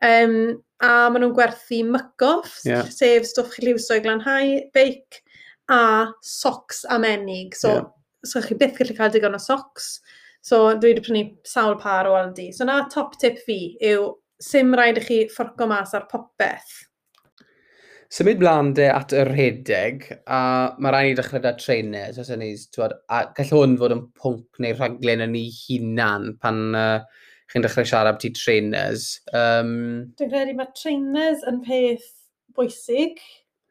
Um, 0.04 0.62
a 0.84 1.08
maen 1.10 1.24
nhw'n 1.24 1.34
gwerthu 1.36 1.80
mygoff, 1.88 2.60
yeah. 2.68 2.86
sef 2.92 3.26
stwff 3.30 3.56
chi 3.56 3.66
liwso 3.66 3.98
i 3.98 4.04
glanhau, 4.04 4.58
beic, 4.76 5.22
a 5.68 6.12
socks 6.22 6.84
a 6.90 6.98
menig. 6.98 7.56
So, 7.58 7.72
yeah. 7.74 7.88
so 8.24 8.42
chi 8.44 8.56
byth 8.60 8.78
gallu 8.78 8.96
cael 8.98 9.14
digon 9.14 9.38
o 9.38 9.42
socks. 9.42 9.98
So 10.44 10.74
dwi 10.76 10.92
wedi 10.92 11.04
prynu 11.06 11.24
sawl 11.48 11.78
par 11.80 12.06
o 12.06 12.18
Aldi. 12.18 12.52
So 12.54 12.66
na 12.68 12.82
top 12.92 13.18
tip 13.20 13.38
fi 13.46 13.78
yw 13.80 14.12
sy'n 14.44 14.74
rhaid 14.76 15.00
i 15.00 15.04
chi 15.04 15.20
fforco 15.32 15.68
mas 15.70 15.94
ar 15.96 16.08
popeth. 16.10 16.74
Symud 18.14 18.38
blaen 18.38 18.70
de 18.76 18.86
at 18.92 19.12
y 19.16 19.24
rhedeg, 19.26 20.04
a 20.30 20.40
mae 20.78 20.92
rhaid 20.94 21.12
i 21.12 21.14
ddechrau 21.18 21.42
da 21.42 21.54
treinau, 21.58 22.12
so 22.14 22.22
sy'n 22.26 22.44
twad 22.74 22.94
a 23.10 23.24
gall 23.34 23.54
hwn 23.56 23.78
fod 23.80 23.94
yn 23.96 24.02
pwnc 24.20 24.60
neu 24.62 24.76
rhaglen 24.76 25.24
yn 25.24 25.38
ei 25.40 25.48
hunan 25.64 26.28
pan 26.42 26.60
uh, 26.78 27.24
chi'n 27.50 27.64
dechrau 27.64 27.88
siarad 27.88 28.20
ti 28.22 28.30
trainers. 28.36 29.08
Um, 29.32 30.12
Dwi'n 30.18 30.30
credu 30.30 30.54
mae 30.58 30.70
trainers 30.78 31.42
yn 31.50 31.58
peth 31.64 32.06
bwysig. 32.54 33.18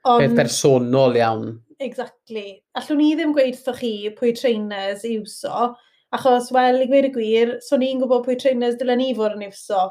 On... 0.03 0.19
Peth 0.19 0.35
bersonol 0.41 1.15
iawn. 1.21 1.53
Exactly. 1.83 2.57
Allwn 2.79 2.99
ni 2.99 3.13
ddim 3.15 3.31
gweud 3.35 3.59
chi 3.79 3.93
pwy 4.17 4.33
trainers 4.37 5.05
i 5.07 5.17
wso, 5.21 5.69
achos, 6.15 6.51
wel, 6.55 6.81
i 6.83 6.89
gweud 6.89 7.07
y 7.09 7.13
gwir, 7.15 7.55
so 7.63 7.79
ni'n 7.79 8.01
gwybod 8.01 8.27
pwy 8.27 8.37
trainers 8.39 8.75
dylen 8.79 9.01
ni 9.01 9.13
fod 9.17 9.37
yn 9.37 9.47
iwso. 9.47 9.87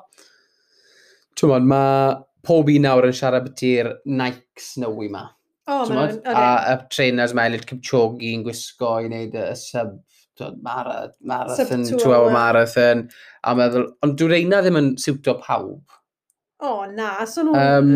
Tymod, 1.39 1.67
mae 1.69 2.17
pob 2.47 2.71
un 2.73 2.87
nawr 2.87 3.09
yn 3.09 3.17
siarad 3.17 3.47
beth 3.47 3.65
i'r 3.69 3.93
Nikes 4.19 4.75
newi 4.83 5.09
ma. 5.13 5.27
Oh, 5.71 5.85
tymod, 5.87 6.19
a 6.27 6.47
y 6.73 6.79
trainers 6.93 7.35
mae 7.39 7.53
Elid 7.53 7.69
Kipchoge 7.69 8.33
yn 8.35 8.43
gwisgo 8.47 8.97
i 9.03 9.09
wneud 9.09 9.37
y 9.39 9.51
sub 9.59 10.01
marathon, 10.63 11.13
marathon 11.21 11.85
two 11.87 12.13
hour 12.13 12.31
marathon, 12.35 13.09
a 13.45 13.55
meddwl, 13.55 13.89
ond 14.03 14.17
dwi'n 14.19 14.33
reina 14.33 14.63
ddim 14.63 14.79
yn 14.81 14.95
siwto 15.01 15.37
pawb. 15.43 15.99
O, 16.63 16.71
oh, 16.71 16.83
na, 16.87 17.25
so 17.27 17.43
nhw, 17.43 17.55
um, 17.59 17.93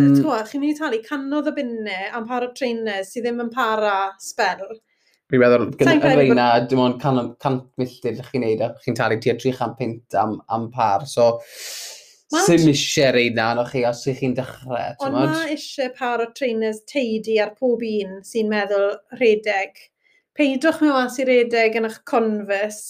chi'n 0.50 0.62
mynd 0.62 0.72
i 0.72 0.78
talu 0.78 0.98
canodd 1.06 1.50
y 1.52 1.54
bunnau 1.54 2.12
am 2.18 2.26
par 2.26 2.46
o 2.46 2.52
trainers 2.54 3.12
sydd 3.12 3.28
ddim 3.28 3.44
yn 3.44 3.50
para 3.54 3.94
spel. 4.22 4.64
Fi'n 5.30 5.42
meddwl, 5.42 5.68
yn 5.82 6.06
reina, 6.06 6.48
dim 6.70 6.82
ond 6.82 7.02
cant 7.02 7.66
milltir 7.78 8.18
chi'n 8.30 8.46
neud, 8.46 8.62
a 8.62 8.72
chi'n 8.82 8.98
talu 8.98 9.18
tua 9.22 9.36
300 9.42 10.18
am, 10.22 10.38
am 10.54 10.70
par, 10.74 11.06
so 11.10 11.32
sy'n 12.34 12.70
eisiau 12.72 13.12
reid 13.14 13.36
na, 13.38 13.50
anoch 13.54 13.72
chi, 13.72 13.84
os 13.86 14.02
ych 14.10 14.20
chi'n 14.22 14.34
dechrau. 14.36 14.96
Ond 15.04 15.14
mae 15.16 15.52
eisiau 15.54 15.92
par 15.96 16.24
o 16.24 16.30
trainers 16.34 16.82
teidi 16.90 17.38
ar 17.42 17.54
pob 17.58 17.84
un 17.86 18.18
sy'n 18.26 18.50
meddwl 18.50 18.96
redeg. 19.20 19.78
Peidwch 20.36 20.82
mewn 20.82 20.98
as 21.06 21.20
i 21.22 21.28
redeg 21.28 21.78
yn 21.78 21.88
eich 21.88 22.02
confus. 22.08 22.82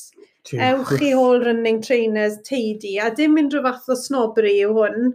Ewch 0.55 0.97
chi 1.01 1.13
all 1.13 1.43
running 1.43 1.81
trainers 1.83 2.39
teidi, 2.47 2.97
a 3.03 3.11
dim 3.11 3.35
mynd 3.35 3.55
rhyw 3.55 3.65
fath 3.67 3.89
o 3.91 3.97
snobri 3.99 4.61
yw 4.63 4.77
hwn, 4.77 5.09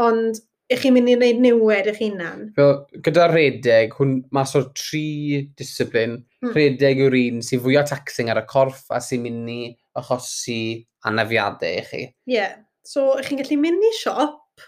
ond 0.00 0.40
ych 0.72 0.82
chi'n 0.82 0.96
mynd 0.96 1.12
i 1.12 1.16
wneud 1.16 1.42
niwed 1.44 1.90
eich 1.92 2.00
hunan. 2.02 2.46
Fel, 2.56 2.74
gyda 3.04 3.28
redeg, 3.32 3.94
hwn 4.00 4.18
mas 4.34 4.54
o'r 4.58 4.70
tri 4.76 5.44
disciplin, 5.60 6.18
hmm. 6.42 6.54
redeg 6.56 7.04
yw'r 7.04 7.18
un 7.20 7.44
sy'n 7.44 7.62
fwyaf 7.64 7.92
taxing 7.92 8.32
ar 8.32 8.42
y 8.42 8.46
corff 8.48 8.88
a 8.92 9.00
sy'n 9.04 9.24
mynd 9.24 9.52
i 9.52 9.60
achosi 10.00 10.60
anafiadau 11.08 11.78
i 11.78 11.84
chi. 11.88 12.02
Ie. 12.08 12.34
Yeah. 12.38 12.56
So, 12.88 13.10
ych 13.20 13.26
chi'n 13.28 13.42
gallu 13.42 13.58
mynd 13.60 13.82
i 13.84 13.90
siop, 13.98 14.62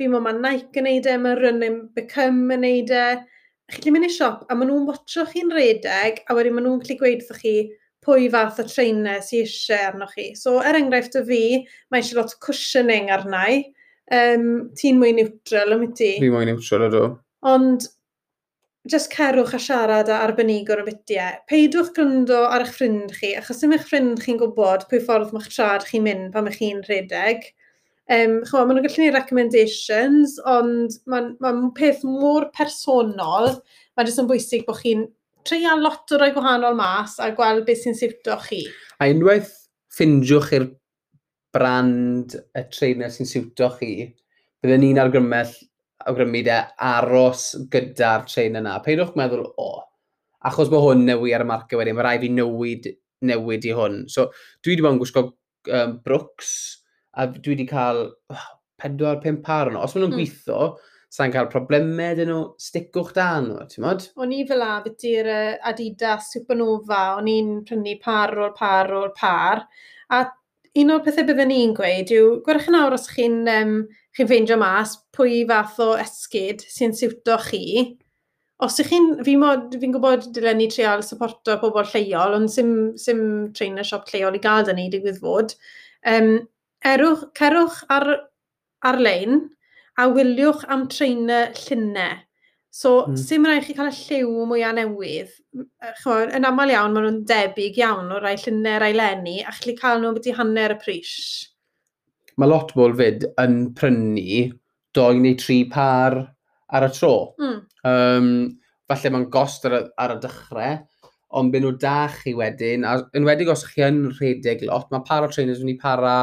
fi 0.00 0.06
mo 0.08 0.22
ma 0.24 0.32
Nike 0.32 0.80
yn 0.80 0.86
neud 0.88 1.08
e, 1.10 1.16
mae 1.20 1.36
Running 1.36 1.80
Become 1.96 2.54
yn 2.54 2.62
neud 2.64 2.92
e. 2.96 3.08
Ych 3.68 3.82
chi'n 3.84 3.92
mynd 3.92 4.08
i 4.08 4.12
siop 4.14 4.46
a 4.48 4.56
maen 4.56 4.70
nhw'n 4.70 4.86
watcho 4.88 5.26
chi'n 5.28 5.52
redeg 5.52 6.22
a 6.24 6.36
wedyn 6.38 6.56
maen 6.56 6.64
nhw'n 6.64 6.80
gallu 6.80 6.96
gweud 7.02 7.26
wrthych 7.26 7.42
chi 7.42 7.52
pwy 8.06 8.30
fath 8.32 8.62
o 8.62 8.64
treinau 8.70 9.20
sy'n 9.26 9.44
eisiau 9.44 9.90
arnoch 9.90 10.14
chi. 10.16 10.30
So, 10.38 10.62
er 10.64 10.78
enghraifft 10.80 11.18
o 11.20 11.24
fi, 11.28 11.42
mae 11.92 12.00
eisiau 12.00 12.22
lot 12.22 12.32
cushioning 12.46 13.12
arnau. 13.12 13.60
Um, 14.16 14.48
ti'n 14.80 14.96
mwy 15.02 15.12
neutral 15.18 15.76
am 15.76 15.84
ti? 15.92 16.14
Fi 16.22 16.32
mwy 16.32 16.48
neutral 16.48 16.86
ydw. 16.88 17.04
Ond, 17.52 17.84
just 18.88 19.12
cerwch 19.12 19.52
a 19.52 19.60
siarad 19.60 20.08
a 20.08 20.22
arbenigwr 20.24 20.80
o 20.80 20.88
bitiau. 20.88 21.36
Peidwch 21.52 21.92
gryndo 21.96 22.40
ar 22.48 22.64
eich 22.64 22.72
ffrind 22.78 23.12
chi, 23.20 23.34
achos 23.36 23.60
ddim 23.60 23.76
eich 23.76 23.84
ffrind 23.84 24.24
chi'n 24.24 24.40
gwybod 24.40 24.88
pwy 24.88 25.04
ffordd 25.04 25.36
mae'ch 25.36 25.52
trad 25.52 25.84
chi'n 25.90 26.08
mynd 26.08 26.32
pan 26.32 26.48
mae 26.48 26.56
chi'n 26.56 26.80
rhedeg. 26.88 27.50
Um, 28.08 28.38
chwa, 28.48 28.62
maen 28.64 28.78
nhw'n 28.78 28.86
gallu 28.86 28.96
gwneud 28.96 29.16
recommendations, 29.18 30.38
ond 30.48 30.94
mae'n 31.12 31.34
ma 31.44 31.52
peth 31.76 32.00
mor 32.08 32.48
personol, 32.56 33.50
mae'n 33.96 34.08
jyst 34.08 34.22
yn 34.22 34.30
bwysig 34.30 34.64
bod 34.64 34.80
chi'n 34.80 35.04
treia 35.48 35.74
lot 35.76 36.12
o 36.12 36.20
roi 36.20 36.30
gwahanol 36.32 36.76
mas 36.76 37.18
a 37.20 37.30
gweld 37.36 37.66
beth 37.66 37.82
sy'n 37.84 37.96
siwto 37.98 38.38
chi. 38.46 38.62
A 39.00 39.10
unwaith 39.12 39.52
ffindiwch 39.92 40.54
i'r 40.56 40.68
brand 41.54 42.36
y 42.56 42.64
trainer 42.72 43.12
sy'n 43.12 43.28
siwto 43.28 43.68
chi, 43.76 43.92
byddwn 44.62 44.82
ni'n 44.84 45.02
argrymell 45.04 45.52
awgrymu 46.08 46.42
de 46.46 46.58
aros 46.88 47.50
gyda'r 47.72 48.26
train 48.30 48.58
yna. 48.60 48.78
Peidwch 48.84 49.16
meddwl, 49.18 49.44
o, 49.50 49.68
oh, 49.68 49.84
achos 50.48 50.70
bod 50.72 50.84
hwn 50.84 51.04
newi 51.08 51.34
ar 51.36 51.44
y 51.44 51.48
marcio 51.48 51.80
wedyn, 51.80 51.96
mae 51.98 52.06
rai 52.06 52.18
fi 52.22 52.32
newid, 52.32 52.88
newid 53.28 53.68
i 53.68 53.74
hwn. 53.76 54.04
So, 54.12 54.30
dwi 54.62 54.76
wedi 54.76 54.84
bod 54.86 54.96
yn 54.96 55.02
gwisgo 55.02 55.24
um, 55.28 55.96
Brooks, 56.04 56.52
a 57.18 57.26
dwi 57.34 57.54
wedi 57.54 57.66
cael 57.68 58.04
oh, 58.06 58.46
pedwar, 58.78 59.18
pum 59.22 59.42
par 59.42 59.72
nhw. 59.72 59.82
Os 59.82 59.94
maen 59.94 60.06
nhw'n 60.06 60.14
mm. 60.14 60.20
gweithio, 60.20 60.70
sa'n 61.14 61.34
cael 61.34 61.50
problemau 61.52 62.16
dyn 62.18 62.30
nhw, 62.30 62.40
sticwch 62.62 63.12
da 63.16 63.28
nhw, 63.44 63.60
ti'n 63.70 63.84
modd? 63.84 64.08
O'n 64.20 64.34
i 64.36 64.42
fel 64.48 64.64
a 64.64 64.72
i'r 64.86 65.30
Adidas 65.70 66.32
Supernova, 66.34 67.04
o'n 67.18 67.30
i'n 67.32 67.54
prynu 67.68 67.96
par 68.02 68.34
o'r 68.36 68.52
par 68.56 68.92
o'r 68.94 69.14
par, 69.16 69.64
a 70.14 70.24
un 70.78 70.92
o'r 70.94 71.06
pethau 71.06 71.26
byddwn 71.28 71.50
ni'n 71.52 71.72
gweud 71.76 72.12
yw, 72.14 72.34
gwerch 72.46 72.68
yn 72.70 72.76
awr 72.78 72.98
os 72.98 73.08
chi'n 73.10 73.40
um, 73.54 73.78
chi 74.16 74.26
feindio 74.28 74.58
mas 74.60 74.98
pwy 75.16 75.40
fath 75.48 75.80
o 75.82 75.94
esgyd 75.98 76.62
sy'n 76.70 76.94
siwto 76.96 77.38
chi, 77.48 77.64
os 78.62 78.78
ych 78.82 78.92
chi'n, 78.92 79.08
fi'n 79.26 79.42
fi 79.80 79.90
gwybod 79.94 80.28
dylen 80.36 80.60
ni 80.60 80.68
treol 80.70 81.02
supporto 81.06 81.56
pobl 81.62 81.88
lleol, 81.94 82.36
ond 82.38 82.52
sy'n 82.52 82.72
sim 83.00 83.24
trainer 83.56 83.86
siop 83.86 84.06
lleol 84.12 84.38
i 84.38 84.42
gael 84.44 84.66
dyn 84.68 84.78
ni, 84.80 84.88
digwydd 84.92 85.20
fod, 85.22 85.56
um, 86.12 86.32
Erwch, 86.88 87.28
cerwch 87.38 87.82
ar, 87.92 88.08
ar-lein 88.86 89.42
a 89.98 90.06
wyliwch 90.14 90.64
am 90.70 90.86
treinau 90.92 91.52
llunau. 91.64 92.24
So, 92.78 92.90
mm. 93.08 93.16
sy'n 93.18 93.46
rhaid 93.48 93.64
chi 93.66 93.74
cael 93.74 93.88
y 93.90 93.96
lliw 93.96 94.46
mwyaf 94.46 94.74
newydd. 94.76 95.30
Chwa, 96.02 96.18
yn 96.36 96.46
aml 96.46 96.70
iawn, 96.70 96.94
maen 96.94 97.06
nhw'n 97.08 97.22
debyg 97.26 97.80
iawn 97.80 98.12
o 98.14 98.20
rai 98.22 98.36
llunau, 98.38 98.76
rai 98.82 98.92
lenni, 98.94 99.38
a 99.42 99.54
chli 99.56 99.74
cael 99.78 100.02
nhw 100.02 100.12
beth 100.14 100.28
i 100.30 100.34
hanner 100.36 100.76
y 100.76 100.78
pris. 100.82 101.14
Mae 102.38 102.50
lot 102.50 102.70
bol 102.78 102.94
fyd 102.98 103.26
yn 103.42 103.56
prynu 103.74 104.44
doi 104.94 105.16
neu 105.18 105.34
tri 105.40 105.64
par 105.72 106.20
ar 106.68 106.86
y 106.86 106.92
tro. 106.94 107.14
Mm. 107.40 107.58
Um, 107.88 108.30
falle 108.88 109.12
mae'n 109.14 109.26
gost 109.32 109.66
ar 109.66 109.74
y, 109.80 109.82
ar 110.04 110.14
y 110.14 110.20
dechrau, 110.22 110.78
ond 111.38 111.52
byd 111.52 111.64
nhw 111.64 111.74
da 111.82 111.96
chi 112.12 112.36
wedyn, 112.38 112.86
a 112.86 113.00
yn 113.18 113.26
wedig 113.26 113.50
os 113.52 113.66
chi 113.72 113.82
yn 113.88 114.04
rhedeg 114.14 114.62
lot, 114.68 114.86
mae 114.92 115.02
para 115.08 115.28
trainers 115.32 115.64
yn 115.64 115.72
ei 115.74 115.80
para 115.80 116.14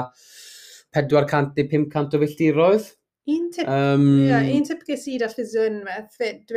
400 0.96 1.68
500 1.72 2.18
o 2.18 2.24
filltiroedd. 2.24 2.90
Un 3.36 3.46
tip, 3.54 3.70
um, 3.70 4.10
yeah, 4.28 4.44
un 4.54 4.68
tip 4.68 4.84
ges 4.86 5.08
i 5.10 5.16
da 5.22 5.30
ffisyn 5.32 5.80
fyd, 6.14 6.52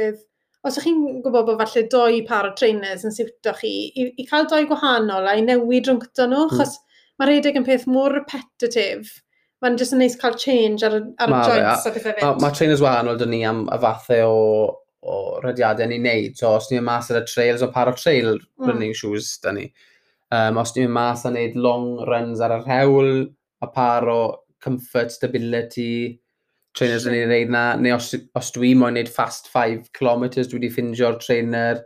os 0.66 0.74
ydych 0.76 0.89
chi'n 0.89 1.22
gwybod 1.24 1.47
bod 1.47 1.62
falle 1.62 1.84
doi 1.93 2.18
par 2.28 2.51
o 2.51 2.51
trainers 2.59 3.07
yn 3.09 3.14
siwto 3.14 3.55
chi, 3.57 3.70
i, 3.89 4.11
i 4.20 4.26
cael 4.28 4.49
doi 4.51 4.66
gwahanol 4.68 5.30
a 5.30 5.36
i 5.39 5.45
newid 5.47 5.89
rhwng 5.89 6.03
gyda 6.03 6.26
nhw, 6.28 6.43
mm. 6.45 6.53
achos 6.53 6.74
mm. 6.76 6.99
mae 7.20 7.30
rhedeg 7.30 7.57
yn 7.61 7.66
peth 7.68 7.86
mor 7.89 8.12
repetitive, 8.12 9.14
mae'n 9.64 9.78
jyst 9.80 9.97
yn 9.97 10.05
neis 10.05 10.18
cael 10.20 10.36
change 10.41 10.84
ar, 10.84 10.99
ar 11.22 11.32
ma, 11.32 11.41
joints 11.47 11.89
a 11.89 11.95
pethau 11.95 12.12
fyd. 12.12 12.20
Mae 12.26 12.45
ma 12.45 12.53
trainers 12.53 12.84
wahanol 12.84 13.16
dyn 13.22 13.32
ni 13.32 13.41
am 13.49 13.64
y 13.72 13.80
fathau 13.86 14.34
o 14.34 14.45
o 15.09 15.39
rhediadau 15.43 15.89
ni'n 15.89 16.05
neud. 16.05 16.36
So, 16.39 16.55
os 16.59 16.68
ni'n 16.72 16.84
mas 16.84 17.11
ar 17.12 17.22
y 17.22 17.26
trails 17.28 17.62
o 17.64 17.70
par 17.74 17.91
o 17.91 17.95
trail 17.97 18.34
mm. 18.36 18.66
running 18.66 18.95
shoes, 18.97 19.36
dyn 19.45 19.61
ni. 19.61 19.66
Um, 20.34 20.59
os 20.61 20.74
ni'n 20.76 20.93
mas 20.93 21.24
a 21.24 21.32
neud 21.32 21.57
long 21.57 22.03
runs 22.09 22.43
ar 22.45 22.59
y 22.59 22.61
rhewl, 22.64 23.12
a 23.63 23.69
par 23.73 24.09
o 24.09 24.21
comfort, 24.63 25.13
stability, 25.15 26.21
trainers 26.79 27.07
yn 27.09 27.17
ei 27.17 27.27
wneud 27.27 27.53
na, 27.55 27.65
neu 27.81 27.97
os, 27.97 28.13
os 28.39 28.53
dwi 28.55 28.75
moyn 28.79 28.97
wneud 28.97 29.11
fast 29.13 29.49
5 29.53 29.91
km, 29.97 30.29
dwi 30.37 30.59
wedi 30.59 30.71
ffindio'r 30.75 31.19
trainer 31.23 31.83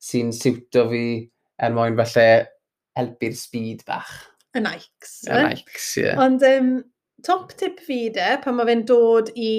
sy'n 0.00 0.32
siwto 0.32 0.86
fi 0.92 1.04
er 1.60 1.76
mwyn 1.76 1.98
falle 1.98 2.28
helpu'r 2.98 3.36
speed 3.36 3.84
bach. 3.88 4.12
Y 4.56 4.62
Nikes. 4.64 5.14
Y 5.28 5.42
Nikes, 5.44 5.90
ie. 5.98 6.06
Yeah. 6.06 6.22
Ond 6.24 6.44
um, 6.46 6.72
top 7.26 7.54
tip 7.60 7.82
fi 7.84 8.08
de, 8.14 8.32
pan 8.42 8.56
mae 8.56 8.68
fe'n 8.70 8.86
dod 8.88 9.30
i 9.36 9.52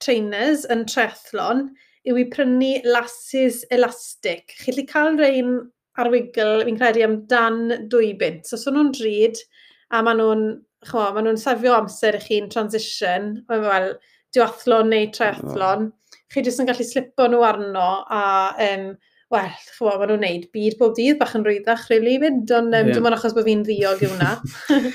trainers 0.00 0.64
yn 0.72 0.86
trethlon, 0.88 1.66
yw 2.08 2.22
i 2.22 2.26
prynu 2.32 2.72
lasses 2.86 3.64
elastic. 3.74 4.54
Chi 4.62 4.74
lli 4.76 4.86
cael 4.88 5.18
rhain 5.18 5.58
ar 6.00 6.08
wigl, 6.12 6.64
fi'n 6.64 6.78
credu, 6.80 7.04
am 7.04 7.20
dan 7.28 7.88
dwy 7.92 8.14
bint. 8.20 8.46
So, 8.48 8.56
so 8.60 8.72
nhw'n 8.72 8.94
drud, 8.96 9.42
a 9.90 10.04
maen 10.06 10.22
nhw'n 10.22 10.46
chwa, 10.88 11.10
maen 11.12 11.26
nhw'n 11.28 11.40
safio 11.40 11.74
amser 11.76 12.16
i 12.16 12.22
chi'n 12.24 12.48
transition, 12.52 13.30
mae'n 13.50 13.64
fel 13.66 13.88
diwathlon 14.34 14.90
neu 14.92 15.08
triathlon, 15.14 15.88
chi 16.32 16.44
jyst 16.46 16.62
yn 16.62 16.68
gallu 16.70 16.86
slipo 16.86 17.26
nhw 17.28 17.44
arno 17.44 17.88
a, 18.08 18.22
um, 18.66 18.86
wel, 19.34 19.50
chwa, 19.76 19.96
maen 20.00 20.12
nhw'n 20.14 20.24
neud 20.24 20.46
byd 20.54 20.78
bob 20.80 20.94
dydd, 20.96 21.18
bach 21.20 21.36
yn 21.36 21.44
rwyddach, 21.46 21.86
really, 21.92 22.16
fyd, 22.22 22.44
ond 22.56 22.72
um, 22.72 22.78
yeah. 22.78 22.92
dim 22.96 23.10
ond 23.10 23.18
achos 23.18 23.36
bod 23.36 23.48
fi'n 23.48 23.64
ddiog 23.66 24.04
yw 24.06 24.14
hwnna. 24.14 24.36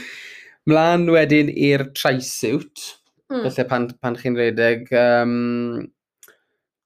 Mlaen 0.71 1.05
wedyn 1.13 1.51
i'r 1.53 1.85
tri-suit, 1.93 2.87
mm. 3.29 3.45
felly 3.45 3.67
pan, 3.69 3.89
pan 4.01 4.17
chi'n 4.17 4.39
redeg, 4.39 4.89
um, 4.97 5.85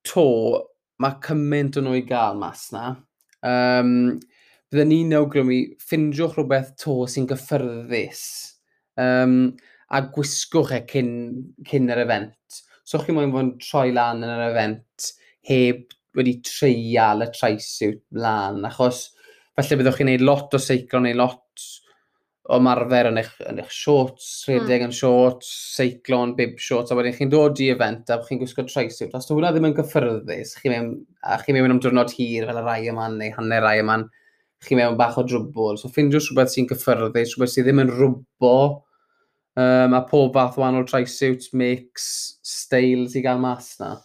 to, 0.07 0.27
mae 0.99 1.15
cymaint 1.23 1.79
o 1.79 1.85
nhw 1.85 1.95
i 2.01 2.03
gael 2.09 2.35
mas 2.41 2.67
na. 2.75 2.97
Um, 3.47 4.19
Byddwn 4.69 4.91
ni'n 4.91 5.15
awgrymu, 5.17 5.55
ffindiwch 5.81 6.35
rhywbeth 6.35 6.75
to 6.83 6.99
sy'n 7.09 7.25
gyffyrddus 7.29 8.48
um, 8.99 9.37
a 9.89 10.01
gwisgwch 10.13 10.75
e 10.77 10.83
cyn, 10.89 11.13
cyn 11.69 11.89
yr 11.93 12.03
event. 12.03 12.61
So 12.85 13.01
chi 13.01 13.13
moyn 13.15 13.33
fod 13.33 13.45
yn 13.45 13.55
troi 13.63 13.89
lan 13.95 14.23
yn 14.25 14.33
yr 14.33 14.47
event 14.51 15.09
heb 15.49 15.95
wedi 16.17 16.39
treial 16.45 17.23
y 17.25 17.29
tri-suit 17.33 18.01
lan, 18.17 18.63
achos 18.67 19.07
falle 19.57 19.77
byddwch 19.79 19.99
chi'n 19.99 20.09
gwneud 20.09 20.25
lot 20.25 20.55
o 20.55 20.61
seiclo 20.61 21.01
neu 21.03 21.17
lot 21.17 21.43
o 22.49 22.57
marfer 22.65 23.11
yn 23.11 23.19
eich, 23.21 23.33
yn 23.45 23.59
eich 23.61 23.73
shorts, 23.73 24.27
rhedeg 24.47 24.81
mm. 24.81 24.87
yn 24.87 24.95
shorts, 24.95 25.49
seiclo 25.75 26.23
yn 26.25 26.33
bib 26.37 26.55
shorts, 26.61 26.89
a 26.89 26.97
wedyn 26.97 27.13
chi'n 27.13 27.29
dod 27.29 27.59
i 27.61 27.67
event 27.75 28.09
a 28.09 28.17
chi'n 28.25 28.39
gwisgo 28.41 28.65
tri-suit. 28.65 29.13
Os 29.13 29.29
hwnna 29.29 29.51
ddim 29.53 29.67
yn 29.69 29.75
gyffyrddus, 29.77 30.55
chi 30.57 30.71
mewn, 30.73 30.95
a 31.21 31.37
chi'n 31.43 31.59
mewn 31.59 31.75
am 31.75 31.81
diwrnod 31.83 32.13
hir 32.17 32.49
fel 32.49 32.61
y 32.61 32.63
rai 32.65 32.79
yma 32.89 33.05
neu 33.13 33.35
hanner 33.35 33.61
rai 33.65 33.75
yma, 33.83 33.99
chi'n 34.65 34.81
mewn 34.81 34.97
bach 34.97 35.19
o 35.21 35.25
drwbl. 35.27 35.77
So 35.77 35.93
ffindiwch 35.93 36.31
rhywbeth 36.31 36.55
sy'n 36.55 36.69
gyffyrddus, 36.71 37.35
rhywbeth 37.35 37.53
sydd 37.53 37.69
ddim 37.69 37.83
yn 37.85 37.93
rwbo 37.99 38.55
Um, 39.57 39.93
a 39.97 40.03
pob 40.07 40.35
fath 40.37 40.57
o 40.57 40.61
wahanol 40.61 40.85
trisuit, 40.87 41.49
mix, 41.57 42.37
styles 42.45 43.15
i 43.17 43.23
gael 43.25 43.41
mas 43.41 43.73
na. 43.81 43.95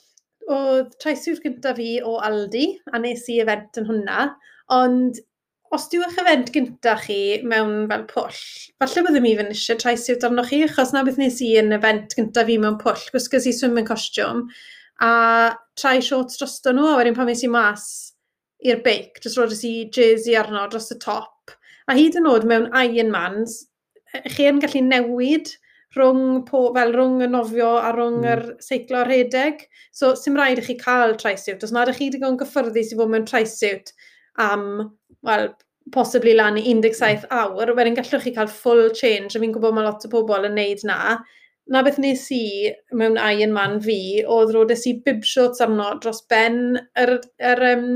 Oedd 0.50 0.96
trisuit 1.02 1.42
gyda 1.44 1.74
fi 1.76 1.90
o 2.02 2.16
Aldi, 2.24 2.66
a 2.92 3.00
nes 3.00 3.28
i 3.30 3.38
event 3.44 3.78
yn 3.80 3.86
hwnna, 3.90 4.26
ond 4.74 5.20
os 5.74 5.88
diw 5.90 6.04
eich 6.06 6.18
event 6.22 6.50
gyda 6.54 6.94
chi 7.02 7.18
mewn 7.50 7.88
fel 7.90 8.06
pwll, 8.10 8.40
falle 8.80 9.04
byddwn 9.06 9.24
mi 9.24 9.34
fynd 9.38 9.54
eisiau 9.54 9.78
trisuit 9.80 10.24
arno 10.26 10.44
chi, 10.46 10.62
achos 10.66 10.94
na 10.94 11.04
beth 11.06 11.20
nes 11.20 11.40
i 11.44 11.52
yn 11.60 11.74
event 11.76 12.16
gyda 12.18 12.46
fi 12.48 12.58
mewn 12.62 12.78
pwll, 12.80 13.04
gwsgys 13.14 13.48
i 13.50 13.54
swim 13.56 13.78
yn 13.80 13.88
costiwm, 13.88 14.44
a 15.02 15.12
trai 15.80 15.98
shorts 16.04 16.40
drosto 16.40 16.74
nhw, 16.74 16.88
a 16.92 16.98
wedyn 17.00 17.16
pan 17.18 17.28
mes 17.30 17.42
i 17.44 17.50
mas 17.50 17.86
i'r 18.64 18.82
beic, 18.84 19.20
jyst 19.22 19.38
roeddus 19.40 19.64
i 19.68 19.74
jersey 19.94 20.38
arno 20.40 20.66
dros 20.70 20.92
y 20.94 20.98
top, 21.02 21.54
a 21.90 21.96
hyd 21.98 22.18
yn 22.20 22.30
oed 22.30 22.46
mewn 22.48 22.70
Ironmans, 22.80 23.58
chi 24.34 24.48
yn 24.50 24.60
gallu 24.62 24.82
newid 24.86 25.52
rhwng, 25.94 26.42
po, 26.48 26.68
fel 26.74 26.92
rhwng 26.94 27.22
y 27.24 27.28
nofio 27.30 27.74
a 27.78 27.92
rhwng 27.94 28.20
mm. 28.22 28.30
yr 28.32 28.42
seiclo 28.64 29.02
a 29.02 29.04
rhedeg. 29.08 29.66
So, 29.94 30.14
sy'n 30.18 30.38
rhaid 30.38 30.62
i 30.62 30.64
chi 30.66 30.76
cael 30.80 31.14
traisiwt. 31.20 31.62
Os 31.66 31.74
nad 31.74 31.90
ych 31.90 32.00
chi 32.00 32.08
wedi 32.08 32.22
gwneud 32.22 32.40
gyffyrddi 32.42 32.82
sy'n 32.86 33.00
fod 33.00 33.12
mewn 33.12 33.28
traisiwt 33.28 33.94
am, 34.42 34.66
wel, 35.26 35.48
posibly 35.94 36.34
lan 36.34 36.58
i 36.58 36.64
17 36.66 37.24
hmm. 37.26 37.30
awr, 37.38 37.74
wedyn 37.76 37.96
gallwch 37.98 38.26
chi 38.26 38.34
cael 38.34 38.50
full 38.50 38.88
change, 38.96 39.36
a 39.36 39.42
fi'n 39.42 39.54
gwybod 39.54 39.76
mae 39.76 39.86
lot 39.86 40.06
o 40.06 40.12
bobl 40.12 40.48
yn 40.48 40.58
neud 40.58 40.84
na. 40.88 41.18
Na 41.72 41.80
beth 41.84 42.00
nes 42.02 42.26
i 42.34 42.72
mewn 42.92 43.16
Iron 43.20 43.54
Man 43.56 43.78
fi, 43.84 44.24
oedd 44.28 44.52
rodes 44.56 44.84
i 44.90 44.98
bib 45.04 45.22
shorts 45.24 45.62
arno 45.64 45.94
dros 46.02 46.24
ben 46.28 46.80
yr, 47.00 47.16
yr 47.52 47.64
um, 47.70 47.88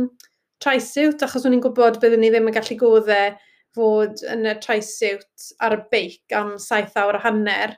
traisiwt, 0.62 1.24
achos 1.26 1.44
o'n 1.46 1.56
i'n 1.56 1.64
gwybod 1.66 2.00
byddwn 2.02 2.24
ni 2.24 2.32
ddim 2.32 2.48
yn 2.48 2.56
gallu 2.56 2.78
goddau 2.80 3.36
fod 3.76 4.22
yn 4.32 4.48
y 4.48 4.54
tri-suit 4.62 5.52
ar 5.64 5.76
y 5.76 5.82
beic 5.92 6.36
am 6.36 6.56
saith 6.62 6.96
awr 6.98 7.18
a 7.18 7.22
hanner. 7.26 7.76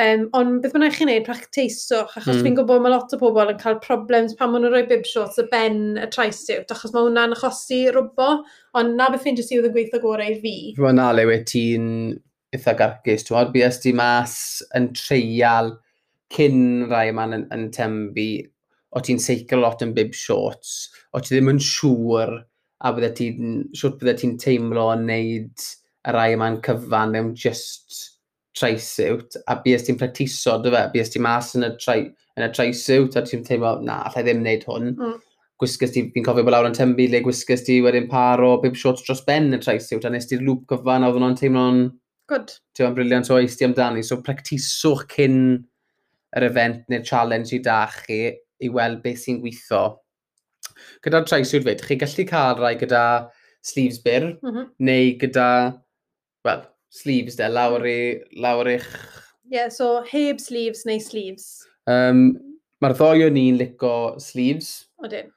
Um, 0.00 0.22
ond 0.32 0.62
beth 0.64 0.72
bynnag 0.72 0.94
chi'n 0.96 1.10
neud, 1.10 1.26
practeiswch, 1.26 2.14
achos 2.16 2.38
mm. 2.38 2.44
fi'n 2.46 2.54
gwybod 2.56 2.80
mae 2.80 2.94
lot 2.94 3.12
o 3.12 3.18
bobl 3.20 3.50
yn 3.52 3.58
cael 3.60 3.76
problems 3.84 4.32
pan 4.38 4.48
maen 4.48 4.64
nhw'n 4.64 4.72
rhoi 4.72 4.86
bib 4.88 5.04
shorts 5.04 5.36
y 5.42 5.44
ben 5.50 5.98
y 6.00 6.06
tri-suit, 6.14 6.70
achos 6.72 6.94
mae 6.94 7.04
hwnna'n 7.04 7.36
achosi 7.36 7.82
rwbo, 7.92 8.28
ond 8.80 8.96
na 8.96 9.10
beth 9.12 9.26
fi'n 9.26 9.36
jyst 9.36 9.52
i 9.52 9.58
oedd 9.60 9.68
yn 9.68 9.74
gweithio 9.74 10.00
gorau 10.00 10.32
i 10.32 10.38
fi. 10.40 10.54
Fy 10.78 10.86
mae'n 10.86 11.02
ale 11.04 11.26
we 11.28 11.36
ti'n 11.44 11.90
eitha 12.56 12.76
gargus, 12.78 13.26
ti'n 13.26 13.34
gwybod, 13.34 13.52
bys 13.52 13.82
ti 13.82 13.92
mas 13.96 14.38
yn 14.78 14.88
treial 14.96 15.74
cyn 16.32 16.88
rai 16.88 17.10
yma'n 17.12 17.36
yn, 17.36 17.44
yn 17.52 17.68
tembu, 17.76 18.30
o 18.96 19.04
ti'n 19.04 19.20
seicl 19.20 19.60
lot 19.60 19.84
yn 19.84 19.92
bib 19.96 20.16
shorts, 20.16 20.88
o 21.12 21.20
ti 21.20 21.34
ddim 21.34 21.52
yn 21.52 21.60
siŵr 21.60 22.38
a 22.82 22.92
bydde 22.94 23.12
ti'n, 23.18 23.58
siwrt 23.78 24.00
bydde 24.00 24.16
ti'n 24.20 24.38
teimlo 24.42 24.88
yn 24.96 25.06
neud 25.08 25.66
y 26.02 26.14
rai 26.16 26.32
yma'n 26.34 26.58
cyfan 26.66 27.14
mewn 27.14 27.34
just 27.38 28.00
tri-suit 28.58 29.38
a 29.48 29.56
bys 29.62 29.86
ti'n 29.86 29.98
practiso, 30.00 30.58
dy 30.62 30.72
fe, 30.74 30.82
bys 30.94 31.12
ti'n 31.12 31.24
mas 31.24 31.52
yn 31.58 31.68
y, 31.68 31.70
tri, 31.78 32.08
yn 32.36 32.46
y 32.46 32.50
tri-suit 32.56 33.18
a 33.18 33.22
ti'n 33.26 33.44
teimlo, 33.46 33.76
na, 33.86 34.02
allai 34.08 34.26
ddim 34.26 34.42
wneud 34.42 34.66
hwn. 34.68 34.90
Mm. 34.98 35.20
Gwisgys 35.62 35.94
ti, 35.94 36.04
fi'n 36.10 36.26
cofio 36.26 36.42
bod 36.42 36.56
lawr 36.56 36.66
yn 36.66 36.76
tymbu, 36.76 37.06
le 37.12 37.22
gwisgys 37.22 37.62
ti 37.68 37.78
wedyn 37.84 38.10
par 38.10 38.42
o 38.42 38.56
bib 38.62 38.74
shorts 38.78 39.06
dros 39.06 39.22
ben 39.28 39.52
y 39.54 39.62
tri-suit 39.62 40.04
a 40.08 40.10
nes 40.10 40.26
ti'r 40.28 40.42
lŵp 40.42 40.66
cyfan, 40.74 41.06
a 41.06 41.12
oedd 41.12 41.22
nhw'n 41.22 41.38
teimlo'n... 41.38 41.82
Good. 42.30 42.54
Ti'n 42.74 42.88
o'n 42.88 42.96
briliant 42.96 43.30
o 43.30 43.38
eisti 43.38 43.66
amdani, 43.68 44.02
so 44.06 44.18
practiswch 44.26 45.06
cyn 45.14 45.36
yr 46.38 46.48
event 46.48 46.86
neu'r 46.90 47.06
challenge 47.06 47.54
i 47.54 47.62
da 47.62 47.84
chi 47.92 48.24
i 48.62 48.70
weld 48.72 49.02
beth 49.04 49.22
sy'n 49.22 49.40
gweithio 49.42 49.84
gyda 51.04 51.22
traisiwr 51.26 51.66
fyd, 51.66 51.84
chi 51.86 51.98
gallu 52.00 52.26
cael 52.28 52.60
rai 52.60 52.74
gyda 52.80 53.02
sleeves 53.62 54.00
byr, 54.02 54.32
mm 54.42 54.50
-hmm. 54.50 54.70
neu 54.78 55.12
gyda, 55.20 55.48
wel, 56.44 56.64
sleeves 56.90 57.36
de, 57.36 57.48
lawr, 57.48 57.86
i, 57.86 57.98
lawr 58.36 58.70
i'ch... 58.76 58.88
Ie, 59.52 59.58
yeah, 59.58 59.68
so 59.68 60.02
heb 60.08 60.40
sleeves 60.40 60.86
neu 60.88 61.00
sleeves. 61.00 61.66
Um, 61.86 62.32
Mae'r 62.82 62.96
ddoi 62.98 63.26
o 63.26 63.30
ni'n 63.30 63.58
lico 63.60 64.18
sleeves. 64.18 64.88
Odyn. 64.98 65.28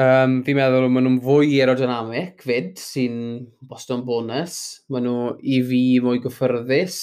Um, 0.00 0.40
fi'n 0.42 0.56
meddwl 0.58 0.88
maen 0.90 1.04
nhw'n 1.06 1.20
fwy 1.22 1.52
aerodynamic 1.60 2.42
fyd, 2.42 2.72
sy'n 2.82 3.44
boston 3.62 4.02
bonus. 4.06 4.56
Maen 4.90 5.06
nhw 5.06 5.36
i 5.38 5.60
fi 5.68 5.82
mwy 6.02 6.18
gyffyrddus. 6.24 6.96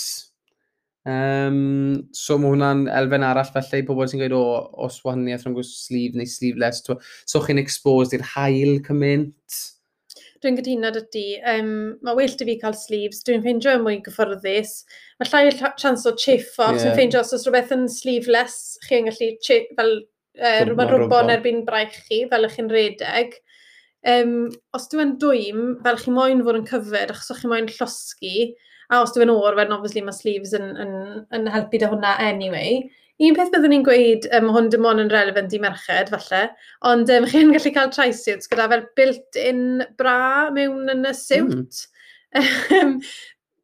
Um, 1.02 2.10
so 2.14 2.38
mae 2.38 2.52
hwnna'n 2.54 2.86
elfen 2.94 3.24
arall 3.26 3.50
felly 3.50 3.82
i 3.82 3.86
pobl 3.88 4.06
sy'n 4.10 4.22
gweud 4.22 4.36
o, 4.38 4.46
os 4.86 5.00
wahaniaeth 5.06 5.48
rhwng 5.48 5.66
sleeve 5.66 6.20
neu 6.20 6.30
sleeveless. 6.30 6.84
So 7.26 7.42
chi'n 7.46 7.62
exposed 7.62 8.14
i'r 8.18 8.26
hael 8.36 8.78
cymaint? 8.86 9.62
Dwi'n 10.42 10.58
gytuno 10.58 10.90
dy 10.94 11.02
ti. 11.14 11.26
Um, 11.46 11.74
mae 12.06 12.18
well 12.18 12.34
i 12.34 12.48
fi 12.48 12.58
cael 12.62 12.78
sleeves. 12.78 13.22
Dwi'n 13.26 13.44
ffeindio 13.44 13.76
mwy 13.82 14.00
gyfforddus. 14.06 14.80
Mae 15.22 15.30
llai 15.30 15.44
o 15.50 16.16
chiff 16.18 16.56
o. 16.58 16.70
Yeah. 16.70 16.80
Dwi'n 16.80 16.96
ffeindio 16.96 17.22
os 17.22 17.34
oes 17.38 17.46
rhywbeth 17.46 17.76
yn 17.76 17.86
sleeveless, 17.90 18.58
chi'n 18.88 19.10
gallu 19.10 19.36
chip, 19.46 19.70
fel 19.78 20.00
uh, 20.02 20.64
rhywbeth 20.66 20.96
rwbon 20.96 21.34
erbyn 21.34 21.62
braich 21.68 21.98
chi, 22.08 22.24
fel 22.30 22.50
ych 22.50 22.58
chi'n 22.58 22.74
redeg. 22.74 23.38
Um, 24.02 24.50
os 24.74 24.90
dwi'n 24.90 25.18
dwym, 25.22 25.76
fel 25.86 26.02
chi 26.02 26.14
moyn 26.14 26.42
fod 26.46 26.58
yn 26.58 26.70
cyfyd, 26.70 27.14
achos 27.14 27.30
o'ch 27.34 27.44
chi 27.44 27.50
moyn 27.52 27.70
llosgu, 27.70 28.36
A 28.92 29.02
os 29.06 29.14
dwi'n 29.16 29.32
o'r, 29.32 29.56
wedyn 29.56 29.76
obviously 29.78 30.04
mae 30.04 30.16
sleeves 30.16 30.56
yn, 30.58 30.74
yn, 30.84 30.96
yn 31.36 31.48
helpu 31.54 31.80
dy 31.80 31.88
hwnna 31.88 32.18
anyway. 32.26 32.82
Un 33.22 33.36
peth 33.38 33.52
byddwn 33.54 33.72
ni'n 33.76 33.84
gweud, 33.86 34.26
um, 34.34 34.48
hwn 34.56 34.70
dim 34.74 34.88
ond 34.90 35.04
yn 35.04 35.12
relevant 35.14 35.54
i 35.54 35.60
merched, 35.62 36.10
falle, 36.10 36.42
ond 36.90 37.12
um, 37.14 37.28
chi'n 37.30 37.54
gallu 37.54 37.74
cael 37.76 37.92
tri-suits 37.94 38.50
gyda 38.50 38.66
fel 38.72 38.88
built-in 38.98 39.84
bra 40.00 40.50
mewn 40.56 40.90
yn 40.96 41.06
y 41.08 41.14
siwt. 41.18 41.84
Mm. 42.34 42.48
Hmm. 42.72 42.98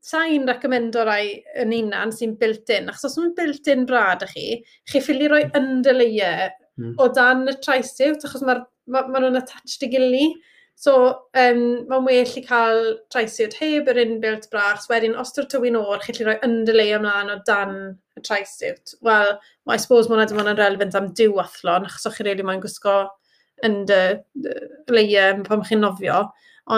Sa'n 0.07 0.45
recomendo 0.47 1.03
rai 1.07 1.38
yn 1.59 1.73
unan 1.75 2.13
sy'n 2.15 2.38
built-in, 2.39 2.88
achos 2.91 3.09
os 3.09 3.17
mae'n 3.19 3.34
built-in 3.36 3.86
bra 3.89 4.13
da 4.19 4.28
chi, 4.30 4.61
chi 4.88 5.01
ffili 5.03 5.28
roi 5.32 5.41
underlayer 5.57 6.53
mm. 6.80 6.93
o 7.03 7.09
dan 7.15 7.47
y 7.51 7.55
tri-suit, 7.63 8.23
achos 8.23 8.45
mae 8.47 8.61
ma, 8.88 9.03
ma 9.07 9.19
nhw'n 9.19 9.39
attached 9.41 9.84
i 9.84 9.89
gilydd. 9.91 10.38
So, 10.78 10.93
um, 11.34 11.61
mae'n 11.89 12.05
well 12.05 12.34
i 12.38 12.41
cael 12.45 12.84
traesiad 13.09 13.55
heb 13.57 13.88
yr 13.89 13.97
inbuilt 14.03 14.45
brachs. 14.51 14.86
Wedyn, 14.91 15.15
os 15.17 15.34
dy'r 15.34 15.47
tywyn 15.49 15.78
o'r, 15.80 16.03
chi'n 16.05 16.19
rhoi 16.28 16.36
underlay 16.45 16.93
ymlaen 16.93 17.34
o 17.34 17.39
dan 17.47 17.73
y 18.13 18.21
traesiad. 18.21 18.93
Wel, 19.05 19.34
I 19.65 19.80
suppose 19.82 20.11
mae'n 20.11 20.21
edrych 20.28 20.43
yn 20.43 20.59
relevant 20.59 20.99
am 20.99 21.09
diwathlon, 21.17 21.89
achos 21.89 22.05
o'ch 22.05 22.19
chi'n 22.19 22.30
really 22.30 22.45
mae'n 22.45 22.61
gwisgo 22.61 22.99
yn 23.65 23.80
dy 23.89 24.01
leia 24.93 25.32
pan 25.49 25.65
chi'n 25.65 25.82
nofio. 25.82 26.28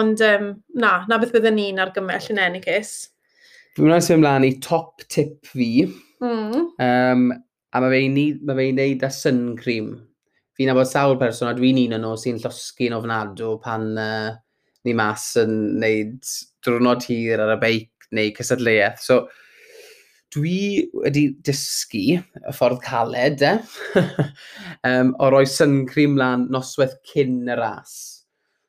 Ond 0.00 0.24
um, 0.24 0.50
na, 0.80 0.94
na 1.10 1.20
beth 1.20 1.36
byddwn 1.36 1.58
ni'n 1.60 1.84
argymell 1.84 2.32
yn 2.32 2.40
any 2.40 2.64
case. 2.64 3.10
Fy 3.76 3.84
i 3.84 4.00
symud 4.00 4.22
ymlaen 4.22 4.48
i 4.48 4.54
top 4.64 5.04
tip 5.12 5.44
fi. 5.44 5.84
Mm. 6.24 6.70
Um, 6.80 7.32
a 7.76 7.84
mae 7.84 7.92
fe'i 7.92 8.30
ma 8.40 8.56
fe 8.56 8.70
wneud 8.72 9.04
â 9.04 9.12
sun 9.12 9.50
cream 9.60 9.98
fi'n 10.60 10.68
nabod 10.68 10.84
sawl 10.84 11.14
person, 11.16 11.48
a 11.48 11.56
dwi'n 11.56 11.78
un 11.86 11.94
o'n 11.96 12.02
nhw 12.04 12.16
sy'n 12.20 12.38
llosgu'n 12.42 12.92
ofnadw 12.92 13.54
pan 13.64 13.94
uh, 13.96 14.34
ni 14.84 14.92
mas 14.92 15.22
yn 15.40 15.54
neud 15.80 16.20
drwnod 16.66 17.06
hir 17.08 17.40
ar 17.40 17.54
y 17.54 17.62
beic 17.62 18.10
neu 18.12 18.34
cysadleuaeth. 18.36 19.00
So, 19.00 19.22
dwi 20.36 20.84
wedi 21.00 21.24
dysgu 21.48 22.04
y 22.20 22.52
ffordd 22.52 22.84
caled, 22.84 23.40
e, 23.40 23.54
um, 24.90 25.16
o 25.16 25.32
roi 25.32 25.46
syncri 25.48 26.04
mlaen 26.12 26.50
noswaith 26.52 26.98
cyn 27.08 27.40
y 27.48 27.56
ras. 27.56 27.96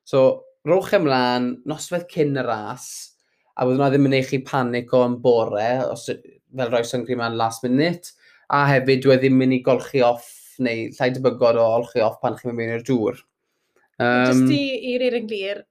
So, 0.08 0.46
rowch 0.64 0.96
ymlaen 0.96 1.58
noswaith 1.68 2.08
cyn 2.16 2.40
y 2.40 2.48
ras, 2.48 2.88
a 3.60 3.68
bydd 3.68 3.82
hwnna 3.82 3.92
ddim 3.92 4.08
yn 4.08 4.22
eich 4.22 4.32
chi 4.32 4.46
panic 4.48 4.96
o'n 4.96 5.20
bore, 5.20 5.74
os, 5.92 6.08
fel 6.08 6.72
roi 6.72 6.88
syncri 6.88 7.20
mlaen 7.20 7.36
last 7.36 7.68
minute, 7.68 8.16
a 8.48 8.64
hefyd 8.72 9.04
dwi 9.04 9.18
e 9.18 9.26
ddim 9.26 9.36
yn 9.36 9.44
mynd 9.44 9.60
i 9.60 9.66
golchi 9.68 10.08
off 10.08 10.38
neu 10.64 10.88
llai 10.98 11.10
debygod 11.16 11.60
o 11.60 11.68
olchi 11.80 12.04
off 12.06 12.20
pan 12.22 12.38
chi'n 12.38 12.52
mynd 12.52 12.62
mewn 12.62 12.78
i'r 12.78 12.88
dŵr. 12.88 13.22
Um, 14.02 14.30
Just 14.32 14.54
i 14.56 14.62
i'r 14.94 15.06
eir 15.08 15.18
yn 15.20 15.28
glir, 15.30 15.64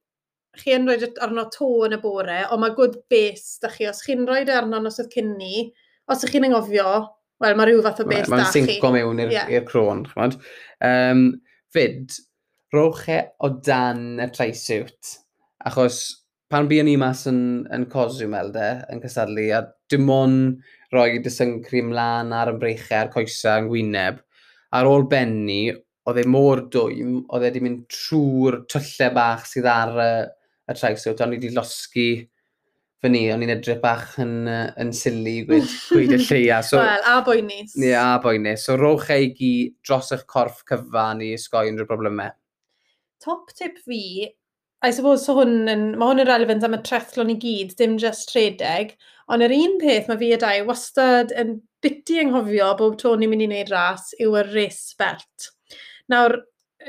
chi 0.60 0.74
yn 0.76 0.88
rhoi 0.88 1.10
arno 1.24 1.46
to 1.54 1.70
yn 1.86 1.96
y 1.96 2.00
bore, 2.02 2.40
ond 2.50 2.62
mae 2.62 2.76
good 2.76 3.00
base 3.12 3.62
da 3.62 3.70
chi. 3.72 3.88
Os 3.90 4.02
chi'n 4.06 4.26
rhoi 4.28 4.44
arno 4.54 4.82
nos 4.82 5.00
oedd 5.02 5.12
cyn 5.14 5.34
ni, 5.38 5.68
os 6.10 6.26
ych 6.26 6.34
chi'n 6.34 6.48
angofio, 6.50 6.90
wel 7.40 7.56
mae 7.58 7.70
rhyw 7.70 7.84
fath 7.86 8.02
o 8.04 8.08
base 8.10 8.30
ma, 8.30 8.42
da 8.42 8.50
chi. 8.50 8.64
Mae'n 8.64 8.72
synco 8.74 8.92
mewn 8.94 9.24
i'r 9.24 9.34
yeah. 9.34 9.64
crôn. 9.66 10.04
Um, 10.86 11.26
fyd, 11.74 12.18
rowch 12.74 13.06
e 13.10 13.20
o 13.42 13.52
dan 13.66 14.20
y 14.22 14.30
tri-suit. 14.34 15.16
Achos 15.66 16.02
pan 16.50 16.66
buon 16.70 16.88
ni 16.88 16.96
mas 16.98 17.26
yn, 17.30 17.42
yn 17.74 17.86
cosw, 17.92 18.26
melde, 18.30 18.68
yn 18.90 19.02
cysadlu, 19.02 19.46
a 19.54 19.64
dim 19.90 20.10
ond 20.10 20.64
rhoi 20.94 21.20
dy 21.22 21.30
syncri 21.30 21.82
ymlaen 21.84 22.34
ar 22.34 22.50
ymbreichau, 22.50 23.04
ar 23.04 23.12
coesau, 23.14 23.62
yn 23.62 23.70
gwyneb, 23.70 24.18
ar 24.76 24.88
ôl 24.88 25.06
benni, 25.10 25.62
oedd 26.08 26.20
e 26.22 26.26
mor 26.30 26.64
dwym, 26.72 27.20
oedd 27.28 27.44
e 27.44 27.48
wedi 27.48 27.62
mynd 27.64 27.86
trwy'r 27.92 28.62
tyllau 28.70 29.14
bach 29.16 29.46
sydd 29.48 29.68
ar 29.70 29.96
y, 30.00 30.12
y 30.70 30.76
traeth. 30.76 31.06
Oedd 31.10 31.24
o'n 31.24 31.34
i 31.34 31.40
wedi 31.40 31.54
losgi 31.54 32.10
fy 33.00 33.08
ni, 33.08 33.22
o'n 33.32 33.44
i'n 33.44 33.54
edrych 33.54 33.80
bach 33.80 34.18
yn, 34.20 34.34
yn 34.50 34.90
sili 34.96 35.38
gwyd, 35.48 35.70
gwyd 35.88 36.16
y 36.16 36.20
lleia. 36.26 36.60
So, 36.66 36.80
Wel, 36.82 37.06
a 37.08 37.20
boenus. 37.24 37.72
Ie, 37.78 37.88
yeah, 37.92 38.16
a 38.16 38.18
boenus. 38.22 38.66
So, 38.66 38.76
rowch 38.80 39.08
ei 39.14 39.30
gi 39.36 39.54
dros 39.86 40.12
eich 40.16 40.26
corff 40.28 40.60
cyfan 40.68 41.24
i 41.24 41.32
ysgoi 41.38 41.70
unrhyw 41.70 41.88
broblemau. 41.88 42.34
Top 43.24 43.52
tip 43.56 43.80
fi, 43.84 44.28
I 44.84 44.92
suppose, 44.96 45.24
so 45.24 45.36
hwn 45.38 45.68
yn, 45.68 45.88
mae 46.00 46.12
hwn 46.12 46.22
yn 46.24 46.28
relevant 46.28 46.64
am 46.64 46.76
y 46.76 46.82
trethlon 46.84 47.32
i 47.32 47.38
gyd, 47.40 47.74
dim 47.80 47.96
just 48.00 48.32
rhedeg, 48.36 48.94
ond 49.32 49.44
yr 49.44 49.56
un 49.56 49.80
peth 49.80 50.08
mae 50.08 50.20
fi 50.20 50.30
a 50.36 50.40
dau 50.40 50.68
wastad 50.68 51.34
yn 51.40 51.58
biti 51.84 52.20
anghofio 52.22 52.70
bob 52.78 52.98
tro 53.00 53.14
ni'n 53.16 53.32
mynd 53.32 53.46
i 53.46 53.50
wneud 53.50 53.72
ras 53.72 54.10
yw 54.20 54.36
y 54.40 54.44
race 54.50 54.96
belt. 55.00 55.50
Nawr, 56.12 56.36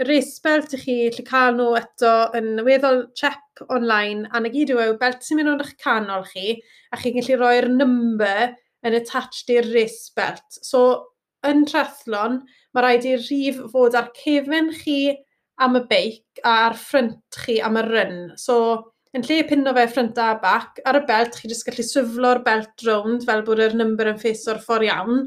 race 0.08 0.40
belt 0.44 0.74
ych 0.76 0.86
chi 0.88 0.98
lle 1.10 1.26
cael 1.28 1.58
nhw 1.58 1.76
eto 1.80 2.12
yn 2.38 2.64
weddol 2.66 3.06
chep 3.18 3.64
online, 3.70 4.28
a 4.32 4.40
na 4.40 4.52
gyd 4.52 4.74
yw 4.74 4.84
e 4.84 4.90
belt 5.00 5.24
sy'n 5.26 5.42
mynd 5.42 5.54
o'n 5.54 5.64
eich 5.66 5.76
canol 5.84 6.26
chi, 6.32 6.58
a 6.92 7.00
chi'n 7.00 7.18
gallu 7.20 7.40
rhoi'r 7.40 7.70
number 7.72 8.54
yn 8.88 8.98
attached 8.98 9.52
i'r 9.54 9.68
race 9.76 10.14
belt. 10.18 10.62
So, 10.64 10.86
yn 11.48 11.66
trethlon, 11.70 12.42
mae 12.74 12.86
rhaid 12.86 13.08
i'r 13.10 13.26
rhif 13.26 13.60
fod 13.74 13.98
ar 13.98 14.10
cefn 14.18 14.72
chi 14.80 15.14
am 15.62 15.78
y 15.78 15.84
beic 15.90 16.42
a 16.44 16.56
ar 16.68 16.78
ffrynt 16.80 17.42
chi 17.44 17.60
am 17.62 17.78
y 17.78 17.86
ryn. 17.86 18.18
So, 18.40 18.58
Yn 19.12 19.26
lle 19.28 19.42
pinno 19.44 19.74
fe 19.76 19.84
ffrynt 19.92 20.20
a 20.24 20.30
bac, 20.40 20.80
ar 20.88 21.02
y 21.02 21.04
belt 21.08 21.36
chi 21.36 21.50
jyst 21.52 21.66
gallu 21.68 21.84
swiflo'r 21.84 22.40
belt 22.46 22.84
rownd 22.88 23.26
fel 23.28 23.42
bod 23.48 23.60
yr 23.60 23.74
number 23.76 24.08
yn 24.08 24.20
ffeso'r 24.22 24.62
ffordd 24.64 24.88
iawn. 24.88 25.26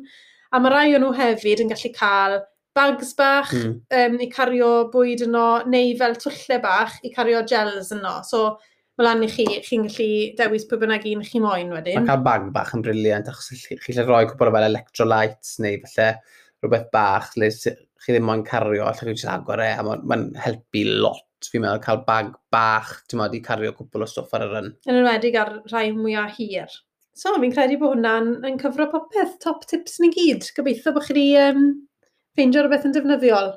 A 0.57 0.61
mae 0.63 0.73
rai 0.73 0.95
o 0.97 1.01
nhw 1.03 1.11
hefyd 1.19 1.61
yn 1.65 1.73
gallu 1.73 1.91
cael 1.99 2.39
bags 2.75 3.13
bach 3.19 3.53
mm. 3.55 3.75
um, 3.99 4.17
i 4.25 4.29
cario 4.33 4.71
bwyd 4.93 5.27
yno, 5.27 5.49
neu 5.71 5.93
fel 6.01 6.17
twlle 6.23 6.59
bach 6.65 6.97
i 7.05 7.13
cario 7.13 7.43
gels 7.51 7.93
yno. 7.95 8.15
So, 8.25 8.57
mae 8.97 9.09
lan 9.09 9.27
i 9.27 9.29
chi, 9.31 9.45
chi'n 9.67 9.85
gallu 9.91 10.09
dewis 10.41 10.65
pwy 10.71 10.81
bynnag 10.87 11.05
un 11.13 11.27
chi 11.29 11.43
moyn 11.45 11.77
wedyn. 11.77 12.01
Mae 12.01 12.15
cael 12.15 12.25
bag 12.25 12.49
bach 12.57 12.73
yn 12.79 12.87
briliant, 12.87 13.29
achos 13.29 13.53
chi 13.53 13.99
lle 13.99 14.07
rhoi 14.09 14.25
cwbl 14.33 14.49
o 14.49 14.57
fel 14.57 14.69
electrolytes 14.71 15.59
neu 15.61 15.77
falle 15.85 16.09
rhywbeth 16.65 16.89
bach, 16.95 17.35
le 17.37 17.53
chi 17.53 18.17
ddim 18.17 18.25
moyn 18.31 18.49
cario, 18.49 18.89
allwch 18.89 19.05
chi 19.05 19.13
jyst 19.13 19.29
agor 19.29 19.61
e, 19.61 19.71
a 19.77 19.85
mae'n 19.85 20.09
ma 20.09 20.21
helpu 20.47 20.89
lot 21.05 21.29
fi'n 21.53 21.65
meddwl, 21.65 21.83
cael 21.85 22.03
bag 22.07 22.33
bach, 22.55 22.95
ti'n 23.09 23.21
meddwl, 23.21 23.39
i 23.39 23.45
cario 23.45 23.75
cwpl 23.77 24.07
o 24.07 24.09
stwff 24.11 24.35
ar 24.37 24.47
y 24.47 24.51
ryn. 24.51 24.73
Yn 24.89 25.01
enwedig 25.01 25.39
ar 25.41 25.53
rhai 25.71 25.89
mwyaf 25.97 26.39
hir. 26.39 26.73
So, 27.15 27.35
fi'n 27.39 27.55
credu 27.55 27.79
bod 27.79 27.95
hwnna'n 27.95 28.31
yn 28.49 28.59
cyfro 28.63 28.89
popeth, 28.91 29.37
top 29.45 29.69
tips 29.71 30.01
ni 30.03 30.11
gyd. 30.15 30.49
Gobeithio 30.57 30.97
bod 30.97 31.07
chi 31.07 31.15
wedi 31.15 31.29
um, 31.45 31.69
ffeindio 32.35 32.65
rhywbeth 32.65 32.89
yn 32.89 32.97
defnyddiol. 32.97 33.55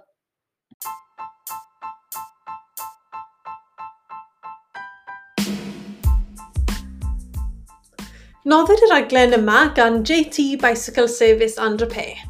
Nodded 8.47 8.85
y 8.85 8.87
raglen 8.93 9.35
yma 9.35 9.65
gan 9.75 10.03
JT 10.07 10.53
Bicycle 10.61 11.09
Service 11.11 11.57
and 11.59 11.81
Repair. 11.81 12.26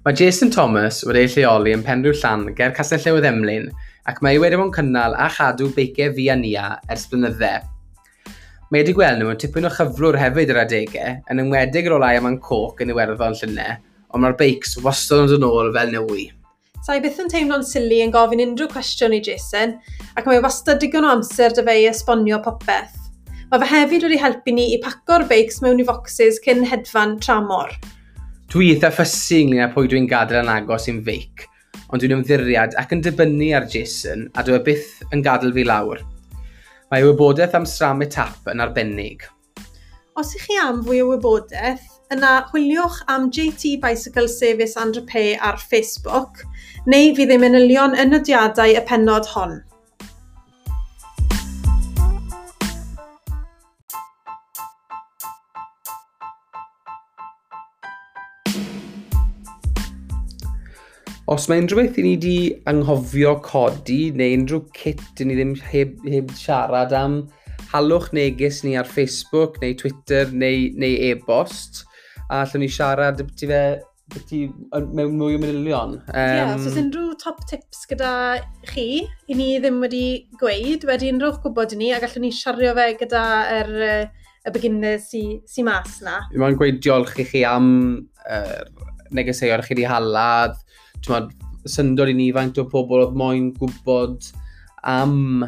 Mae 0.00 0.16
Jason 0.16 0.48
Thomas 0.48 1.02
wedi 1.04 1.20
ei 1.20 1.28
lleoli 1.28 1.74
yn 1.76 1.82
penrhyw 1.84 2.14
llan 2.16 2.46
ger 2.56 2.70
Castell 2.72 3.02
Newydd 3.04 3.26
Emlyn 3.28 3.66
ac 4.08 4.22
mae 4.24 4.38
wedi 4.40 4.56
bod 4.56 4.70
yn 4.70 4.72
cynnal 4.72 5.12
a 5.12 5.26
chadw 5.34 5.66
beicau 5.76 6.14
fi 6.16 6.24
a 6.32 6.36
nia 6.40 6.62
ers 6.94 7.04
blynyddau. 7.10 7.66
Mae 8.72 8.80
wedi 8.80 8.94
gweld 8.96 9.20
nhw 9.20 9.34
yn 9.34 9.42
tipyn 9.42 9.68
o 9.68 9.72
chyflwr 9.74 10.16
hefyd 10.22 10.54
yr 10.54 10.62
adegau 10.62 11.18
yn 11.34 11.44
ymwedig 11.44 11.90
yr 11.90 11.96
olau 11.98 12.20
am 12.22 12.30
yn 12.30 12.40
coc 12.48 12.80
yn 12.80 12.94
iwerddon 12.94 13.36
llynau, 13.42 13.76
ond 14.08 14.24
mae'r 14.24 14.38
beics 14.40 14.72
wastad 14.80 15.26
yn 15.26 15.44
dod 15.44 15.46
ôl 15.50 15.70
fel 15.76 15.92
newi. 15.92 16.26
Sa 16.80 16.96
i 16.96 17.04
byth 17.04 17.20
yn 17.20 17.28
teimlo'n 17.36 17.68
sili 17.74 18.00
yn 18.00 18.16
gofyn 18.16 18.46
unrhyw 18.46 18.72
cwestiwn 18.72 19.18
i 19.18 19.20
Jason, 19.28 19.76
ac 20.16 20.24
mae 20.24 20.40
wastad 20.40 20.80
digon 20.80 21.04
o 21.04 21.12
amser 21.18 21.52
dy 21.52 21.68
fe 21.68 21.76
i 21.82 21.88
esbonio 21.92 22.40
popeth. 22.48 22.96
Mae 23.52 23.60
fe 23.60 23.72
hefyd 23.76 24.08
wedi 24.08 24.24
helpu 24.24 24.56
ni 24.56 24.70
i 24.72 24.80
paco'r 24.80 25.28
beics 25.28 25.60
mewn 25.60 25.84
i 25.84 25.90
focsys 25.92 26.40
cyn 26.40 26.64
hedfan 26.72 27.18
tramor, 27.20 27.76
Dwi 28.50 28.72
eitha 28.72 28.88
ffysu 28.90 29.36
ynglyn 29.44 29.62
â 29.62 29.66
pwy 29.70 29.86
dwi'n 29.86 30.08
gadael 30.10 30.40
yn 30.40 30.48
agos 30.50 30.88
i'n 30.90 30.96
feic, 31.06 31.44
ond 31.86 32.02
dwi'n 32.02 32.16
ymddiriad 32.16 32.72
ac 32.80 32.90
yn 32.96 33.02
dibynnu 33.04 33.52
ar 33.54 33.68
Jason 33.70 34.24
a 34.34 34.42
dwi 34.42 34.56
e 34.56 34.62
byth 34.66 34.88
yn 35.14 35.22
gadael 35.22 35.54
fi 35.54 35.62
lawr. 35.68 36.00
Mae 36.90 37.04
wybodaeth 37.06 37.54
am 37.54 37.68
sram 37.70 38.02
y 38.02 38.08
tap 38.10 38.50
yn 38.50 38.64
arbennig. 38.64 39.22
Os 40.18 40.34
ych 40.34 40.48
chi 40.48 40.58
am 40.58 40.82
fwy 40.82 40.98
o 41.04 41.12
wybodaeth, 41.12 41.86
yna 42.10 42.32
chwiliwch 42.48 42.98
am 43.14 43.30
JT 43.30 43.76
Bicycle 43.84 44.26
Service 44.34 44.74
Andrepe 44.82 45.38
ar 45.38 45.62
Facebook, 45.62 46.42
neu 46.90 47.14
fydd 47.14 47.30
ei 47.30 47.44
manylion 47.46 47.94
yn 48.02 48.18
y 48.18 48.24
diadau 48.32 48.74
y 48.74 48.82
penod 48.90 49.30
hon. 49.30 49.60
Os 61.30 61.44
mae 61.46 61.60
unrhyw 61.62 61.78
beth 61.78 61.98
i 62.00 62.02
ni 62.02 62.12
wedi 62.16 62.38
anghofio 62.66 63.36
codi 63.46 63.98
neu 64.18 64.32
unrhyw 64.34 64.64
kit 64.74 65.20
i 65.22 65.26
ni 65.28 65.36
ddim 65.38 65.52
heb, 65.70 65.92
heb 66.10 66.32
siarad 66.34 66.90
am, 66.98 67.20
halwch 67.70 68.08
neges 68.16 68.64
ni 68.64 68.72
ar 68.80 68.88
Facebook 68.90 69.60
neu 69.62 69.76
Twitter 69.78 70.32
neu, 70.34 70.64
neu 70.74 70.96
e-bost 71.12 71.84
a 72.26 72.40
allwn 72.40 72.64
ni 72.64 72.68
siarad 72.74 73.22
beth 73.22 73.44
fe 73.46 73.60
beti, 74.10 74.40
mewn 74.74 75.14
mwy 75.20 75.36
o 75.36 75.42
manylion. 75.44 75.92
Ie, 76.00 76.16
um, 76.16 76.40
yeah, 76.40 76.56
so 76.64 76.72
unrhyw 76.82 77.12
top 77.22 77.44
tips 77.46 77.86
gyda 77.92 78.10
chi, 78.72 78.88
i 79.30 79.36
ni 79.38 79.52
ddim 79.62 79.78
wedi 79.84 80.02
gweud, 80.40 80.88
wedi 80.88 81.12
unrhyw 81.14 81.38
gwybod 81.44 81.76
i 81.76 81.78
ni, 81.78 81.92
a 81.94 82.00
gallwn 82.02 82.26
ni 82.26 82.32
siario 82.34 82.72
fe 82.74 82.88
gyda 83.04 83.22
yr, 83.60 83.70
y 84.50 84.54
beginners 84.56 85.06
sy, 85.12 85.22
sy 85.46 85.62
mas 85.62 86.00
na. 86.02 86.24
Mae'n 86.34 86.58
gweud 86.58 86.82
diolch 86.82 87.14
i 87.22 87.28
chi 87.30 87.44
am 87.46 87.70
er, 88.26 88.66
negeseuon 89.14 89.62
chi 89.62 89.76
wedi 89.76 89.86
halad, 89.94 90.58
tymod, 91.06 91.32
syndod 91.68 92.12
i 92.12 92.16
ni 92.16 92.30
faint 92.36 92.58
o 92.60 92.66
pobl 92.70 93.04
oedd 93.04 93.18
moyn 93.18 93.50
gwybod 93.58 94.30
am 94.88 95.44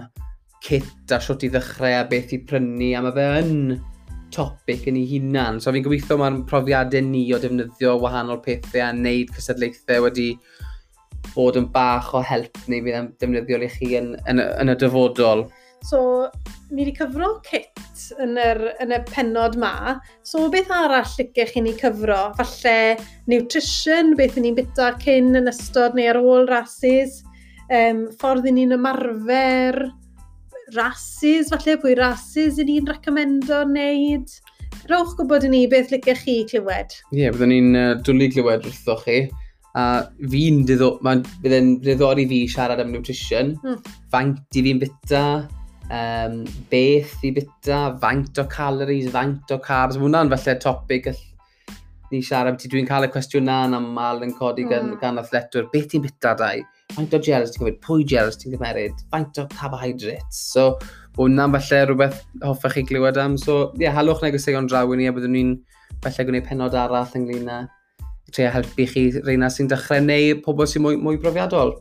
kit 0.63 1.15
a 1.15 1.19
siwt 1.23 1.47
i 1.47 1.51
ddechrau 1.53 1.97
a 1.99 2.05
beth 2.09 2.35
i 2.37 2.43
prynu 2.47 2.93
a 2.97 3.03
mae 3.05 3.17
fe 3.17 3.31
yn 3.41 3.57
topic 4.33 4.87
yn 4.89 4.99
ei 5.01 5.09
hunan. 5.11 5.61
So 5.61 5.73
fi'n 5.75 5.85
gobeithio 5.85 6.19
mae'r 6.21 6.43
profiadau 6.49 7.05
ni 7.07 7.25
o 7.35 7.41
defnyddio 7.43 7.97
wahanol 8.03 8.41
pethau 8.45 8.85
a 8.87 8.93
wneud 8.95 9.33
cysadlaethau 9.37 10.07
wedi 10.07 10.29
bod 11.33 11.59
yn 11.61 11.69
bach 11.75 12.13
o 12.17 12.23
help 12.27 12.59
neu 12.69 12.85
fydd 12.85 12.99
am 12.99 13.11
defnyddio 13.21 13.61
i 13.67 13.71
chi 13.73 13.93
yn, 14.01 14.15
yn, 14.31 14.41
yn 14.43 14.73
y 14.73 14.79
dyfodol. 14.81 15.47
So, 15.89 16.31
ni 16.71 16.85
wedi 16.85 16.95
cyfro 16.97 17.35
kit 17.47 18.07
yn 18.23 18.37
yr, 18.41 18.61
yn 18.83 18.95
y 18.95 19.01
penod 19.11 19.59
ma. 19.61 19.99
So, 20.27 20.47
beth 20.53 20.71
arall 20.73 21.09
licech 21.19 21.53
chi 21.55 21.65
ni 21.65 21.75
cyfro? 21.79 22.21
Falle 22.39 22.77
nutrition, 23.31 24.15
beth 24.19 24.39
ni'n 24.39 24.57
bita 24.59 24.93
cyn 25.03 25.35
yn 25.39 25.51
ystod 25.51 25.99
neu 25.99 26.13
ar 26.13 26.21
ôl 26.23 26.49
rhasys. 26.51 27.23
um, 27.73 28.07
ffordd 28.21 28.49
i 28.51 28.53
ni'n 28.53 28.77
ymarfer, 28.77 29.79
Rhasys, 30.73 31.51
falle 31.53 31.77
pwy 31.83 31.95
rhasys 31.99 32.59
i 32.61 32.67
ni'n 32.69 32.89
recomendo 32.89 33.63
wneud. 33.67 34.31
Rowch 34.91 35.15
gwybod 35.19 35.45
i 35.47 35.51
ni 35.53 35.63
beth 35.71 35.93
licech 35.93 36.25
chi 36.25 36.37
clywed. 36.49 36.95
Ie, 37.13 37.25
yeah, 37.25 37.33
byddwn 37.35 37.53
ni'n 37.53 37.79
uh, 37.79 37.89
dwlu 38.07 38.29
clywed 38.33 38.69
wrthoch 38.69 39.05
chi 39.07 39.19
a 39.79 39.85
fi'n 40.33 40.63
diddorol, 40.69 40.99
mae'n 41.05 41.23
ddiddorol 41.45 42.27
fi 42.29 42.43
siarad 42.51 42.83
am 42.83 42.93
nutrition, 42.93 43.55
mm. 43.65 43.93
faint 44.13 44.59
i 44.59 44.65
fi'n 44.67 44.81
bita, 44.83 45.23
um, 45.91 46.43
beth 46.71 47.25
i 47.27 47.33
bita, 47.35 47.83
faint 48.03 48.39
o 48.39 48.47
calories, 48.51 49.11
faint 49.15 49.53
o 49.55 49.59
carbs. 49.63 49.99
Mae 49.99 50.07
hwnna'n 50.07 50.33
falle 50.33 50.57
topic 50.63 51.11
all 51.13 51.21
ni 52.13 52.21
siarad 52.21 52.59
beth 52.59 52.69
dwi'n 52.73 52.89
cael 52.89 53.07
y 53.07 53.11
cwestiwn 53.13 53.47
na 53.49 53.63
yn 53.67 53.77
aml 53.79 54.25
yn 54.27 54.35
codi 54.37 54.67
gan, 54.69 54.93
mm. 54.93 55.01
gan 55.01 55.21
athletwr. 55.23 55.69
Beth 55.73 55.97
i'n 55.97 56.05
bita 56.05 56.35
dau? 56.39 56.65
Faint 56.93 57.15
o 57.17 57.21
gels 57.25 57.55
ti'n 57.55 57.63
gymryd? 57.63 57.79
Pwy 57.85 58.05
gels 58.09 58.37
ti'n 58.41 58.57
gymeryd? 58.57 59.05
Faint 59.15 59.41
o 59.41 59.47
carbohydrates? 59.55 60.43
So, 60.53 60.75
hwnna'n 61.17 61.55
falle 61.57 61.85
rhywbeth 61.89 62.19
hoffech 62.45 62.77
chi 62.77 62.85
glywed 62.91 63.21
am. 63.21 63.39
So, 63.41 63.71
ie, 63.79 63.87
yeah, 63.87 63.97
halwch 63.97 64.21
negeseuon 64.27 64.69
draw 64.69 64.85
i 64.93 65.01
ni 65.01 65.09
a 65.09 65.15
byddwn 65.17 65.39
ni'n 65.39 65.55
falle 66.05 66.29
gwneud 66.29 66.49
penod 66.51 66.77
arall 66.77 67.17
ynglyn 67.17 67.49
â 67.49 67.63
tre 68.33 68.49
helpu 68.53 68.87
chi 68.89 69.09
reina 69.25 69.49
sy'n 69.53 69.69
dechrau 69.73 70.05
neu 70.05 70.39
pobl 70.45 70.69
sy'n 70.69 70.85
mwy, 70.85 71.01
mwy 71.01 71.19
brofiadol. 71.21 71.75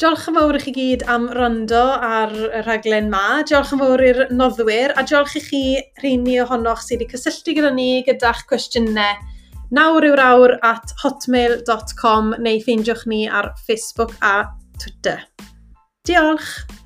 Diolch 0.00 0.30
yn 0.30 0.36
fawr 0.38 0.56
i 0.56 0.60
chi 0.62 0.72
gyd 0.72 1.02
am 1.12 1.26
rando 1.36 1.80
ar 2.06 2.30
y 2.32 2.62
rhaglen 2.62 3.10
ma. 3.12 3.42
Diolch 3.44 3.74
yn 3.76 3.82
fawr 3.82 4.02
i'r 4.06 4.20
noddwyr 4.32 4.94
a 4.96 5.04
diolch 5.04 5.34
i 5.36 5.42
chi 5.44 5.60
rheini 6.00 6.38
ohonoch 6.40 6.80
sydd 6.80 7.02
wedi 7.02 7.10
cysylltu 7.10 7.58
gyda 7.58 7.74
ni 7.76 8.00
gyda'ch 8.08 8.46
cwestiynau 8.48 9.20
nawr 9.76 10.08
yw'r 10.08 10.24
awr 10.30 10.56
at 10.64 10.96
hotmail.com 11.04 12.32
neu 12.40 12.64
ffeindiwch 12.64 13.04
ni 13.12 13.26
ar 13.28 13.52
Facebook 13.68 14.16
a 14.24 14.36
Twitter. 14.80 15.20
Diolch! 16.08 16.79